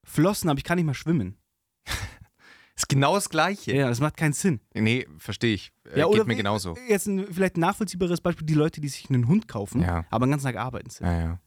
Flossen, 0.04 0.50
aber 0.50 0.58
ich 0.58 0.64
kann 0.64 0.78
nicht 0.78 0.86
mal 0.86 0.94
schwimmen. 0.94 1.38
Ist 2.76 2.88
genau 2.90 3.16
das 3.16 3.30
Gleiche. 3.30 3.76
Ja, 3.76 3.90
das 3.90 4.00
macht 4.00 4.16
keinen 4.18 4.34
Sinn. 4.34 4.62
Nee, 4.74 5.06
verstehe 5.18 5.54
ich. 5.54 5.72
Äh, 5.94 6.00
Ja, 6.00 6.10
geht 6.10 6.26
mir 6.28 6.36
genauso. 6.36 6.78
Jetzt 6.88 7.08
ein, 7.08 7.32
vielleicht 7.32 7.58
ein 7.58 7.62
nachvollziehbares 7.62 8.22
Beispiel, 8.22 8.48
die 8.48 8.54
Leute, 8.54 8.80
die 8.82 8.88
sich 8.88 9.10
einen 9.10 9.28
Hund 9.28 9.48
kaufen, 9.48 9.82
Ja. 9.82 10.06
aber 10.10 10.26
den 10.26 10.32
ganzen 10.32 10.46
Tag 10.46 10.56
arbeiten 10.56 10.90
sind. 10.90 11.06
Ja, 11.06 11.20
ja. 11.22 11.40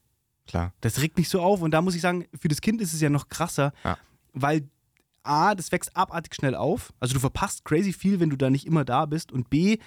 Klar. 0.47 0.75
Das 0.81 1.01
regt 1.01 1.17
mich 1.17 1.29
so 1.29 1.41
auf 1.41 1.63
und 1.63 1.71
da 1.71 1.81
muss 1.81 1.95
ich 1.95 2.01
sagen, 2.03 2.27
für 2.39 2.49
das 2.49 2.61
Kind 2.61 2.81
ist 2.81 2.93
es 2.93 3.01
ja 3.01 3.09
noch 3.09 3.29
krasser, 3.29 3.73
Ja. 3.85 3.97
weil 4.33 4.69
A, 5.23 5.55
das 5.55 5.71
wächst 5.71 5.97
abartig 5.97 6.35
schnell 6.35 6.57
auf. 6.57 6.93
Also 6.99 7.15
du 7.15 7.21
verpasst 7.21 7.65
crazy 7.65 7.93
viel, 7.93 8.19
wenn 8.21 8.29
du 8.29 8.37
da 8.37 8.51
nicht 8.51 8.67
immer 8.67 8.85
da 8.85 9.07
bist 9.07 9.31
und 9.33 9.49
B, 9.51 9.79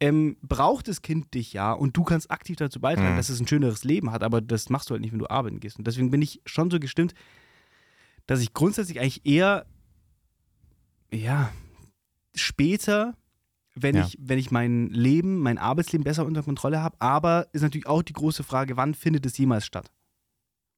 ähm, 0.00 0.36
braucht 0.42 0.88
das 0.88 1.02
Kind 1.02 1.34
dich 1.34 1.52
ja 1.52 1.72
und 1.72 1.96
du 1.96 2.02
kannst 2.04 2.30
aktiv 2.30 2.56
dazu 2.56 2.80
beitragen, 2.80 3.12
Mhm. 3.12 3.16
dass 3.16 3.28
es 3.28 3.38
ein 3.40 3.46
schöneres 3.46 3.84
Leben 3.84 4.10
hat, 4.12 4.22
aber 4.22 4.40
das 4.40 4.70
machst 4.70 4.88
du 4.90 4.92
halt 4.94 5.02
nicht, 5.02 5.12
wenn 5.12 5.18
du 5.18 5.28
arbeiten 5.28 5.60
gehst. 5.60 5.78
Und 5.78 5.86
deswegen 5.86 6.10
bin 6.10 6.22
ich 6.22 6.40
schon 6.46 6.70
so 6.70 6.80
gestimmt, 6.80 7.14
dass 8.26 8.40
ich 8.40 8.54
grundsätzlich 8.54 9.00
eigentlich 9.00 9.26
eher, 9.26 9.66
ja, 11.12 11.52
später, 12.34 13.14
wenn, 13.74 13.96
Ja. 13.96 14.06
ich, 14.06 14.16
wenn 14.20 14.38
ich 14.38 14.50
mein 14.50 14.88
Leben, 14.88 15.38
mein 15.40 15.58
Arbeitsleben 15.58 16.04
besser 16.04 16.24
unter 16.26 16.42
Kontrolle 16.42 16.80
habe, 16.82 16.96
aber 17.00 17.48
ist 17.52 17.62
natürlich 17.62 17.86
auch 17.86 18.02
die 18.02 18.12
große 18.12 18.42
Frage, 18.42 18.76
wann 18.76 18.94
findet 18.94 19.26
es 19.26 19.36
jemals 19.38 19.66
statt? 19.66 19.90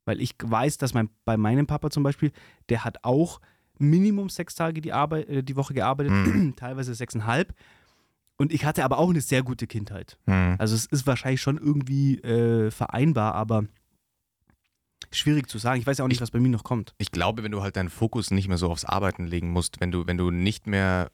Weil 0.05 0.21
ich 0.21 0.35
weiß, 0.43 0.79
dass 0.79 0.95
mein, 0.95 1.11
bei 1.25 1.37
meinem 1.37 1.67
Papa 1.67 1.91
zum 1.91 2.03
Beispiel, 2.03 2.33
der 2.69 2.85
hat 2.85 3.05
auch 3.05 3.41
Minimum 3.79 4.29
sechs 4.29 4.55
Tage 4.55 4.81
die, 4.81 4.93
Arbeit, 4.93 5.29
äh, 5.29 5.43
die 5.43 5.57
Woche 5.57 5.75
gearbeitet, 5.75 6.13
Mhm. 6.13 6.55
teilweise 6.57 6.95
sechseinhalb. 6.95 7.55
Und 8.43 8.53
ich 8.53 8.65
hatte 8.65 8.83
aber 8.83 8.99
auch 8.99 9.09
eine 9.09 9.21
sehr 9.21 9.45
gute 9.45 9.69
Kindheit. 9.69 10.19
Hm. 10.27 10.57
Also 10.59 10.75
es 10.75 10.87
ist 10.87 11.07
wahrscheinlich 11.07 11.41
schon 11.41 11.59
irgendwie 11.59 12.19
äh, 12.23 12.73
vereinbar, 12.73 13.37
aber 13.37 13.67
schwierig 15.13 15.49
zu 15.49 15.59
sagen. 15.59 15.79
Ich 15.79 15.87
weiß 15.87 15.99
ja 15.99 16.05
auch 16.05 16.09
nicht, 16.09 16.21
was 16.21 16.33
bei 16.33 16.41
mir 16.41 16.49
noch 16.49 16.65
kommt. 16.65 16.93
Ich 16.99 17.13
glaube, 17.13 17.45
wenn 17.45 17.53
du 17.53 17.63
halt 17.63 17.77
deinen 17.77 17.89
Fokus 17.89 18.33
nicht 18.33 18.49
mehr 18.49 18.59
so 18.59 18.69
aufs 18.69 18.85
Arbeiten 18.85 19.29
legen 19.29 19.51
musst, 19.51 19.81
wenn 19.81 19.93
du, 19.93 20.09
wenn 20.09 20.19
du 20.19 20.33
nicht 20.33 20.67
mehr 20.67 21.13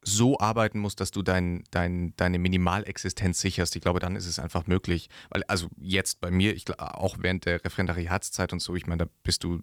so 0.00 0.38
arbeiten 0.38 0.78
musst, 0.78 1.00
dass 1.00 1.10
du 1.10 1.20
dein, 1.20 1.62
dein, 1.72 2.14
deine 2.16 2.38
Minimalexistenz 2.38 3.38
sicherst, 3.42 3.76
ich 3.76 3.82
glaube, 3.82 4.00
dann 4.00 4.16
ist 4.16 4.24
es 4.24 4.38
einfach 4.38 4.66
möglich. 4.66 5.10
Weil, 5.28 5.42
also 5.42 5.68
jetzt 5.76 6.22
bei 6.22 6.30
mir, 6.30 6.56
ich, 6.56 6.64
auch 6.80 7.16
während 7.20 7.44
der 7.44 7.62
Referendariatszeit 7.62 8.54
und 8.54 8.60
so, 8.60 8.74
ich 8.76 8.86
meine, 8.86 9.04
da 9.04 9.10
bist 9.24 9.44
du 9.44 9.60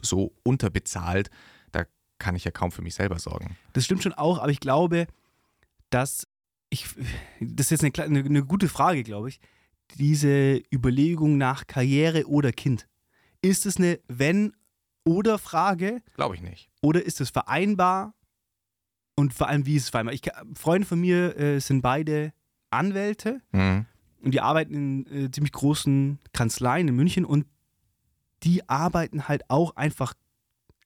so 0.00 0.32
unterbezahlt, 0.44 1.28
da 1.72 1.84
kann 2.18 2.36
ich 2.36 2.44
ja 2.44 2.52
kaum 2.52 2.72
für 2.72 2.80
mich 2.80 2.94
selber 2.94 3.18
sorgen. 3.18 3.58
Das 3.74 3.84
stimmt 3.84 4.02
schon 4.02 4.14
auch, 4.14 4.38
aber 4.38 4.50
ich 4.50 4.60
glaube, 4.60 5.08
dass 5.94 6.26
ich, 6.70 6.86
das 7.40 7.70
ist 7.70 7.82
jetzt 7.82 8.00
eine, 8.00 8.24
eine, 8.24 8.44
gute 8.44 8.68
Frage, 8.68 9.04
glaube 9.04 9.28
ich, 9.28 9.38
diese 9.94 10.60
Überlegung 10.72 11.38
nach 11.38 11.68
Karriere 11.68 12.26
oder 12.26 12.50
Kind. 12.50 12.88
Ist 13.42 13.64
es 13.64 13.76
eine 13.76 14.00
Wenn-oder-Frage 14.08 16.02
Glaube 16.16 16.34
ich 16.34 16.42
nicht. 16.42 16.68
oder 16.82 17.04
ist 17.04 17.20
es 17.20 17.30
vereinbar? 17.30 18.14
Und 19.14 19.32
vor 19.32 19.46
allem, 19.48 19.66
wie 19.66 19.76
ist 19.76 19.84
es 19.84 19.90
vereinbar? 19.90 20.14
Ich, 20.14 20.22
Freunde 20.54 20.88
von 20.88 21.00
mir 21.00 21.36
äh, 21.38 21.60
sind 21.60 21.80
beide 21.82 22.32
Anwälte 22.70 23.40
Hm. 23.52 23.86
und 24.20 24.34
die 24.34 24.40
arbeiten 24.40 24.74
in 25.06 25.26
äh, 25.26 25.30
ziemlich 25.30 25.52
großen 25.52 26.18
Kanzleien 26.32 26.88
in 26.88 26.96
München 26.96 27.24
und 27.24 27.46
die 28.42 28.68
arbeiten 28.68 29.28
halt 29.28 29.48
auch 29.48 29.76
einfach 29.76 30.14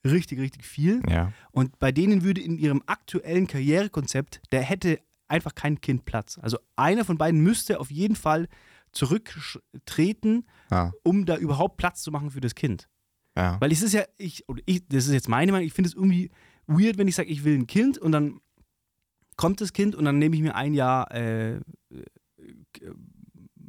richtig, 0.05 0.39
richtig 0.39 0.65
viel. 0.65 1.03
Ja. 1.09 1.33
Und 1.51 1.79
bei 1.79 1.93
denen 1.93 2.23
würde 2.23 2.41
in 2.41 2.59
ihrem 2.59 2.83
aktuellen 2.87 3.47
Karrierekonzept, 3.47 4.41
der 4.53 4.63
hätte 4.63 5.01
einfach 5.29 5.55
kein 5.55 5.81
Kind 5.81 6.05
Platz. 6.05 6.39
Also 6.41 6.59
einer 6.77 7.05
von 7.05 7.19
beiden 7.19 7.41
müsste 7.43 7.81
auf 7.81 7.91
jeden 7.91 8.17
Fall 8.17 8.49
zurücktreten, 8.93 10.45
Ah, 10.71 10.93
um 11.03 11.25
da 11.27 11.37
überhaupt 11.37 11.77
Platz 11.77 12.03
zu 12.03 12.11
machen 12.11 12.31
für 12.31 12.41
das 12.41 12.55
Kind. 12.55 12.89
ja. 13.37 13.61
Weil 13.61 13.73
es 13.73 13.83
ist 13.83 13.93
ja, 13.95 14.05
ich, 14.17 14.45
ich, 14.67 14.87
das 14.89 15.07
ist 15.07 15.13
jetzt 15.13 15.29
meine 15.29 15.53
Meinung, 15.53 15.67
ich 15.67 15.73
finde 15.73 15.89
es 15.89 15.95
irgendwie 15.95 16.31
weird, 16.67 16.99
wenn 16.99 17.09
ich 17.09 17.15
sage, 17.15 17.29
ich 17.31 17.45
will 17.45 17.55
ein 17.59 17.67
Kind 17.67 17.99
und 17.99 18.13
dann 18.13 18.41
kommt 19.37 19.61
das 19.61 19.73
Kind 19.73 19.95
und 19.95 20.05
dann 20.05 20.19
nehme 20.19 20.35
ich 20.37 20.43
mir 20.43 20.55
ein 20.55 20.75
Jahr 20.75 21.11
äh, 21.15 21.57
äh, 21.57 21.61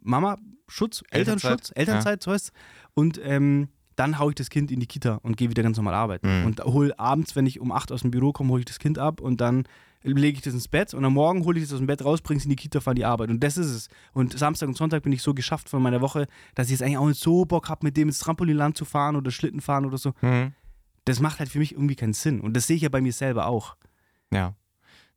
Mama-Schutz, 0.02 1.04
Elternzeit, 1.10 1.52
Elternschutz, 1.52 1.72
Elternzeit, 1.76 2.24
so 2.24 2.32
heißt. 2.32 2.52
Und 2.94 3.20
ähm, 3.24 3.70
dann 4.00 4.18
haue 4.18 4.32
ich 4.32 4.36
das 4.36 4.50
Kind 4.50 4.72
in 4.72 4.80
die 4.80 4.88
Kita 4.88 5.20
und 5.24 5.36
gehe 5.36 5.50
wieder 5.50 5.62
ganz 5.62 5.76
normal 5.78 5.94
arbeiten. 5.94 6.40
Mhm. 6.40 6.46
Und 6.46 6.64
hole 6.64 6.98
abends, 6.98 7.36
wenn 7.36 7.46
ich 7.46 7.60
um 7.60 7.72
8 7.72 7.92
aus 7.92 8.02
dem 8.02 8.12
Büro 8.12 8.32
komme, 8.32 8.52
hole 8.52 8.62
ich 8.62 8.66
das 8.66 8.80
Kind 8.80 8.98
ab 8.98 9.20
und 9.20 9.42
dann 9.42 9.66
lege 10.04 10.38
ich 10.38 10.42
das 10.42 10.54
ins 10.54 10.70
Bett 10.70 10.94
und 10.94 11.04
am 11.04 11.14
Morgen 11.14 11.44
hole 11.44 11.60
ich 11.60 11.66
das 11.66 11.74
aus 11.74 11.80
dem 11.80 11.88
Bett 11.88 12.06
raus, 12.06 12.22
bringe 12.22 12.38
es 12.38 12.46
in 12.46 12.50
die 12.50 12.56
Kita, 12.56 12.80
fahre 12.80 12.96
die 12.96 13.04
Arbeit. 13.04 13.30
Und 13.30 13.44
das 13.44 13.58
ist 13.58 13.68
es. 13.68 13.90
Und 14.14 14.38
Samstag 14.38 14.70
und 14.70 14.78
Sonntag 14.78 15.04
bin 15.04 15.12
ich 15.12 15.22
so 15.22 15.34
geschafft 15.34 15.68
von 15.68 15.84
meiner 15.84 16.00
Woche, 16.00 16.28
dass 16.56 16.68
ich 16.68 16.72
jetzt 16.72 16.84
eigentlich 16.84 16.98
auch 16.98 17.08
nicht 17.08 17.20
so 17.20 17.44
Bock 17.44 17.68
habe, 17.68 17.86
mit 17.86 17.98
dem 17.98 18.08
ins 18.08 18.20
Trampolinland 18.20 18.78
zu 18.78 18.86
fahren 18.86 19.18
oder 19.18 19.32
Schlitten 19.32 19.60
fahren 19.60 19.86
oder 19.86 19.98
so. 19.98 20.14
Hm. 20.22 20.54
Das 21.04 21.20
macht 21.20 21.40
halt 21.40 21.50
für 21.50 21.60
mich 21.60 21.74
irgendwie 21.74 21.96
keinen 21.96 22.14
Sinn. 22.14 22.40
Und 22.40 22.56
das 22.56 22.68
sehe 22.68 22.78
ich 22.78 22.84
ja 22.84 22.90
bei 22.90 23.02
mir 23.02 23.12
selber 23.12 23.48
auch. 23.48 23.76
Ja. 24.32 24.56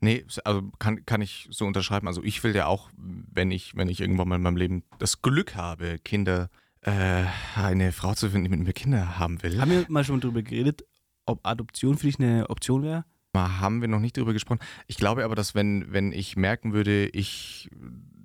Nee, 0.00 0.24
also 0.44 0.62
kann, 0.80 1.06
kann 1.06 1.22
ich 1.22 1.46
so 1.52 1.64
unterschreiben. 1.66 2.08
Also 2.08 2.24
ich 2.24 2.42
will 2.42 2.56
ja 2.56 2.66
auch, 2.66 2.90
wenn 2.96 3.52
ich, 3.52 3.76
wenn 3.76 3.88
ich 3.88 4.00
irgendwann 4.00 4.26
mal 4.26 4.36
in 4.36 4.42
meinem 4.42 4.56
Leben 4.56 4.82
das 4.98 5.22
Glück 5.22 5.54
habe, 5.54 6.00
Kinder, 6.00 6.50
äh, 6.82 7.24
eine 7.54 7.92
Frau 7.92 8.14
zu 8.14 8.30
finden, 8.30 8.44
die 8.44 8.56
mit 8.56 8.66
mir 8.66 8.72
Kinder 8.72 9.18
haben 9.18 9.42
will. 9.42 9.60
Haben 9.60 9.70
wir 9.70 9.86
mal 9.88 10.04
schon 10.04 10.20
drüber 10.20 10.42
geredet, 10.42 10.84
ob 11.26 11.46
Adoption 11.46 11.96
für 11.96 12.06
dich 12.06 12.18
eine 12.18 12.50
Option 12.50 12.82
wäre? 12.82 13.04
Mal 13.32 13.60
haben 13.60 13.80
wir 13.80 13.88
noch 13.88 14.00
nicht 14.00 14.16
drüber 14.16 14.32
gesprochen. 14.32 14.60
Ich 14.86 14.96
glaube 14.96 15.24
aber, 15.24 15.34
dass 15.34 15.54
wenn, 15.54 15.92
wenn 15.92 16.12
ich 16.12 16.36
merken 16.36 16.72
würde, 16.72 17.06
ich, 17.08 17.70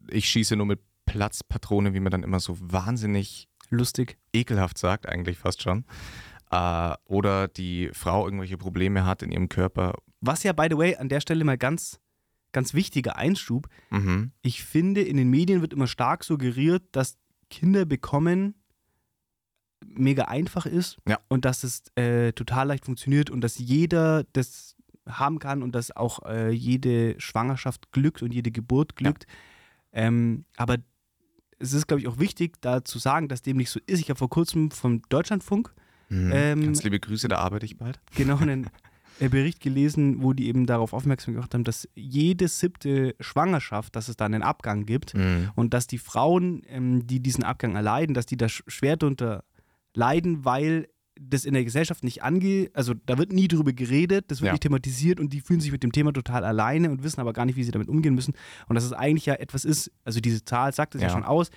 ich 0.10 0.28
schieße 0.28 0.56
nur 0.56 0.66
mit 0.66 0.82
Platzpatrone, 1.06 1.94
wie 1.94 2.00
man 2.00 2.12
dann 2.12 2.24
immer 2.24 2.40
so 2.40 2.58
wahnsinnig 2.60 3.48
Lustig. 3.70 4.18
ekelhaft 4.34 4.78
sagt, 4.78 5.08
eigentlich 5.08 5.38
fast 5.38 5.62
schon, 5.62 5.86
äh, 6.52 6.94
oder 7.06 7.48
die 7.48 7.90
Frau 7.94 8.26
irgendwelche 8.26 8.58
Probleme 8.58 9.06
hat 9.06 9.24
in 9.24 9.32
ihrem 9.32 9.50
Körper. 9.50 9.94
Was 10.20 10.44
ja, 10.44 10.52
by 10.52 10.68
the 10.70 10.78
way, 10.78 10.96
an 10.96 11.10
der 11.10 11.22
Stelle 11.22 11.46
mal 11.46 11.58
ganz, 11.58 12.00
ganz 12.52 12.74
wichtiger 12.74 13.16
Einschub. 13.18 13.68
Mhm. 13.90 14.32
Ich 14.42 14.64
finde, 14.64 15.02
in 15.02 15.18
den 15.18 15.30
Medien 15.30 15.62
wird 15.62 15.74
immer 15.74 15.88
stark 15.88 16.24
suggeriert, 16.24 16.84
dass 16.92 17.18
Kinder 17.50 17.86
bekommen 17.86 18.56
mega 19.86 20.26
einfach 20.26 20.66
ist 20.66 20.98
Ja. 21.08 21.20
und 21.30 21.46
dass 21.46 21.64
es 21.64 21.84
äh, 21.96 22.34
total 22.34 22.68
leicht 22.68 22.86
funktioniert 22.86 23.30
und 23.30 23.42
dass 23.42 23.58
jeder 23.58 24.24
das 24.34 24.76
haben 25.08 25.40
kann 25.40 25.64
und 25.64 25.74
dass 25.74 25.96
auch 25.96 26.24
äh, 26.26 26.50
jede 26.52 27.20
Schwangerschaft 27.20 27.92
glückt 27.92 28.22
und 28.22 28.34
jede 28.34 28.52
Geburt 28.52 28.96
glückt. 28.96 29.26
Ähm, 29.94 30.46
aber 30.58 30.78
es 31.60 31.74
ist, 31.74 31.88
glaube 31.88 32.02
ich, 32.02 32.08
auch 32.08 32.20
wichtig, 32.20 32.56
da 32.62 32.84
zu 32.84 33.00
sagen, 33.00 33.30
dass 33.30 33.42
dem 33.42 33.58
nicht 33.58 33.70
so 33.70 33.80
ist. 33.86 34.00
Ich 34.02 34.10
habe 34.10 34.18
vor 34.18 34.30
kurzem 34.30 34.72
vom 34.72 35.02
Deutschlandfunk 35.10 35.74
Mhm. 36.10 36.32
Ähm, 36.34 36.62
Ganz 36.64 36.84
liebe 36.84 37.02
Grüße, 37.02 37.28
da 37.28 37.40
arbeite 37.40 37.66
ich 37.66 37.76
bald. 37.76 38.00
genau 38.16 38.38
einen 38.38 38.70
Bericht 39.20 39.60
gelesen, 39.60 40.22
wo 40.22 40.34
die 40.34 40.48
eben 40.48 40.66
darauf 40.66 40.94
aufmerksam 40.94 41.34
gemacht 41.34 41.54
haben, 41.54 41.64
dass 41.64 41.88
jede 41.96 42.48
siebte 42.48 43.16
Schwangerschaft, 43.20 43.96
dass 43.96 44.08
es 44.10 44.16
da 44.16 44.26
einen 44.26 44.44
Abgang 44.44 44.86
gibt 44.86 45.14
Mhm. 45.16 45.50
und 45.56 45.74
dass 45.74 45.88
die 45.88 45.98
Frauen, 45.98 46.62
ähm, 46.70 47.06
die 47.08 47.20
diesen 47.20 47.44
Abgang 47.44 47.76
erleiden, 47.76 48.14
dass 48.14 48.26
die 48.26 48.38
da 48.38 48.46
sch- 48.46 48.64
schwer 48.68 48.96
darunter 48.98 49.44
leiden, 49.94 50.46
weil 50.46 50.88
das 51.20 51.46
in 51.46 51.56
der 51.56 51.64
Gesellschaft 51.64 52.04
nicht 52.04 52.22
angeht, 52.22 52.70
also 52.76 52.94
da 53.08 53.18
wird 53.18 53.34
nie 53.34 53.48
drüber 53.48 53.74
geredet, 53.74 54.26
das 54.28 54.42
wird 54.42 54.48
Ja. 54.50 54.54
nicht 54.54 54.62
thematisiert 54.62 55.20
und 55.20 55.34
die 55.34 55.42
fühlen 55.42 55.60
sich 55.62 55.72
mit 55.72 55.82
dem 55.82 55.92
Thema 55.92 56.14
total 56.14 56.44
alleine 56.44 56.92
und 56.92 57.02
wissen 57.02 57.20
aber 57.20 57.34
gar 57.34 57.46
nicht, 57.46 57.56
wie 57.56 57.64
sie 57.64 57.72
damit 57.72 57.88
umgehen 57.90 58.14
müssen. 58.14 58.36
Und 58.68 58.76
dass 58.76 58.84
es 58.84 58.94
eigentlich 58.94 59.26
ja 59.26 59.34
etwas 59.34 59.66
ist, 59.66 59.92
also 60.04 60.20
diese 60.20 60.46
Zahl 60.46 60.74
sagt 60.76 60.94
es 60.94 61.02
ja. 61.02 61.08
Ja. 61.08 61.14
schon 61.14 61.24
aus, 61.24 61.50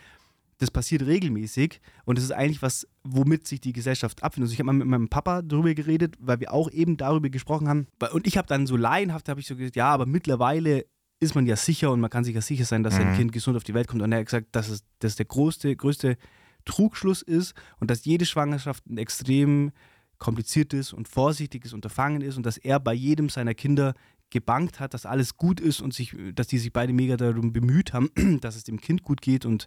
das 0.61 0.71
passiert 0.71 1.07
regelmäßig 1.07 1.81
und 2.05 2.19
das 2.19 2.25
ist 2.25 2.33
eigentlich 2.33 2.61
was, 2.61 2.87
womit 3.03 3.47
sich 3.47 3.63
die 3.63 3.73
Gesellschaft 3.73 4.23
abfindet. 4.23 4.49
Also 4.49 4.53
ich 4.53 4.59
habe 4.59 4.67
mal 4.67 4.75
mit 4.75 4.87
meinem 4.87 5.09
Papa 5.09 5.41
darüber 5.41 5.73
geredet, 5.73 6.17
weil 6.21 6.39
wir 6.39 6.53
auch 6.53 6.71
eben 6.71 6.99
darüber 6.99 7.31
gesprochen 7.31 7.67
haben. 7.67 7.87
Und 8.13 8.27
ich 8.27 8.37
habe 8.37 8.47
dann 8.47 8.67
so 8.67 8.77
laienhaft, 8.77 9.31
habe 9.31 9.41
ich 9.41 9.47
so 9.47 9.57
gesagt, 9.57 9.77
ja, 9.77 9.89
aber 9.89 10.05
mittlerweile 10.05 10.85
ist 11.19 11.35
man 11.35 11.47
ja 11.47 11.57
sicher 11.57 11.91
und 11.91 12.01
man 12.01 12.11
kann 12.11 12.25
sich 12.25 12.35
ja 12.35 12.43
sicher 12.43 12.67
sein, 12.67 12.83
dass 12.83 12.97
sein 12.97 13.13
Mhm. 13.13 13.17
Kind 13.17 13.33
gesund 13.33 13.57
auf 13.57 13.65
die 13.65 13.73
Welt 13.73 13.89
kommt. 13.89 14.03
Und 14.03 14.13
er 14.13 14.19
hat 14.19 14.27
gesagt, 14.27 14.49
dass 14.53 14.69
es 14.69 14.85
das 14.99 15.17
der 15.17 15.27
größte, 15.27 15.75
größte 15.75 16.19
Trugschluss 16.67 17.23
ist 17.23 17.55
und 17.79 17.91
dass 17.91 18.05
jede 18.05 18.27
Schwangerschaft 18.27 18.87
ein 18.87 18.99
extrem 18.99 19.73
kompliziertes 20.19 20.93
und 20.93 21.09
vorsichtiges 21.09 21.73
Unterfangen 21.73 22.21
ist 22.21 22.37
und 22.37 22.45
dass 22.45 22.59
er 22.59 22.81
bei 22.81 22.93
jedem 22.93 23.31
seiner 23.31 23.55
Kinder 23.55 23.95
gebankt 24.29 24.79
hat, 24.79 24.93
dass 24.93 25.07
alles 25.07 25.37
gut 25.39 25.59
ist 25.59 25.81
und 25.81 25.95
sich, 25.95 26.15
dass 26.35 26.49
die 26.49 26.59
sich 26.59 26.73
beide 26.73 26.93
mega 26.93 27.17
darum 27.17 27.53
bemüht 27.55 27.95
haben, 27.95 28.11
dass 28.43 28.57
es 28.57 28.65
dem 28.65 28.79
Kind 28.79 29.03
gut 29.03 29.23
geht 29.23 29.47
und 29.47 29.67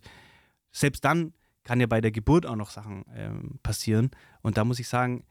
selbst 0.74 1.06
dann 1.06 1.34
kann 1.64 1.80
ja 1.80 1.88
bei 1.88 2.02
der 2.02 2.12
Geburt 2.12 2.46
auch 2.46 2.58
noch 2.58 2.70
Sachen 2.70 3.06
ähm, 3.16 3.60
passieren 3.64 4.12
und 4.42 4.58
da 4.58 4.66
muss 4.66 4.80
ich 4.80 4.90
sagen, 4.90 5.24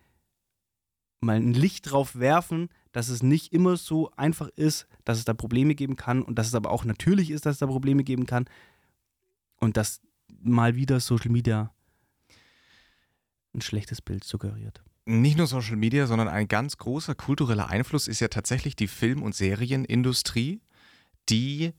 mal 1.21 1.37
ein 1.37 1.53
Licht 1.53 1.91
drauf 1.91 2.17
werfen, 2.17 2.69
dass 2.93 3.09
es 3.09 3.23
nicht 3.23 3.53
immer 3.53 3.77
so 3.77 4.11
einfach 4.17 4.49
ist, 4.49 4.87
dass 5.05 5.19
es 5.19 5.25
da 5.25 5.35
Probleme 5.35 5.75
geben 5.75 5.97
kann 5.97 6.23
und 6.23 6.39
dass 6.39 6.49
es 6.49 6.55
aber 6.55 6.71
auch 6.71 6.85
natürlich 6.85 7.31
ist, 7.31 7.47
dass 7.47 7.57
es 7.57 7.59
da 7.59 7.67
Probleme 7.67 8.05
geben 8.05 8.27
kann 8.27 8.47
und 9.57 9.77
dass 9.77 10.01
mal 10.41 10.75
wieder 10.75 11.01
Social 11.01 11.31
Media 11.31 11.73
ein 13.55 13.61
schlechtes 13.61 14.01
Bild 14.01 14.25
suggeriert. 14.25 14.83
Nicht 15.05 15.37
nur 15.37 15.47
Social 15.47 15.77
Media, 15.77 16.07
sondern 16.07 16.29
ein 16.29 16.49
ganz 16.49 16.79
großer 16.79 17.15
kultureller 17.15 17.69
Einfluss 17.69 18.09
ist 18.09 18.21
ja 18.21 18.29
tatsächlich 18.29 18.77
die 18.77 18.89
Film- 18.89 19.23
und 19.23 19.35
Serienindustrie, 19.35 20.61
die 21.29 21.73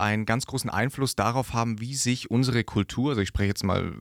einen 0.00 0.26
ganz 0.26 0.46
großen 0.46 0.70
Einfluss 0.70 1.14
darauf 1.14 1.52
haben, 1.52 1.80
wie 1.80 1.94
sich 1.94 2.30
unsere 2.30 2.64
Kultur, 2.64 3.10
also 3.10 3.20
ich 3.20 3.28
spreche 3.28 3.48
jetzt 3.48 3.64
mal 3.64 3.94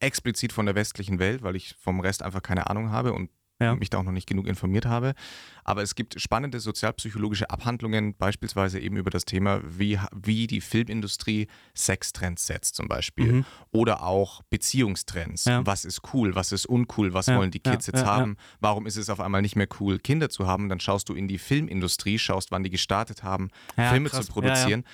explizit 0.00 0.52
von 0.52 0.66
der 0.66 0.74
westlichen 0.74 1.18
Welt, 1.18 1.42
weil 1.42 1.56
ich 1.56 1.76
vom 1.78 2.00
Rest 2.00 2.22
einfach 2.22 2.42
keine 2.42 2.68
Ahnung 2.68 2.90
habe 2.90 3.12
und 3.12 3.30
Ja. 3.60 3.76
mich 3.76 3.88
da 3.88 3.98
auch 3.98 4.02
noch 4.02 4.10
nicht 4.12 4.26
genug 4.28 4.48
informiert 4.48 4.84
habe. 4.84 5.14
Aber 5.62 5.80
es 5.82 5.94
gibt 5.94 6.20
spannende 6.20 6.58
sozialpsychologische 6.58 7.48
Abhandlungen, 7.50 8.16
beispielsweise 8.16 8.80
eben 8.80 8.96
über 8.96 9.10
das 9.10 9.24
Thema, 9.24 9.60
wie, 9.64 9.98
wie 10.12 10.48
die 10.48 10.60
Filmindustrie 10.60 11.46
Sextrends 11.74 12.46
setzt 12.48 12.74
zum 12.74 12.88
Beispiel. 12.88 13.32
Mhm. 13.32 13.44
Oder 13.70 14.02
auch 14.02 14.42
Beziehungstrends. 14.50 15.44
Ja. 15.44 15.64
Was 15.64 15.84
ist 15.84 16.02
cool, 16.12 16.34
was 16.34 16.50
ist 16.50 16.66
uncool, 16.66 17.14
was 17.14 17.26
Ja, 17.26 17.36
wollen 17.38 17.52
die 17.52 17.60
Kids 17.60 17.86
jetzt 17.86 18.04
haben? 18.04 18.36
Warum 18.60 18.86
ist 18.86 18.96
es 18.96 19.08
auf 19.08 19.20
einmal 19.20 19.40
nicht 19.40 19.54
mehr 19.56 19.68
cool, 19.78 20.00
Kinder 20.00 20.28
zu 20.30 20.46
haben? 20.48 20.68
Dann 20.68 20.80
schaust 20.80 21.08
du 21.08 21.14
in 21.14 21.28
die 21.28 21.38
Filmindustrie, 21.38 22.18
schaust, 22.18 22.50
wann 22.50 22.64
die 22.64 22.70
gestartet 22.70 23.22
haben, 23.22 23.50
Filme 23.76 24.08
krass. 24.10 24.26
zu 24.26 24.32
produzieren. 24.32 24.84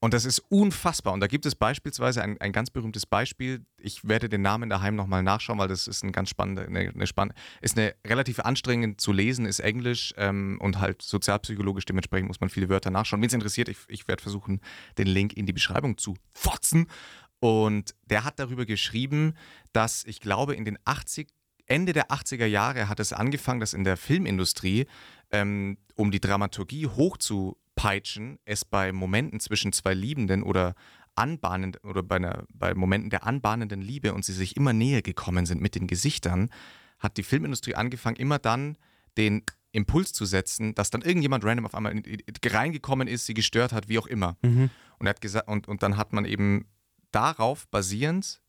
Und 0.00 0.14
das 0.14 0.24
ist 0.24 0.38
unfassbar. 0.48 1.12
Und 1.12 1.20
da 1.20 1.26
gibt 1.26 1.44
es 1.44 1.56
beispielsweise 1.56 2.22
ein, 2.22 2.40
ein 2.40 2.52
ganz 2.52 2.70
berühmtes 2.70 3.04
Beispiel. 3.04 3.66
Ich 3.78 4.06
werde 4.06 4.28
den 4.28 4.42
Namen 4.42 4.70
daheim 4.70 4.94
nochmal 4.94 5.24
nachschauen, 5.24 5.58
weil 5.58 5.66
das 5.66 5.88
ist 5.88 6.04
ein 6.04 6.12
ganz 6.12 6.30
spannende, 6.30 6.66
eine, 6.66 6.90
eine 6.90 7.06
spann 7.06 7.32
ist 7.60 7.76
eine 7.76 7.94
relativ 8.06 8.38
anstrengend 8.38 9.00
zu 9.00 9.12
lesen, 9.12 9.44
ist 9.44 9.58
Englisch 9.58 10.14
ähm, 10.16 10.58
und 10.60 10.78
halt 10.78 11.02
sozialpsychologisch. 11.02 11.84
Dementsprechend 11.84 12.28
muss 12.28 12.40
man 12.40 12.48
viele 12.48 12.68
Wörter 12.68 12.90
nachschauen. 12.90 13.20
Wenn 13.20 13.26
es 13.26 13.34
interessiert, 13.34 13.68
ich, 13.68 13.78
ich 13.88 14.06
werde 14.06 14.22
versuchen, 14.22 14.60
den 14.98 15.08
Link 15.08 15.32
in 15.32 15.46
die 15.46 15.52
Beschreibung 15.52 15.98
zu 15.98 16.14
fotzen. 16.32 16.86
Und 17.40 17.94
der 18.04 18.24
hat 18.24 18.38
darüber 18.38 18.66
geschrieben, 18.66 19.34
dass 19.72 20.04
ich 20.04 20.20
glaube, 20.20 20.54
in 20.54 20.64
den 20.64 20.78
80 20.84 21.28
Ende 21.68 21.92
der 21.92 22.10
80er 22.10 22.46
Jahre 22.46 22.88
hat 22.88 22.98
es 23.00 23.12
angefangen, 23.12 23.60
dass 23.60 23.74
in 23.74 23.84
der 23.84 23.96
Filmindustrie, 23.96 24.86
ähm, 25.30 25.76
um 25.94 26.10
die 26.10 26.20
Dramaturgie 26.20 26.86
hochzupeitschen, 26.86 28.38
es 28.44 28.64
bei 28.64 28.92
Momenten 28.92 29.40
zwischen 29.40 29.72
zwei 29.72 29.94
Liebenden 29.94 30.42
oder 30.42 30.74
anbahnend 31.14 31.82
oder 31.84 32.02
bei, 32.02 32.16
einer, 32.16 32.44
bei 32.52 32.74
Momenten 32.74 33.10
der 33.10 33.24
anbahnenden 33.26 33.82
Liebe 33.82 34.14
und 34.14 34.24
sie 34.24 34.32
sich 34.32 34.56
immer 34.56 34.72
näher 34.72 35.02
gekommen 35.02 35.46
sind 35.46 35.60
mit 35.60 35.74
den 35.74 35.86
Gesichtern, 35.86 36.48
hat 36.98 37.16
die 37.16 37.22
Filmindustrie 37.22 37.74
angefangen, 37.74 38.16
immer 38.16 38.38
dann 38.38 38.76
den 39.16 39.42
Impuls 39.72 40.12
zu 40.12 40.24
setzen, 40.24 40.74
dass 40.74 40.90
dann 40.90 41.02
irgendjemand 41.02 41.44
random 41.44 41.66
auf 41.66 41.74
einmal 41.74 41.92
in- 41.92 42.02
in- 42.04 42.22
reingekommen 42.46 43.06
ist, 43.08 43.26
sie 43.26 43.34
gestört 43.34 43.72
hat, 43.72 43.88
wie 43.88 43.98
auch 43.98 44.06
immer. 44.06 44.36
Mhm. 44.42 44.70
Und, 44.98 45.06
er 45.06 45.10
hat 45.10 45.20
gesagt, 45.20 45.48
und, 45.48 45.68
und 45.68 45.82
dann 45.82 45.96
hat 45.96 46.12
man 46.12 46.24
eben 46.24 46.66
darauf 47.10 47.68
basierend 47.68 48.40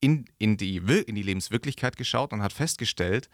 in, 0.00 0.24
in, 0.38 0.56
die, 0.56 0.76
in 0.78 1.14
die 1.14 1.22
Lebenswirklichkeit 1.22 1.96
geschaut 1.96 2.32
und 2.32 2.42
hat 2.42 2.52
festgestellt, 2.52 3.28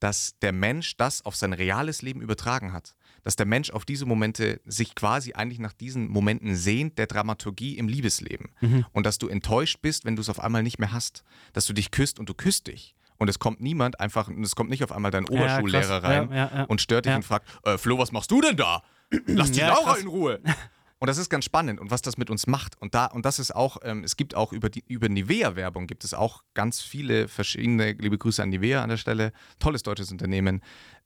dass 0.00 0.38
der 0.40 0.52
Mensch 0.52 0.96
das 0.96 1.24
auf 1.24 1.36
sein 1.36 1.52
reales 1.52 2.02
Leben 2.02 2.20
übertragen 2.20 2.72
hat. 2.72 2.94
Dass 3.22 3.36
der 3.36 3.46
Mensch 3.46 3.70
auf 3.70 3.84
diese 3.86 4.04
Momente 4.04 4.60
sich 4.66 4.94
quasi 4.94 5.32
eigentlich 5.32 5.58
nach 5.60 5.72
diesen 5.72 6.08
Momenten 6.08 6.56
sehnt, 6.56 6.98
der 6.98 7.06
Dramaturgie 7.06 7.78
im 7.78 7.88
Liebesleben. 7.88 8.50
Mhm. 8.60 8.84
Und 8.92 9.06
dass 9.06 9.18
du 9.18 9.28
enttäuscht 9.28 9.78
bist, 9.80 10.04
wenn 10.04 10.14
du 10.16 10.20
es 10.20 10.28
auf 10.28 10.40
einmal 10.40 10.62
nicht 10.62 10.78
mehr 10.78 10.92
hast. 10.92 11.24
Dass 11.54 11.64
du 11.66 11.72
dich 11.72 11.90
küsst 11.90 12.18
und 12.18 12.28
du 12.28 12.34
küsst 12.34 12.66
dich. 12.66 12.94
Und 13.16 13.28
es 13.28 13.38
kommt 13.38 13.60
niemand 13.60 14.00
einfach, 14.00 14.28
es 14.28 14.56
kommt 14.56 14.68
nicht 14.70 14.82
auf 14.84 14.92
einmal 14.92 15.10
dein 15.12 15.26
Oberschullehrer 15.26 16.00
krass. 16.00 16.10
rein 16.10 16.28
Ja, 16.30 16.36
ja, 16.36 16.50
ja. 16.54 16.64
und 16.64 16.80
stört 16.80 17.06
dich 17.06 17.10
Ja. 17.10 17.16
und 17.16 17.22
fragt, 17.24 17.48
äh, 17.64 17.78
Flo, 17.78 17.96
was 17.96 18.12
machst 18.12 18.30
du 18.30 18.40
denn 18.40 18.56
da? 18.56 18.82
Lass 19.26 19.52
die 19.52 19.60
Ja, 19.60 19.68
Laura 19.68 19.94
in 19.96 20.08
Ruhe. 20.08 20.40
Und 20.98 21.08
das 21.08 21.18
ist 21.18 21.28
ganz 21.28 21.44
spannend 21.44 21.80
und 21.80 21.90
was 21.90 22.02
das 22.02 22.16
mit 22.16 22.30
uns 22.30 22.46
macht. 22.46 22.80
Und 22.80 22.94
da, 22.94 23.06
und 23.06 23.24
das 23.26 23.38
ist 23.38 23.54
auch, 23.54 23.78
ähm, 23.82 24.04
es 24.04 24.16
gibt 24.16 24.34
auch 24.34 24.52
über 24.52 24.70
die 24.70 24.84
über 24.86 25.08
Nivea-Werbung 25.08 25.86
gibt 25.86 26.04
es 26.04 26.14
auch 26.14 26.42
ganz 26.54 26.80
viele 26.80 27.28
verschiedene, 27.28 27.92
liebe 27.92 28.16
Grüße 28.16 28.42
an 28.42 28.50
Nivea 28.50 28.82
an 28.82 28.88
der 28.88 28.96
Stelle, 28.96 29.32
tolles 29.58 29.82
deutsches 29.82 30.10
Unternehmen. 30.12 30.62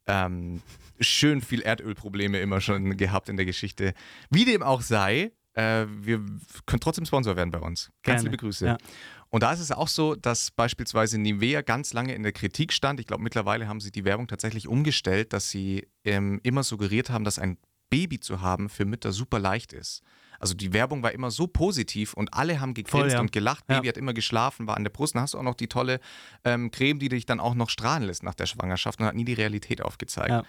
Ähm, 0.07 0.61
schön 0.99 1.41
viel 1.41 1.61
Erdölprobleme 1.61 2.39
immer 2.39 2.61
schon 2.61 2.97
gehabt 2.97 3.29
in 3.29 3.37
der 3.37 3.45
Geschichte. 3.45 3.93
Wie 4.29 4.45
dem 4.45 4.63
auch 4.63 4.81
sei, 4.81 5.31
äh, 5.53 5.85
wir 5.89 6.19
können 6.65 6.79
trotzdem 6.79 7.05
Sponsor 7.05 7.35
werden 7.35 7.51
bei 7.51 7.59
uns. 7.59 7.91
Ganz 8.03 8.21
Gerne. 8.21 8.23
liebe 8.23 8.37
Grüße. 8.37 8.65
Ja. 8.65 8.77
Und 9.29 9.43
da 9.43 9.51
ist 9.51 9.59
es 9.59 9.71
auch 9.71 9.87
so, 9.87 10.15
dass 10.15 10.51
beispielsweise 10.51 11.19
Nivea 11.19 11.61
ganz 11.61 11.93
lange 11.93 12.15
in 12.15 12.23
der 12.23 12.31
Kritik 12.31 12.73
stand. 12.73 12.99
Ich 12.99 13.05
glaube, 13.05 13.21
mittlerweile 13.21 13.67
haben 13.67 13.79
sie 13.79 13.91
die 13.91 14.03
Werbung 14.03 14.27
tatsächlich 14.27 14.67
umgestellt, 14.67 15.33
dass 15.33 15.49
sie 15.49 15.87
ähm, 16.03 16.39
immer 16.43 16.63
suggeriert 16.63 17.09
haben, 17.11 17.23
dass 17.23 17.37
ein 17.37 17.57
Baby 17.89 18.19
zu 18.19 18.41
haben 18.41 18.69
für 18.69 18.85
Mütter 18.85 19.11
super 19.11 19.39
leicht 19.39 19.73
ist. 19.73 20.01
Also 20.39 20.53
die 20.53 20.71
Werbung 20.71 21.03
war 21.03 21.11
immer 21.11 21.31
so 21.31 21.47
positiv 21.47 22.13
und 22.13 22.33
alle 22.33 22.61
haben 22.61 22.73
gegrinst 22.73 22.91
Voll, 22.91 23.11
ja. 23.11 23.19
und 23.19 23.31
gelacht. 23.31 23.65
Ja. 23.67 23.75
Baby 23.75 23.89
hat 23.89 23.97
immer 23.97 24.13
geschlafen, 24.13 24.67
war 24.67 24.77
an 24.77 24.83
der 24.83 24.91
Brust. 24.91 25.15
Dann 25.15 25.23
hast 25.23 25.33
du 25.33 25.37
auch 25.37 25.43
noch 25.43 25.55
die 25.55 25.67
tolle 25.67 25.99
ähm, 26.45 26.71
Creme, 26.71 26.99
die 26.99 27.09
dich 27.09 27.25
dann 27.25 27.39
auch 27.39 27.55
noch 27.55 27.69
strahlen 27.69 28.03
lässt 28.03 28.23
nach 28.23 28.35
der 28.35 28.45
Schwangerschaft 28.45 28.99
und 28.99 29.05
hat 29.05 29.15
nie 29.15 29.25
die 29.25 29.33
Realität 29.33 29.81
aufgezeigt. 29.81 30.29
Ja. 30.29 30.43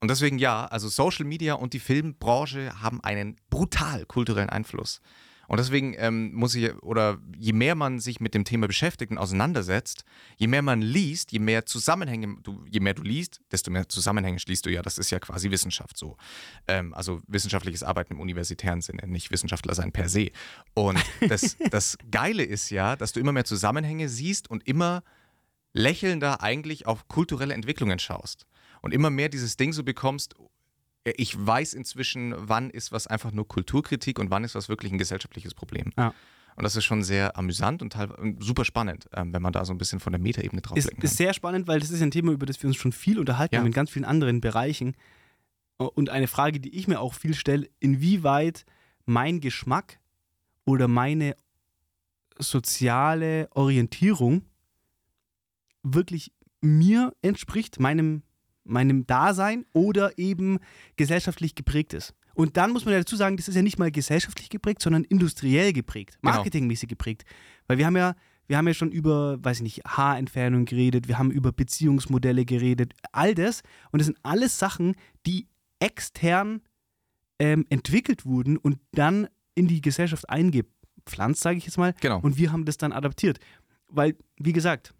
Und 0.00 0.08
deswegen 0.10 0.38
ja, 0.38 0.66
also 0.66 0.88
Social 0.88 1.24
Media 1.24 1.54
und 1.54 1.72
die 1.72 1.78
Filmbranche 1.78 2.82
haben 2.82 3.02
einen 3.02 3.36
brutal 3.50 4.04
kulturellen 4.04 4.50
Einfluss. 4.50 5.00
Und 5.48 5.58
deswegen 5.58 5.94
ähm, 5.98 6.32
muss 6.34 6.54
ich, 6.54 6.74
oder 6.82 7.18
je 7.36 7.52
mehr 7.52 7.74
man 7.74 7.98
sich 7.98 8.20
mit 8.20 8.34
dem 8.34 8.44
Thema 8.44 8.66
beschäftigt 8.66 9.10
und 9.10 9.18
auseinandersetzt, 9.18 10.04
je 10.36 10.46
mehr 10.46 10.62
man 10.62 10.80
liest, 10.80 11.32
je 11.32 11.38
mehr 11.38 11.66
Zusammenhänge, 11.66 12.36
du, 12.42 12.64
je 12.68 12.80
mehr 12.80 12.94
du 12.94 13.02
liest, 13.02 13.40
desto 13.52 13.70
mehr 13.70 13.88
Zusammenhänge 13.88 14.38
schließt 14.38 14.66
du 14.66 14.70
ja. 14.70 14.82
Das 14.82 14.98
ist 14.98 15.10
ja 15.10 15.18
quasi 15.18 15.50
Wissenschaft 15.50 15.96
so. 15.96 16.16
Ähm, 16.68 16.94
also 16.94 17.20
wissenschaftliches 17.26 17.82
Arbeiten 17.82 18.14
im 18.14 18.20
universitären 18.20 18.80
Sinne, 18.80 19.06
nicht 19.06 19.30
Wissenschaftler 19.30 19.74
sein 19.74 19.92
per 19.92 20.08
se. 20.08 20.30
Und 20.74 20.98
das, 21.28 21.56
das 21.70 21.98
Geile 22.10 22.42
ist 22.42 22.70
ja, 22.70 22.96
dass 22.96 23.12
du 23.12 23.20
immer 23.20 23.32
mehr 23.32 23.44
Zusammenhänge 23.44 24.08
siehst 24.08 24.50
und 24.50 24.66
immer 24.66 25.02
lächelnder 25.72 26.40
eigentlich 26.42 26.86
auf 26.86 27.08
kulturelle 27.08 27.54
Entwicklungen 27.54 27.98
schaust. 27.98 28.46
Und 28.80 28.92
immer 28.92 29.10
mehr 29.10 29.28
dieses 29.28 29.56
Ding 29.56 29.72
so 29.72 29.82
bekommst, 29.82 30.34
ich 31.04 31.34
weiß 31.46 31.74
inzwischen, 31.74 32.34
wann 32.36 32.70
ist 32.70 32.92
was 32.92 33.06
einfach 33.06 33.30
nur 33.32 33.46
Kulturkritik 33.46 34.18
und 34.18 34.30
wann 34.30 34.44
ist 34.44 34.54
was 34.54 34.68
wirklich 34.68 34.90
ein 34.92 34.98
gesellschaftliches 34.98 35.54
Problem. 35.54 35.92
Ja. 35.98 36.14
Und 36.56 36.62
das 36.62 36.76
ist 36.76 36.84
schon 36.84 37.02
sehr 37.02 37.36
amüsant 37.36 37.82
und 37.82 37.96
super 38.38 38.64
spannend, 38.64 39.08
ähm, 39.12 39.32
wenn 39.32 39.42
man 39.42 39.52
da 39.52 39.64
so 39.64 39.72
ein 39.74 39.78
bisschen 39.78 39.98
von 40.00 40.12
der 40.12 40.20
Metaebene 40.20 40.62
drauf 40.62 40.76
Ist, 40.78 40.88
ist 40.88 41.00
kann. 41.00 41.06
sehr 41.10 41.34
spannend, 41.34 41.66
weil 41.66 41.80
das 41.80 41.90
ist 41.90 42.00
ein 42.00 42.12
Thema, 42.12 42.30
über 42.32 42.46
das 42.46 42.62
wir 42.62 42.68
uns 42.68 42.76
schon 42.76 42.92
viel 42.92 43.18
unterhalten 43.18 43.54
Ja. 43.56 43.60
haben 43.60 43.66
in 43.66 43.72
ganz 43.72 43.90
vielen 43.90 44.04
anderen 44.04 44.40
Bereichen. 44.40 44.94
Und 45.78 46.08
eine 46.10 46.28
Frage, 46.28 46.60
die 46.60 46.74
ich 46.76 46.86
mir 46.86 47.00
auch 47.00 47.14
viel 47.14 47.34
stelle, 47.34 47.68
inwieweit 47.80 48.64
mein 49.04 49.40
Geschmack 49.40 49.98
oder 50.64 50.86
meine 50.86 51.34
soziale 52.38 53.48
Orientierung 53.50 54.42
wirklich 55.82 56.32
mir 56.60 57.12
entspricht, 57.20 57.80
meinem, 57.80 58.22
meinem 58.64 59.06
Dasein 59.06 59.64
oder 59.72 60.18
eben 60.18 60.58
gesellschaftlich 60.96 61.54
geprägt 61.54 61.94
ist. 61.94 62.14
Und 62.34 62.56
dann 62.56 62.72
muss 62.72 62.84
man 62.84 62.92
ja 62.94 63.00
dazu 63.00 63.14
sagen, 63.16 63.36
das 63.36 63.46
ist 63.48 63.54
ja 63.54 63.62
nicht 63.62 63.78
mal 63.78 63.92
gesellschaftlich 63.92 64.48
geprägt, 64.50 64.82
sondern 64.82 65.04
industriell 65.04 65.72
geprägt, 65.72 66.18
Genau. 66.20 66.34
marketingmäßig 66.34 66.88
geprägt. 66.88 67.24
Weil 67.68 67.78
wir 67.78 67.86
haben 67.86 67.96
ja, 67.96 68.16
wir 68.48 68.56
haben 68.56 68.66
ja 68.66 68.74
schon 68.74 68.90
über, 68.90 69.38
weiß 69.42 69.58
ich 69.58 69.62
nicht, 69.62 69.84
Haarentfernung 69.86 70.64
geredet, 70.64 71.06
wir 71.06 71.18
haben 71.18 71.30
über 71.30 71.52
Beziehungsmodelle 71.52 72.44
geredet, 72.44 72.92
all 73.12 73.34
das. 73.34 73.62
Und 73.92 74.00
das 74.00 74.06
sind 74.06 74.18
alles 74.24 74.58
Sachen, 74.58 74.96
die 75.26 75.46
extern 75.78 76.60
ähm, 77.38 77.66
entwickelt 77.70 78.26
wurden 78.26 78.56
und 78.56 78.78
dann 78.92 79.28
in 79.54 79.68
die 79.68 79.80
Gesellschaft 79.80 80.28
eingepflanzt, 80.28 81.40
sage 81.42 81.58
ich 81.58 81.66
jetzt 81.66 81.78
mal. 81.78 81.94
Genau. 82.00 82.18
Und 82.20 82.36
wir 82.36 82.50
haben 82.52 82.64
das 82.64 82.76
dann 82.78 82.92
adaptiert. 82.92 83.38
Weil, 83.88 84.16
wie 84.38 84.52
gesagt, 84.52 84.92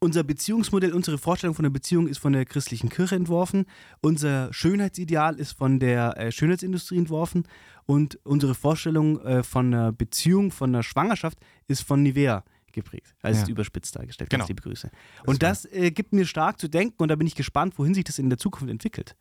unser 0.00 0.24
Beziehungsmodell, 0.24 0.92
unsere 0.92 1.18
Vorstellung 1.18 1.54
von 1.54 1.62
der 1.62 1.70
Beziehung 1.70 2.06
ist 2.06 2.18
von 2.18 2.32
der 2.32 2.44
christlichen 2.44 2.88
Kirche 2.88 3.14
entworfen. 3.16 3.66
Unser 4.00 4.52
Schönheitsideal 4.52 5.36
ist 5.36 5.52
von 5.52 5.78
der 5.78 6.16
äh, 6.18 6.32
Schönheitsindustrie 6.32 6.98
entworfen. 6.98 7.46
Und 7.86 8.18
unsere 8.24 8.54
Vorstellung 8.54 9.20
äh, 9.20 9.42
von 9.42 9.72
einer 9.72 9.92
Beziehung, 9.92 10.50
von 10.50 10.70
einer 10.70 10.82
Schwangerschaft 10.82 11.38
ist 11.68 11.82
von 11.82 12.02
Nivea 12.02 12.44
geprägt. 12.72 13.14
Also 13.22 13.38
Ja. 13.38 13.42
ist 13.44 13.48
überspitzt 13.48 13.96
dargestellt. 13.96 14.28
Genau. 14.30 14.42
Ganz 14.42 14.48
liebe 14.48 14.62
Grüße. 14.62 14.90
Und 15.24 15.42
das 15.42 15.64
äh, 15.66 15.90
gibt 15.90 16.12
mir 16.12 16.26
stark 16.26 16.60
zu 16.60 16.68
denken 16.68 17.02
und 17.02 17.08
da 17.08 17.16
bin 17.16 17.26
ich 17.26 17.34
gespannt, 17.34 17.78
wohin 17.78 17.94
sich 17.94 18.04
das 18.04 18.18
in 18.18 18.28
der 18.28 18.38
Zukunft 18.38 18.70
entwickelt. 18.70 19.16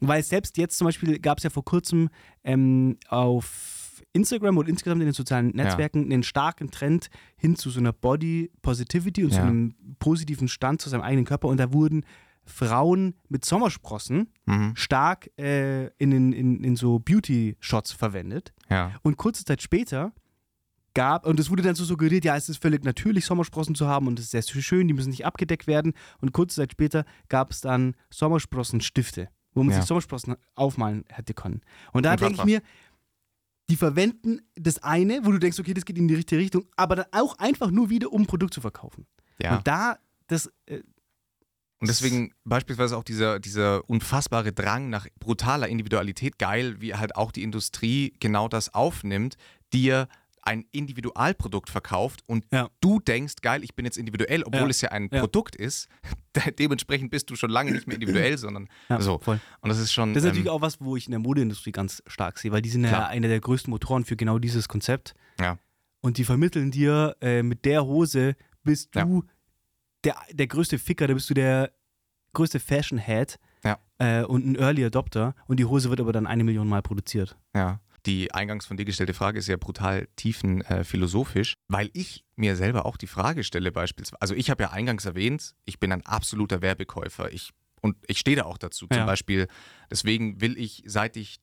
Weil 0.00 0.22
selbst 0.22 0.56
jetzt 0.56 0.78
zum 0.78 0.86
Beispiel 0.86 1.18
gab 1.18 1.38
es 1.38 1.44
ja 1.44 1.50
vor 1.50 1.64
kurzem 1.64 2.08
ähm, 2.42 2.96
auf 3.08 3.83
Instagram 4.14 4.56
und 4.56 4.68
insgesamt 4.68 5.02
in 5.02 5.08
den 5.08 5.12
sozialen 5.14 5.48
Netzwerken 5.48 6.04
einen 6.10 6.22
starken 6.22 6.70
Trend 6.70 7.10
hin 7.36 7.56
zu 7.56 7.68
so 7.68 7.80
einer 7.80 7.92
Body 7.92 8.50
Positivity 8.62 9.24
und 9.24 9.30
zu 9.32 9.36
Ja. 9.38 9.42
einem 9.44 9.74
positiven 9.98 10.48
Stand 10.48 10.80
zu 10.80 10.88
seinem 10.88 11.02
eigenen 11.02 11.24
Körper. 11.26 11.48
Und 11.48 11.58
da 11.58 11.72
wurden 11.72 12.06
Frauen 12.46 13.14
mit 13.28 13.44
Sommersprossen 13.44 14.28
Mhm. 14.46 14.72
stark 14.76 15.30
äh, 15.38 15.86
in, 15.98 16.12
in, 16.12 16.32
in, 16.32 16.64
in 16.64 16.76
so 16.76 16.98
Beauty-Shots 16.98 17.92
verwendet. 17.92 18.52
Ja. 18.70 18.92
Und 19.02 19.16
kurze 19.16 19.44
Zeit 19.44 19.62
später 19.62 20.12
gab, 20.92 21.26
und 21.26 21.40
es 21.40 21.50
wurde 21.50 21.62
dann 21.62 21.74
so 21.74 21.84
suggeriert, 21.84 22.24
ja, 22.24 22.36
es 22.36 22.48
ist 22.48 22.62
völlig 22.62 22.84
natürlich, 22.84 23.24
Sommersprossen 23.26 23.74
zu 23.74 23.88
haben 23.88 24.06
und 24.06 24.18
es 24.20 24.26
ist 24.32 24.46
sehr 24.46 24.62
schön, 24.62 24.86
die 24.86 24.94
müssen 24.94 25.10
nicht 25.10 25.26
abgedeckt 25.26 25.66
werden. 25.66 25.92
Und 26.20 26.32
kurze 26.32 26.56
Zeit 26.56 26.70
später 26.72 27.04
gab 27.28 27.50
es 27.50 27.60
dann 27.62 27.96
Sommersprossenstifte, 28.10 29.28
wo 29.54 29.62
man 29.64 29.72
Ja. 29.74 29.80
sich 29.80 29.88
Sommersprossen 29.88 30.36
aufmalen 30.54 31.04
hätte 31.08 31.34
können. 31.34 31.62
Und 31.92 32.04
da 32.04 32.14
denke 32.16 32.34
ich 32.34 32.44
mir, 32.44 32.62
die 33.70 33.76
verwenden 33.76 34.40
das 34.56 34.82
eine, 34.82 35.24
wo 35.24 35.32
du 35.32 35.38
denkst, 35.38 35.58
okay, 35.58 35.74
das 35.74 35.84
geht 35.84 35.96
in 35.96 36.08
die 36.08 36.14
richtige 36.14 36.40
Richtung, 36.40 36.66
aber 36.76 36.96
dann 36.96 37.06
auch 37.12 37.38
einfach 37.38 37.70
nur 37.70 37.90
wieder, 37.90 38.12
um 38.12 38.22
ein 38.22 38.26
Produkt 38.26 38.54
zu 38.54 38.60
verkaufen. 38.60 39.06
ja. 39.38 39.56
Und 39.56 39.66
da, 39.66 39.98
das, 40.26 40.52
äh, 40.66 40.80
Und 41.80 41.88
deswegen 41.88 42.32
beispielsweise 42.44 42.96
auch 42.96 43.04
dieser, 43.04 43.40
dieser 43.40 43.88
unfassbare 43.88 44.52
Drang 44.52 44.90
nach 44.90 45.06
brutaler 45.18 45.68
Individualität 45.68 46.38
geil, 46.38 46.80
wie 46.80 46.94
halt 46.94 47.16
auch 47.16 47.32
die 47.32 47.42
Industrie 47.42 48.14
genau 48.20 48.48
das 48.48 48.74
aufnimmt, 48.74 49.36
dir 49.72 50.08
ein 50.46 50.64
Individualprodukt 50.72 51.70
verkauft 51.70 52.22
und 52.26 52.44
Ja. 52.52 52.68
du 52.80 53.00
denkst, 53.00 53.36
geil, 53.42 53.64
ich 53.64 53.74
bin 53.74 53.84
jetzt 53.84 53.96
individuell, 53.96 54.42
obwohl 54.44 54.60
Ja. 54.62 54.68
es 54.68 54.80
ja 54.80 54.90
ein 54.90 55.08
Ja. 55.12 55.20
Produkt 55.20 55.56
ist. 55.56 55.88
Dementsprechend 56.58 57.10
bist 57.10 57.30
du 57.30 57.36
schon 57.36 57.50
lange 57.50 57.72
nicht 57.72 57.86
mehr 57.86 57.94
individuell, 57.94 58.36
sondern 58.38 58.68
ja, 58.88 59.00
so. 59.00 59.18
voll. 59.18 59.40
Und 59.60 59.68
das 59.68 59.78
ist 59.78 59.92
schon. 59.92 60.14
Das 60.14 60.22
ist 60.22 60.26
ähm, 60.26 60.30
natürlich 60.32 60.50
auch 60.50 60.60
was, 60.60 60.80
wo 60.80 60.96
ich 60.96 61.06
in 61.06 61.12
der 61.12 61.20
Modeindustrie 61.20 61.72
ganz 61.72 62.02
stark 62.06 62.38
sehe, 62.38 62.52
weil 62.52 62.62
die 62.62 62.68
sind 62.70 62.82
ja 62.84 62.88
Klar. 62.90 63.08
einer 63.08 63.28
der 63.28 63.40
größten 63.40 63.70
Motoren 63.70 64.04
für 64.04 64.16
genau 64.16 64.38
dieses 64.38 64.68
Konzept. 64.68 65.14
Ja. 65.40 65.58
Und 66.00 66.18
die 66.18 66.24
vermitteln 66.24 66.70
dir, 66.70 67.16
äh, 67.20 67.42
mit 67.42 67.64
der 67.64 67.84
Hose 67.86 68.36
bist 68.62 68.94
Ja. 68.94 69.04
du 69.04 69.24
der, 70.04 70.16
der 70.32 70.46
größte 70.46 70.78
Ficker, 70.78 71.06
da 71.06 71.14
bist 71.14 71.30
du 71.30 71.34
der 71.34 71.72
größte 72.34 72.60
Fashion-Head 72.60 73.38
Ja. 73.64 73.78
äh, 73.98 74.22
und 74.24 74.44
ein 74.46 74.56
Early 74.56 74.84
Adopter. 74.84 75.34
Und 75.46 75.58
die 75.60 75.64
Hose 75.64 75.88
wird 75.88 76.00
aber 76.00 76.12
dann 76.12 76.26
eine 76.26 76.44
Million 76.44 76.68
Mal 76.68 76.82
produziert. 76.82 77.38
Ja. 77.54 77.80
Die 78.06 78.32
eingangs 78.34 78.66
von 78.66 78.76
dir 78.76 78.84
gestellte 78.84 79.14
Frage 79.14 79.38
ist 79.38 79.46
ja 79.48 79.56
brutal 79.56 80.08
tiefen 80.16 80.60
äh, 80.62 80.84
weil 81.68 81.90
ich 81.94 82.24
mir 82.36 82.56
selber 82.56 82.84
auch 82.86 82.96
die 82.96 83.06
Frage 83.06 83.44
stelle 83.44 83.72
beispielsweise. 83.72 84.20
Also 84.20 84.34
ich 84.34 84.50
habe 84.50 84.64
ja 84.64 84.70
eingangs 84.70 85.04
erwähnt, 85.06 85.54
ich 85.64 85.80
bin 85.80 85.90
ein 85.92 86.04
absoluter 86.04 86.60
Werbekäufer. 86.60 87.32
Ich, 87.32 87.50
und 87.80 87.96
ich 88.06 88.18
stehe 88.18 88.36
da 88.36 88.44
auch 88.44 88.58
dazu. 88.58 88.86
Zum 88.88 88.98
Ja. 88.98 89.06
Beispiel, 89.06 89.48
deswegen 89.90 90.40
will 90.40 90.58
ich, 90.58 90.82
seit 90.86 91.16
ich 91.16 91.38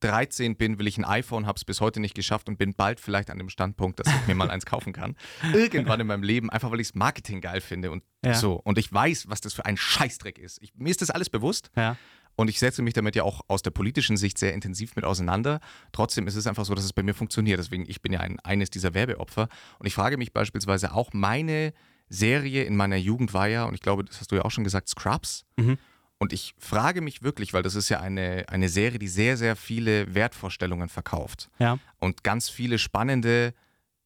13 0.00 0.56
bin, 0.56 0.78
will 0.80 0.88
ich 0.88 0.98
ein 0.98 1.04
iPhone, 1.04 1.46
habe 1.46 1.56
es 1.56 1.64
bis 1.64 1.80
heute 1.80 2.00
nicht 2.00 2.14
geschafft 2.16 2.48
und 2.48 2.58
bin 2.58 2.74
bald 2.74 2.98
vielleicht 2.98 3.30
an 3.30 3.38
dem 3.38 3.48
Standpunkt, 3.48 4.00
dass 4.00 4.08
ich 4.08 4.26
mir 4.26 4.34
mal 4.34 4.50
eins 4.50 4.66
kaufen 4.66 4.92
kann. 4.92 5.14
Irgendwann 5.54 6.00
in 6.00 6.08
meinem 6.08 6.24
Leben, 6.24 6.50
einfach 6.50 6.72
weil 6.72 6.80
ich 6.80 6.88
das 6.88 6.94
Marketing 6.96 7.40
geil 7.40 7.60
finde 7.60 7.90
und 7.92 8.02
Ja. 8.24 8.34
so. 8.34 8.54
Und 8.54 8.78
ich 8.78 8.92
weiß, 8.92 9.28
was 9.28 9.40
das 9.40 9.54
für 9.54 9.64
ein 9.64 9.76
Scheißdreck 9.76 10.38
ist. 10.38 10.60
Ich, 10.60 10.74
mir 10.74 10.90
ist 10.90 11.02
das 11.02 11.10
alles 11.10 11.30
bewusst. 11.30 11.70
Ja. 11.76 11.96
Und 12.36 12.48
ich 12.48 12.58
setze 12.58 12.82
mich 12.82 12.94
damit 12.94 13.14
ja 13.14 13.22
auch 13.24 13.42
aus 13.48 13.62
der 13.62 13.70
politischen 13.70 14.16
Sicht 14.16 14.38
sehr 14.38 14.54
intensiv 14.54 14.96
mit 14.96 15.04
auseinander. 15.04 15.60
Trotzdem 15.92 16.26
ist 16.26 16.34
es 16.36 16.46
einfach 16.46 16.64
so, 16.64 16.74
dass 16.74 16.84
es 16.84 16.92
bei 16.92 17.02
mir 17.02 17.14
funktioniert. 17.14 17.58
Deswegen, 17.58 17.84
ich 17.88 18.00
bin 18.00 18.12
ja 18.12 18.20
ein, 18.20 18.40
eines 18.40 18.70
dieser 18.70 18.94
Werbeopfer. 18.94 19.48
Und 19.78 19.86
ich 19.86 19.94
frage 19.94 20.16
mich 20.16 20.32
beispielsweise 20.32 20.94
auch, 20.94 21.12
meine 21.12 21.72
Serie 22.08 22.64
in 22.64 22.76
meiner 22.76 22.96
Jugend 22.96 23.32
war 23.34 23.48
ja, 23.48 23.64
und 23.64 23.74
ich 23.74 23.80
glaube, 23.80 24.04
das 24.04 24.20
hast 24.20 24.32
du 24.32 24.36
ja 24.36 24.42
auch 24.42 24.50
schon 24.50 24.64
gesagt, 24.64 24.88
Scrubs. 24.88 25.44
Mhm. 25.56 25.78
Und 26.18 26.32
ich 26.32 26.54
frage 26.58 27.00
mich 27.00 27.22
wirklich, 27.22 27.52
weil 27.52 27.62
das 27.62 27.74
ist 27.74 27.88
ja 27.88 28.00
eine, 28.00 28.44
eine 28.48 28.68
Serie, 28.68 28.98
die 28.98 29.08
sehr, 29.08 29.36
sehr 29.36 29.56
viele 29.56 30.14
Wertvorstellungen 30.14 30.88
verkauft 30.88 31.50
Ja. 31.58 31.78
und 31.98 32.22
ganz 32.22 32.48
viele 32.48 32.78
spannende 32.78 33.54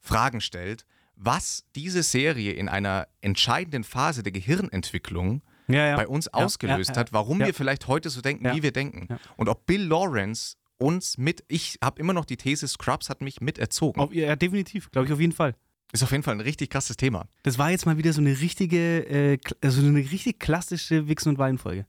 Fragen 0.01 0.41
stellt, 0.41 0.87
was 1.15 1.65
diese 1.75 2.03
Serie 2.03 2.53
in 2.53 2.69
einer 2.69 3.07
entscheidenden 3.21 3.85
Phase 3.85 4.23
der 4.23 4.33
Gehirnentwicklung 4.33 5.43
Ja, 5.69 5.87
ja. 5.87 5.97
bei 5.97 6.07
uns 6.07 6.29
ausgelöst 6.29 6.97
hat, 6.97 7.13
warum 7.13 7.39
wir 7.41 7.55
vielleicht 7.55 7.89
heute 7.89 8.09
so 8.11 8.21
denken, 8.21 8.45
wie 8.55 8.63
wir 8.63 8.73
denken. 8.73 9.09
Und 9.37 9.49
ob 9.49 9.67
Bill 9.67 9.83
Lawrence 9.83 10.57
uns 10.79 11.17
mit, 11.19 11.43
ich 11.49 11.79
habe 11.83 11.99
immer 12.01 12.13
noch 12.13 12.25
die 12.25 12.37
These, 12.37 12.69
Scrubs 12.69 13.09
hat 13.09 13.21
mich 13.23 13.41
miterzogen. 13.41 14.01
Auf, 14.03 14.13
ja, 14.13 14.37
definitiv, 14.37 14.91
glaube 14.91 15.07
ich, 15.07 15.13
auf 15.13 15.21
jeden 15.21 15.33
Fall. 15.33 15.55
Ist 15.93 16.03
auf 16.03 16.11
jeden 16.11 16.23
Fall 16.25 16.35
ein 16.35 16.41
richtig 16.41 16.71
krasses 16.71 16.97
Thema. 16.97 17.27
Das 17.45 17.59
war 17.59 17.71
jetzt 17.71 17.87
mal 17.87 17.97
wieder 17.97 18.13
so 18.13 18.21
eine 18.21 18.41
richtige, 18.41 19.07
äh, 19.09 19.35
kl- 19.35 19.57
also 19.63 19.81
eine 19.81 19.99
richtig 19.99 20.39
klassische 20.41 21.09
Wichsen- 21.09 21.31
und 21.31 21.39
Wein-Folge. 21.39 21.87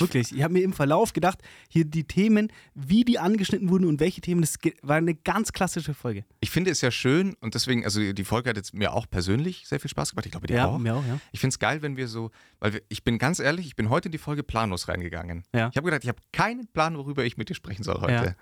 Wirklich. 0.00 0.34
Ich 0.34 0.42
habe 0.42 0.52
mir 0.54 0.62
im 0.62 0.72
Verlauf 0.72 1.12
gedacht, 1.12 1.38
hier 1.68 1.84
die 1.84 2.04
Themen, 2.04 2.50
wie 2.74 3.04
die 3.04 3.18
angeschnitten 3.18 3.68
wurden 3.70 3.84
und 3.86 4.00
welche 4.00 4.20
Themen, 4.20 4.40
das 4.40 4.56
war 4.82 4.96
eine 4.96 5.14
ganz 5.14 5.52
klassische 5.52 5.94
Folge. 5.94 6.24
Ich 6.40 6.50
finde 6.50 6.70
es 6.70 6.80
ja 6.80 6.90
schön 6.90 7.34
und 7.40 7.54
deswegen, 7.54 7.84
also 7.84 8.12
die 8.12 8.24
Folge 8.24 8.50
hat 8.50 8.56
jetzt 8.56 8.74
mir 8.74 8.92
auch 8.92 9.08
persönlich 9.08 9.66
sehr 9.66 9.80
viel 9.80 9.90
Spaß 9.90 10.10
gemacht. 10.10 10.26
Ich 10.26 10.32
glaube, 10.32 10.46
dir 10.46 10.66
auch. 10.66 10.78
mir 10.78 10.96
auch, 10.96 11.06
ja. 11.06 11.20
Ich 11.32 11.40
finde 11.40 11.52
es 11.54 11.58
geil, 11.58 11.82
wenn 11.82 11.96
wir 11.96 12.08
so, 12.08 12.30
weil 12.60 12.74
wir, 12.74 12.82
ich 12.88 13.04
bin 13.04 13.18
ganz 13.18 13.38
ehrlich, 13.38 13.66
ich 13.66 13.76
bin 13.76 13.88
heute 13.90 14.08
in 14.08 14.12
die 14.12 14.18
Folge 14.18 14.42
planlos 14.42 14.88
reingegangen. 14.88 15.44
Ja. 15.54 15.68
Ich 15.70 15.76
habe 15.76 15.84
gedacht, 15.84 16.02
ich 16.04 16.08
habe 16.08 16.18
keinen 16.32 16.66
Plan, 16.68 16.96
worüber 16.96 17.24
ich 17.24 17.36
mit 17.36 17.48
dir 17.48 17.54
sprechen 17.54 17.82
soll 17.84 18.00
heute. 18.00 18.12
Ja. 18.12 18.34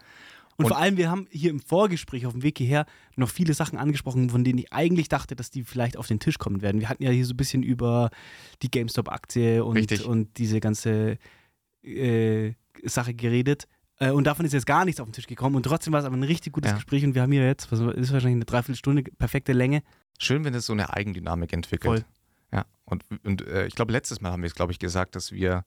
Und, 0.58 0.66
Und- 0.66 0.68
vor 0.72 0.78
allem, 0.78 0.98
wir 0.98 1.10
haben 1.10 1.26
hier 1.30 1.48
im 1.50 1.60
Vorgespräch 1.60 2.26
auf 2.26 2.34
dem 2.34 2.42
Weg 2.42 2.58
hierher 2.58 2.84
noch 3.16 3.30
viele 3.30 3.54
Sachen 3.54 3.78
angesprochen, 3.78 4.28
von 4.28 4.44
denen 4.44 4.58
ich 4.58 4.70
eigentlich 4.72 5.08
dachte, 5.08 5.34
dass 5.34 5.50
die 5.50 5.64
vielleicht 5.64 5.96
auf 5.96 6.06
den 6.08 6.20
Tisch 6.20 6.36
kommen 6.38 6.60
werden. 6.60 6.78
Wir 6.80 6.90
hatten 6.90 7.02
ja 7.02 7.10
hier 7.10 7.24
so 7.24 7.32
ein 7.32 7.38
bisschen 7.38 7.62
über 7.62 8.10
die 8.60 8.70
GameStop-Aktie 8.70 9.64
und, 9.64 9.76
Richtig. 9.78 10.04
und 10.04 10.36
diese 10.36 10.60
ganze 10.60 11.16
äh, 11.82 12.54
Sache 12.84 13.14
geredet. 13.14 13.66
Äh, 13.98 14.10
und 14.10 14.24
davon 14.24 14.44
ist 14.44 14.52
jetzt 14.52 14.66
gar 14.66 14.84
nichts 14.84 15.00
auf 15.00 15.08
den 15.08 15.12
Tisch 15.12 15.26
gekommen. 15.26 15.56
Und 15.56 15.64
trotzdem 15.64 15.92
war 15.92 16.00
es 16.00 16.06
aber 16.06 16.16
ein 16.16 16.22
richtig 16.22 16.52
gutes 16.52 16.70
Ja. 16.70 16.76
Gespräch. 16.76 17.04
Und 17.04 17.14
wir 17.14 17.22
haben 17.22 17.32
hier 17.32 17.46
jetzt, 17.46 17.70
was 17.70 17.80
ist 17.80 18.12
wahrscheinlich 18.12 18.36
eine 18.36 18.44
Dreiviertelstunde, 18.44 19.02
perfekte 19.18 19.52
Länge. 19.52 19.82
Schön, 20.18 20.44
wenn 20.44 20.54
es 20.54 20.66
so 20.66 20.72
eine 20.72 20.92
Eigendynamik 20.92 21.52
entwickelt. 21.52 22.00
Voll. 22.00 22.04
Ja, 22.52 22.66
und, 22.84 23.04
und 23.24 23.46
äh, 23.46 23.66
ich 23.66 23.74
glaube, 23.74 23.92
letztes 23.92 24.20
Mal 24.20 24.32
haben 24.32 24.42
wir 24.42 24.46
es, 24.46 24.54
glaube 24.54 24.72
ich, 24.72 24.78
gesagt, 24.78 25.16
dass 25.16 25.32
wir, 25.32 25.64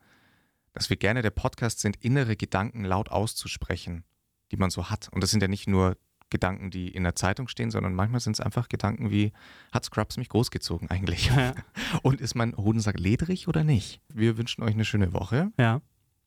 dass 0.73 0.89
wir 0.89 0.97
gerne 0.97 1.21
der 1.21 1.31
Podcast 1.31 1.79
sind, 1.79 1.97
innere 2.03 2.35
Gedanken 2.35 2.83
laut 2.83 3.09
auszusprechen, 3.09 4.03
die 4.51 4.57
man 4.57 4.69
so 4.69 4.89
hat. 4.89 5.09
Und 5.11 5.21
das 5.23 5.31
sind 5.31 5.41
ja 5.41 5.47
nicht 5.47 5.67
nur 5.67 5.97
Gedanken, 6.29 6.71
die 6.71 6.89
in 6.89 7.03
der 7.03 7.15
Zeitung 7.15 7.47
stehen, 7.47 7.71
sondern 7.71 7.93
manchmal 7.93 8.19
sind 8.19 8.33
es 8.33 8.39
einfach 8.39 8.67
Gedanken 8.67 9.09
wie, 9.11 9.31
hat 9.71 9.85
Scrubs 9.85 10.17
mich 10.17 10.29
großgezogen 10.29 10.89
eigentlich? 10.89 11.27
Ja. 11.27 11.53
Und 12.01 12.19
ist 12.21 12.35
mein 12.35 12.55
Hodensack 12.57 12.99
ledrig 12.99 13.47
oder 13.47 13.63
nicht? 13.63 14.01
Wir 14.13 14.37
wünschen 14.37 14.63
euch 14.63 14.73
eine 14.73 14.85
schöne 14.85 15.13
Woche. 15.13 15.51
Ja. 15.57 15.81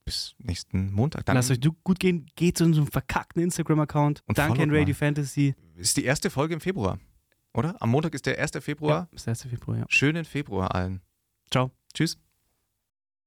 Bis 0.08 0.34
nächsten 0.38 0.90
Montag. 0.92 1.26
Dann 1.26 1.36
Lasst 1.36 1.50
euch 1.50 1.60
gut 1.84 2.00
gehen. 2.00 2.26
Geht 2.34 2.56
zu 2.56 2.64
unserem 2.64 2.86
verkackten 2.86 3.42
Instagram-Account. 3.42 4.22
Und 4.26 4.38
Danke 4.38 4.62
an 4.62 4.70
Radio. 4.74 4.94
Fantasy. 4.94 5.54
ist 5.76 5.96
die 5.96 6.04
erste 6.04 6.30
Folge 6.30 6.54
im 6.54 6.60
Februar, 6.60 6.98
oder? 7.52 7.76
Am 7.80 7.90
Montag 7.90 8.14
ist 8.14 8.24
der 8.24 8.38
1. 8.38 8.52
Februar. 8.60 8.90
Ja, 8.90 9.08
bis 9.10 9.28
1. 9.28 9.42
Februar, 9.42 9.78
ja. 9.78 9.84
Schönen 9.88 10.24
Februar 10.24 10.74
allen. 10.74 11.02
Ciao. 11.50 11.70
Tschüss. 11.92 12.18